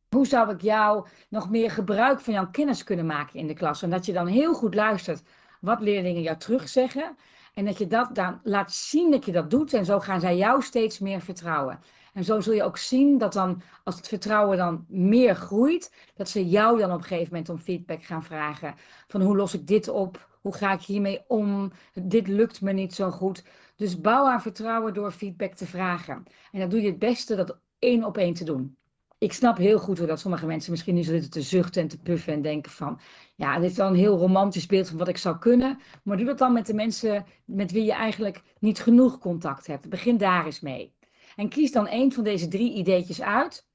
Hoe 0.10 0.28
zou 0.28 0.54
ik 0.54 0.62
jou 0.62 1.08
nog 1.30 1.50
meer 1.50 1.72
gebruik 1.72 2.20
van 2.20 2.34
jouw 2.34 2.50
kennis 2.50 2.84
kunnen 2.84 3.06
maken 3.06 3.40
in 3.40 3.48
de 3.48 3.54
klas? 3.54 3.82
En 3.82 3.90
dat 3.90 4.06
je 4.06 4.14
dan 4.14 4.28
heel 4.28 4.54
goed 4.54 4.76
luistert 4.76 5.24
wat 5.62 5.80
leerlingen 5.80 6.22
jou 6.22 6.38
terugzeggen. 6.38 7.16
En 7.54 7.66
dat 7.66 7.78
je 7.78 7.88
dat 7.88 8.16
dan 8.16 8.40
laat 8.44 8.72
zien 8.72 9.12
dat 9.12 9.26
je 9.26 9.32
dat 9.32 9.50
doet. 9.50 9.74
En 9.74 9.86
zo 9.86 10.00
gaan 10.00 10.20
zij 10.20 10.38
jou 10.38 10.62
steeds 10.62 11.00
meer 11.00 11.22
vertrouwen. 11.22 11.80
En 12.14 12.24
zo 12.24 12.40
zul 12.40 12.54
je 12.54 12.64
ook 12.64 12.78
zien 12.78 13.18
dat 13.18 13.34
dan, 13.34 13.62
als 13.84 13.96
het 13.96 14.08
vertrouwen 14.08 14.58
dan 14.58 14.86
meer 14.88 15.36
groeit, 15.36 15.94
dat 16.16 16.30
ze 16.30 16.50
jou 16.50 16.80
dan 16.80 16.92
op 16.92 16.98
een 16.98 17.04
gegeven 17.04 17.32
moment 17.32 17.50
om 17.50 17.58
feedback 17.58 18.04
gaan 18.04 18.24
vragen. 18.24 18.76
Van 19.08 19.22
hoe 19.22 19.36
los 19.36 19.54
ik 19.54 19.68
dit 19.68 19.88
op? 19.88 20.28
Hoe 20.42 20.54
ga 20.54 20.74
ik 20.74 20.82
hiermee 20.82 21.24
om? 21.28 21.72
Dit 21.94 22.28
lukt 22.28 22.62
me 22.62 22.72
niet 22.72 22.94
zo 22.94 23.10
goed. 23.10 23.44
Dus 23.76 24.02
bouw 24.02 24.26
aan 24.26 24.42
vertrouwen 24.42 24.94
door 24.94 25.12
feedback 25.12 25.54
te 25.54 25.66
vragen. 25.66 26.24
En 26.52 26.60
dan 26.60 26.70
doe 26.70 26.82
je 26.82 26.88
het 26.88 27.00
beste 27.00 27.36
dat 27.36 27.58
één 27.80 28.04
op 28.04 28.18
één 28.18 28.34
te 28.34 28.44
doen 28.44 28.78
ik 29.20 29.34
snap 29.34 29.58
heel 29.58 29.80
goed 29.80 29.98
hoe 29.98 30.08
dat 30.08 30.20
sommige 30.20 30.46
mensen 30.46 30.72
misschien 30.72 30.96
nu 30.96 31.04
zitten 31.04 31.30
te 31.30 31.42
zuchten 31.42 31.82
en 31.82 31.88
te 31.88 32.00
puffen 32.00 32.34
en 32.34 32.42
denken 32.42 32.72
van, 32.72 33.00
ja, 33.36 33.60
dit 33.60 33.72
is 33.72 33.78
wel 33.78 33.88
een 33.88 33.96
heel 33.96 34.18
romantisch 34.18 34.66
beeld 34.66 34.88
van 34.88 34.98
wat 34.98 35.08
ik 35.08 35.18
zou 35.18 35.38
kunnen, 35.38 35.80
maar 36.04 36.18
doe 36.18 36.26
dat 36.26 36.38
dan 36.38 36.54
met 36.54 36.66
de 36.66 36.74
mensen 36.74 37.26
met 37.46 37.72
wie 37.72 37.84
je 37.84 37.94
eigenlijk 37.94 38.42
niet 38.60 38.80
genoeg 38.80 39.18
contact 39.18 39.68
hebt. 39.68 39.90
Begin 39.90 40.18
daar 40.18 40.46
eens 40.46 40.60
mee. 40.60 40.94
En 41.36 41.50
kies 41.50 41.72
dan 41.72 41.88
een 41.90 42.12
van 42.12 42.24
deze 42.24 42.48
drie 42.48 42.74
ideetjes 42.74 43.22
uit 43.22 43.68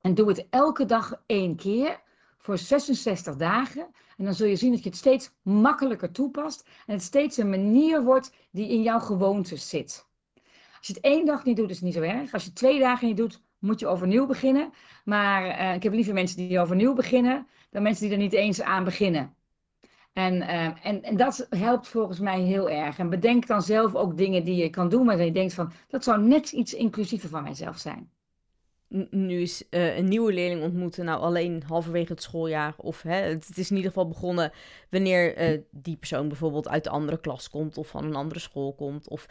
en 0.00 0.14
doe 0.14 0.28
het 0.28 0.46
elke 0.50 0.84
dag 0.84 1.22
één 1.26 1.56
keer 1.56 2.00
voor 2.38 2.58
66 2.58 3.36
dagen. 3.36 3.86
En 4.16 4.24
dan 4.24 4.34
zul 4.34 4.46
je 4.46 4.56
zien 4.56 4.72
dat 4.72 4.82
je 4.82 4.88
het 4.88 4.98
steeds 4.98 5.30
makkelijker 5.42 6.12
toepast 6.12 6.68
en 6.86 6.94
het 6.94 7.02
steeds 7.02 7.36
een 7.36 7.50
manier 7.50 8.02
wordt 8.02 8.32
die 8.50 8.68
in 8.68 8.82
jouw 8.82 9.00
gewoontes 9.00 9.68
zit. 9.68 10.06
Als 10.78 10.86
je 10.86 10.92
het 10.92 11.02
één 11.02 11.26
dag 11.26 11.44
niet 11.44 11.56
doet, 11.56 11.70
is 11.70 11.76
het 11.76 11.84
niet 11.84 11.94
zo 11.94 12.00
erg. 12.00 12.32
Als 12.32 12.44
je 12.44 12.52
twee 12.52 12.78
dagen 12.78 13.06
niet 13.06 13.16
doet, 13.16 13.42
moet 13.62 13.80
je 13.80 13.86
overnieuw 13.86 14.26
beginnen. 14.26 14.72
Maar 15.04 15.46
uh, 15.46 15.74
ik 15.74 15.82
heb 15.82 15.92
liever 15.92 16.14
mensen 16.14 16.36
die 16.36 16.60
overnieuw 16.60 16.94
beginnen 16.94 17.46
dan 17.70 17.82
mensen 17.82 18.04
die 18.04 18.12
er 18.12 18.22
niet 18.22 18.32
eens 18.32 18.62
aan 18.62 18.84
beginnen. 18.84 19.34
En, 20.12 20.34
uh, 20.34 20.86
en, 20.86 21.02
en 21.02 21.16
dat 21.16 21.46
helpt 21.50 21.88
volgens 21.88 22.18
mij 22.18 22.40
heel 22.40 22.70
erg. 22.70 22.98
En 22.98 23.10
bedenk 23.10 23.46
dan 23.46 23.62
zelf 23.62 23.94
ook 23.94 24.16
dingen 24.16 24.44
die 24.44 24.56
je 24.56 24.70
kan 24.70 24.88
doen, 24.88 25.06
maar 25.06 25.24
je 25.24 25.32
denkt 25.32 25.54
van, 25.54 25.72
dat 25.88 26.04
zou 26.04 26.22
net 26.22 26.52
iets 26.52 26.74
inclusiever 26.74 27.28
van 27.28 27.42
mijzelf 27.42 27.78
zijn 27.78 28.10
nu 29.10 29.40
is 29.40 29.64
uh, 29.70 29.96
een 29.96 30.08
nieuwe 30.08 30.32
leerling 30.32 30.62
ontmoeten, 30.62 31.04
nou 31.04 31.20
alleen 31.20 31.62
halverwege 31.66 32.12
het 32.12 32.22
schooljaar. 32.22 32.74
Of 32.76 33.02
hè, 33.02 33.14
het, 33.14 33.58
is 33.58 33.70
in 33.70 33.76
ieder 33.76 33.90
geval 33.90 34.08
begonnen 34.08 34.52
wanneer 34.90 35.52
uh, 35.52 35.60
die 35.70 35.96
persoon 35.96 36.28
bijvoorbeeld 36.28 36.68
uit 36.68 36.84
de 36.84 36.90
andere 36.90 37.20
klas 37.20 37.50
komt 37.50 37.78
of 37.78 37.88
van 37.88 38.04
een 38.04 38.14
andere 38.14 38.40
school 38.40 38.74
komt. 38.74 39.08
Of 39.08 39.26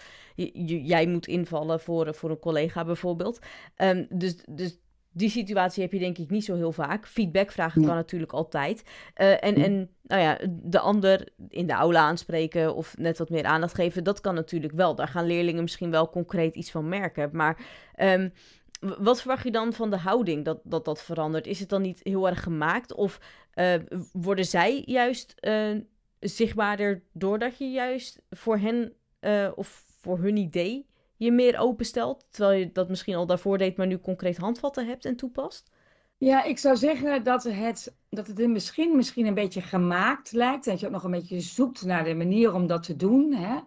jij 0.66 1.08
moet 1.08 1.28
invallen 1.28 1.80
voor, 1.80 2.16
voor 2.16 2.30
een 2.30 2.40
collega 2.40 2.86
bijvoorbeeld. 2.86 3.40
Um, 3.78 4.08
dus, 4.10 4.36
dus 4.50 4.80
die 5.14 5.30
situatie 5.30 5.84
heb 5.84 5.92
je 5.92 6.00
denk 6.00 6.18
ik 6.18 6.30
niet 6.30 6.46
zo 6.46 6.56
heel 6.56 6.72
vaak. 6.72 7.08
Feedback 7.08 7.52
vragen 7.52 7.86
kan 7.86 7.96
natuurlijk 7.96 8.32
altijd. 8.32 8.84
Uh, 9.18 9.44
en, 9.44 9.56
en 9.56 9.90
nou 10.02 10.22
ja, 10.22 10.40
de 10.50 10.80
ander 10.80 11.30
in 11.48 11.68
de 11.68 11.74
aula 11.74 12.00
aanspreken 12.00 12.76
of 12.76 12.98
net 12.98 13.18
wat 13.18 13.30
meer 13.30 13.44
aandacht 13.44 13.76
geven, 13.76 14.04
dat 14.04 14.22
kan 14.22 14.36
natuurlijk 14.36 14.74
wel. 14.74 14.96
Daar 14.96 15.08
gaan 15.08 15.26
leerlingen 15.26 15.62
misschien 15.62 15.92
wel 15.92 16.10
concreet 16.10 16.56
iets 16.56 16.72
van 16.72 16.90
merken. 16.90 17.30
Maar 17.34 17.66
um, 18.00 18.34
wat 18.82 19.20
verwacht 19.20 19.44
je 19.44 19.52
dan 19.52 19.74
van 19.74 19.90
de 19.90 19.98
houding 19.98 20.46
dat, 20.46 20.60
dat 20.64 20.86
dat 20.86 21.04
verandert? 21.04 21.48
Is 21.48 21.60
het 21.60 21.70
dan 21.70 21.82
niet 21.82 22.00
heel 22.04 22.28
erg 22.28 22.44
gemaakt? 22.44 22.94
Of 22.94 23.20
uh, 23.56 23.74
worden 24.12 24.46
zij 24.46 24.84
juist 24.86 25.34
uh, 25.42 25.78
zichtbaarder 26.20 27.04
doordat 27.14 27.58
je 27.58 27.72
juist 27.72 28.22
voor 28.30 28.58
hen 28.58 28.94
uh, 29.22 29.52
of 29.56 29.84
voor 30.00 30.20
hun 30.20 30.38
idee 30.38 30.88
je 31.16 31.32
meer 31.32 31.60
openstelt? 31.60 32.26
Terwijl 32.30 32.60
je 32.60 32.72
dat 32.72 32.90
misschien 32.90 33.16
al 33.16 33.26
daarvoor 33.26 33.58
deed, 33.58 33.78
maar 33.78 33.88
nu 33.88 34.00
concreet 34.00 34.38
handvatten 34.38 34.88
hebt 34.88 35.06
en 35.06 35.16
toepast? 35.16 35.72
Ja, 36.18 36.44
ik 36.44 36.58
zou 36.58 36.78
zeggen 36.78 37.24
dat 37.24 37.44
het, 37.44 37.96
dat 38.10 38.28
het 38.28 38.48
misschien, 38.48 38.96
misschien 38.96 39.26
een 39.26 39.34
beetje 39.34 39.62
gemaakt 39.62 40.32
lijkt. 40.32 40.66
Dat 40.66 40.80
je 40.80 40.86
ook 40.86 40.92
nog 40.92 41.04
een 41.04 41.12
beetje 41.12 41.40
zoekt 41.40 41.86
naar 41.86 42.04
de 42.04 42.16
manier 42.16 42.54
om 42.54 42.68
dat 42.68 42.84
te 42.84 42.96
doen. 42.96 43.34
Hè? 43.34 43.60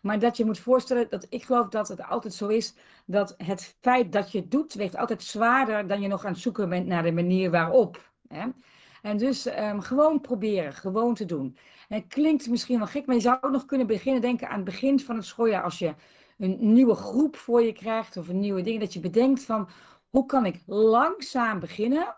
Maar 0.00 0.18
dat 0.18 0.36
je 0.36 0.44
moet 0.44 0.58
voorstellen 0.58 1.06
dat 1.10 1.26
ik 1.28 1.44
geloof 1.44 1.68
dat 1.68 1.88
het 1.88 2.02
altijd 2.02 2.34
zo 2.34 2.46
is 2.46 2.74
dat 3.04 3.34
het 3.36 3.76
feit 3.80 4.12
dat 4.12 4.32
je 4.32 4.38
het 4.38 4.50
doet, 4.50 4.74
weegt 4.74 4.96
altijd 4.96 5.22
zwaarder 5.22 5.86
dan 5.86 6.00
je 6.00 6.08
nog 6.08 6.24
aan 6.24 6.32
het 6.32 6.40
zoeken 6.40 6.68
bent 6.68 6.86
naar 6.86 7.02
de 7.02 7.12
manier 7.12 7.50
waarop. 7.50 8.10
Hè? 8.28 8.46
En 9.02 9.16
dus 9.16 9.46
um, 9.46 9.80
gewoon 9.80 10.20
proberen, 10.20 10.72
gewoon 10.72 11.14
te 11.14 11.24
doen. 11.24 11.56
En 11.88 11.96
het 11.96 12.06
klinkt 12.08 12.48
misschien 12.48 12.78
wel 12.78 12.86
gek, 12.86 13.06
maar 13.06 13.14
je 13.14 13.20
zou 13.20 13.38
ook 13.40 13.52
nog 13.52 13.64
kunnen 13.64 13.86
beginnen 13.86 14.20
denken 14.20 14.48
aan 14.48 14.56
het 14.56 14.64
begin 14.64 15.00
van 15.00 15.16
het 15.16 15.24
schooljaar 15.24 15.62
als 15.62 15.78
je 15.78 15.94
een 16.38 16.56
nieuwe 16.60 16.94
groep 16.94 17.36
voor 17.36 17.62
je 17.62 17.72
krijgt 17.72 18.16
of 18.16 18.28
een 18.28 18.40
nieuwe 18.40 18.62
ding, 18.62 18.80
dat 18.80 18.92
je 18.92 19.00
bedenkt 19.00 19.42
van 19.42 19.68
hoe 20.10 20.26
kan 20.26 20.46
ik 20.46 20.62
langzaam 20.66 21.60
beginnen, 21.60 22.16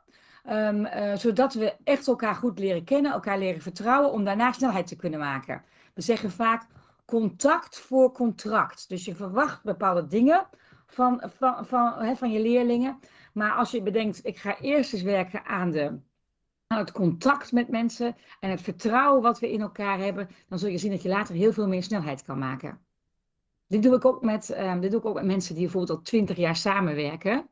um, 0.51 0.87
uh, 0.87 1.17
zodat 1.17 1.55
we 1.55 1.77
echt 1.85 2.07
elkaar 2.07 2.35
goed 2.35 2.59
leren 2.59 2.85
kennen, 2.85 3.13
elkaar 3.13 3.39
leren 3.39 3.63
vertrouwen, 3.63 4.13
om 4.13 4.25
daarna 4.25 4.53
snelheid 4.53 4.87
te 4.87 4.97
kunnen 4.97 5.19
maken. 5.21 5.63
We 5.95 6.03
zeggen 6.03 6.31
vaak 6.31 6.67
contact 7.05 7.79
voor 7.79 8.13
contract. 8.13 8.89
Dus 8.89 9.05
je 9.05 9.15
verwacht 9.15 9.63
bepaalde 9.63 10.07
dingen 10.07 10.49
van, 10.87 11.23
van, 11.39 11.67
van, 11.67 11.93
hè, 11.99 12.17
van 12.17 12.31
je 12.31 12.41
leerlingen. 12.41 12.99
Maar 13.33 13.53
als 13.53 13.71
je 13.71 13.83
bedenkt, 13.83 14.27
ik 14.27 14.39
ga 14.39 14.59
eerst 14.61 14.93
eens 14.93 15.03
werken 15.03 15.45
aan, 15.45 15.71
de, 15.71 15.99
aan 16.67 16.79
het 16.79 16.93
contact 16.93 17.53
met 17.53 17.69
mensen 17.69 18.17
en 18.41 18.51
het 18.51 18.63
vertrouwen 18.63 19.23
wat 19.23 19.39
we 19.41 19.53
in 19.53 19.61
elkaar 19.61 19.99
hebben, 19.99 20.29
dan 20.49 20.59
zul 20.59 20.69
je 20.69 20.79
zien 20.79 20.91
dat 20.91 21.03
je 21.03 21.09
later 21.09 21.35
heel 21.35 21.53
veel 21.53 21.69
meer 21.69 21.83
snelheid 21.83 22.23
kan 22.23 22.39
maken. 22.39 22.81
Dit 23.67 23.83
doe 23.83 23.95
ik 23.97 24.05
ook 24.05 24.23
met, 24.23 24.59
um, 24.59 24.81
dit 24.81 24.91
doe 24.91 25.01
ik 25.01 25.07
ook 25.07 25.15
met 25.15 25.25
mensen 25.25 25.55
die 25.55 25.63
bijvoorbeeld 25.63 25.99
al 25.99 26.05
twintig 26.05 26.37
jaar 26.37 26.57
samenwerken. 26.57 27.47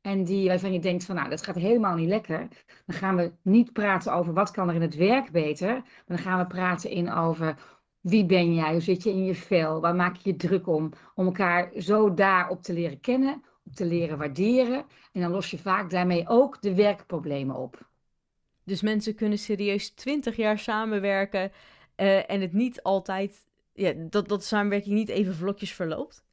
En 0.00 0.24
die, 0.24 0.48
waarvan 0.48 0.72
je 0.72 0.78
denkt 0.78 1.04
van 1.04 1.14
nou, 1.14 1.28
dat 1.28 1.42
gaat 1.42 1.54
helemaal 1.54 1.94
niet 1.94 2.08
lekker. 2.08 2.48
Dan 2.86 2.96
gaan 2.96 3.16
we 3.16 3.32
niet 3.42 3.72
praten 3.72 4.12
over 4.12 4.32
wat 4.32 4.50
kan 4.50 4.68
er 4.68 4.74
in 4.74 4.80
het 4.80 4.94
werk 4.94 5.30
beter. 5.30 5.72
Maar 5.72 6.04
dan 6.06 6.18
gaan 6.18 6.38
we 6.38 6.46
praten 6.46 6.90
in 6.90 7.12
over 7.12 7.75
wie 8.08 8.26
ben 8.26 8.54
jij? 8.54 8.72
Hoe 8.72 8.80
zit 8.80 9.02
je 9.02 9.10
in 9.10 9.24
je 9.24 9.34
vel? 9.34 9.80
Waar 9.80 9.94
maak 9.94 10.16
je 10.16 10.30
je 10.30 10.36
druk 10.36 10.66
om? 10.66 10.92
Om 11.14 11.26
elkaar 11.26 11.70
zo 11.76 12.14
daarop 12.14 12.62
te 12.62 12.72
leren 12.72 13.00
kennen, 13.00 13.42
op 13.64 13.72
te 13.72 13.84
leren 13.84 14.18
waarderen. 14.18 14.84
En 15.12 15.20
dan 15.20 15.30
los 15.30 15.50
je 15.50 15.58
vaak 15.58 15.90
daarmee 15.90 16.28
ook 16.28 16.62
de 16.62 16.74
werkproblemen 16.74 17.56
op. 17.56 17.88
Dus 18.64 18.82
mensen 18.82 19.14
kunnen 19.14 19.38
serieus 19.38 19.90
twintig 19.90 20.36
jaar 20.36 20.58
samenwerken 20.58 21.52
uh, 21.96 22.30
en 22.30 22.40
het 22.40 22.52
niet 22.52 22.82
altijd, 22.82 23.46
ja, 23.72 23.92
dat, 23.96 24.28
dat 24.28 24.44
samenwerking 24.44 24.94
niet 24.94 25.08
even 25.08 25.34
vlotjes 25.34 25.74
verloopt? 25.74 26.24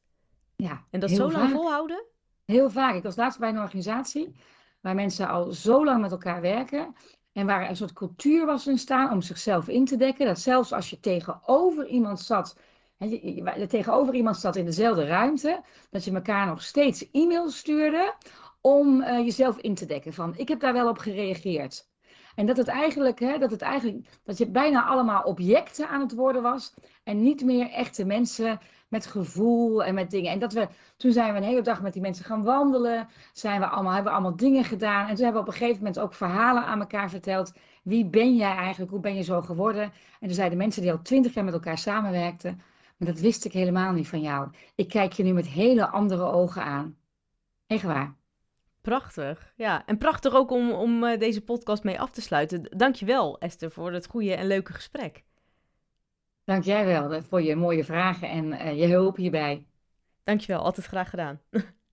Ja. 0.56 0.84
En 0.90 1.00
dat 1.00 1.10
zo 1.10 1.30
lang 1.30 1.50
volhouden? 1.50 2.04
Heel 2.44 2.70
vaak. 2.70 2.94
Ik 2.94 3.02
was 3.02 3.16
laatst 3.16 3.38
bij 3.38 3.48
een 3.48 3.58
organisatie 3.58 4.34
waar 4.80 4.94
mensen 4.94 5.28
al 5.28 5.52
zo 5.52 5.84
lang 5.84 6.00
met 6.00 6.10
elkaar 6.10 6.40
werken. 6.40 6.94
En 7.34 7.46
waar 7.46 7.68
een 7.68 7.76
soort 7.76 7.92
cultuur 7.92 8.46
was 8.46 8.66
ontstaan 8.66 9.12
om 9.12 9.22
zichzelf 9.22 9.68
in 9.68 9.84
te 9.84 9.96
dekken. 9.96 10.26
Dat 10.26 10.38
zelfs 10.38 10.72
als 10.72 10.90
je 10.90 11.00
tegenover 11.00 11.86
iemand 11.86 12.20
zat, 12.20 12.56
je, 12.98 13.66
tegenover 13.68 14.14
iemand 14.14 14.36
zat 14.36 14.56
in 14.56 14.64
dezelfde 14.64 15.06
ruimte, 15.06 15.62
dat 15.90 16.04
je 16.04 16.12
elkaar 16.12 16.46
nog 16.46 16.62
steeds 16.62 17.10
e-mails 17.10 17.56
stuurde 17.56 18.14
om 18.60 19.00
uh, 19.00 19.18
jezelf 19.18 19.58
in 19.58 19.74
te 19.74 19.86
dekken. 19.86 20.12
Van 20.12 20.34
ik 20.36 20.48
heb 20.48 20.60
daar 20.60 20.72
wel 20.72 20.88
op 20.88 20.98
gereageerd. 20.98 21.88
En 22.34 22.46
dat 22.46 22.56
het 22.56 22.68
eigenlijk, 22.68 23.20
hè, 23.20 23.38
dat 23.38 23.50
het 23.50 23.62
eigenlijk, 23.62 24.08
dat 24.24 24.38
je 24.38 24.50
bijna 24.50 24.84
allemaal 24.84 25.22
objecten 25.22 25.88
aan 25.88 26.00
het 26.00 26.14
worden 26.14 26.42
was. 26.42 26.74
En 27.04 27.22
niet 27.22 27.44
meer 27.44 27.70
echte 27.70 28.04
mensen 28.04 28.60
met 28.94 29.06
gevoel 29.06 29.84
en 29.84 29.94
met 29.94 30.10
dingen. 30.10 30.32
En 30.32 30.38
dat 30.38 30.52
we, 30.52 30.68
toen 30.96 31.12
zijn 31.12 31.32
we 31.32 31.38
een 31.38 31.44
hele 31.44 31.62
dag 31.62 31.82
met 31.82 31.92
die 31.92 32.02
mensen 32.02 32.24
gaan 32.24 32.42
wandelen. 32.42 33.08
Zijn 33.32 33.60
we 33.60 33.66
allemaal, 33.66 33.92
hebben 33.92 34.12
we 34.12 34.18
allemaal 34.18 34.36
dingen 34.36 34.64
gedaan. 34.64 35.08
En 35.08 35.14
toen 35.14 35.24
hebben 35.24 35.42
we 35.42 35.48
op 35.48 35.52
een 35.52 35.58
gegeven 35.58 35.78
moment 35.78 35.98
ook 35.98 36.14
verhalen 36.14 36.64
aan 36.64 36.80
elkaar 36.80 37.10
verteld. 37.10 37.52
Wie 37.82 38.06
ben 38.06 38.36
jij 38.36 38.56
eigenlijk? 38.56 38.90
Hoe 38.90 39.00
ben 39.00 39.14
je 39.14 39.22
zo 39.22 39.42
geworden? 39.42 39.82
En 40.20 40.26
toen 40.26 40.34
zeiden 40.34 40.58
mensen 40.58 40.82
die 40.82 40.92
al 40.92 41.02
twintig 41.02 41.34
jaar 41.34 41.44
met 41.44 41.54
elkaar 41.54 41.78
samenwerkten. 41.78 42.60
Maar 42.96 43.08
dat 43.08 43.20
wist 43.20 43.44
ik 43.44 43.52
helemaal 43.52 43.92
niet 43.92 44.08
van 44.08 44.20
jou. 44.20 44.48
Ik 44.74 44.88
kijk 44.88 45.12
je 45.12 45.22
nu 45.22 45.32
met 45.32 45.46
hele 45.46 45.86
andere 45.86 46.24
ogen 46.24 46.62
aan. 46.64 46.96
Echt 47.66 47.82
waar. 47.82 48.14
Prachtig, 48.80 49.52
ja. 49.56 49.86
En 49.86 49.98
prachtig 49.98 50.34
ook 50.34 50.50
om, 50.50 50.72
om 50.72 51.04
uh, 51.04 51.18
deze 51.18 51.40
podcast 51.40 51.84
mee 51.84 52.00
af 52.00 52.10
te 52.10 52.20
sluiten. 52.20 52.66
Dankjewel 52.76 53.38
Esther 53.38 53.70
voor 53.70 53.92
het 53.92 54.06
goede 54.06 54.34
en 54.34 54.46
leuke 54.46 54.72
gesprek. 54.72 55.24
Dank 56.44 56.64
jij 56.64 56.86
wel 56.86 57.22
voor 57.22 57.42
je 57.42 57.56
mooie 57.56 57.84
vragen 57.84 58.28
en 58.28 58.52
uh, 58.52 58.78
je 58.78 58.86
hulp 58.86 59.16
hierbij. 59.16 59.66
Dankjewel, 60.22 60.62
altijd 60.62 60.86
graag 60.86 61.10
gedaan. 61.10 61.40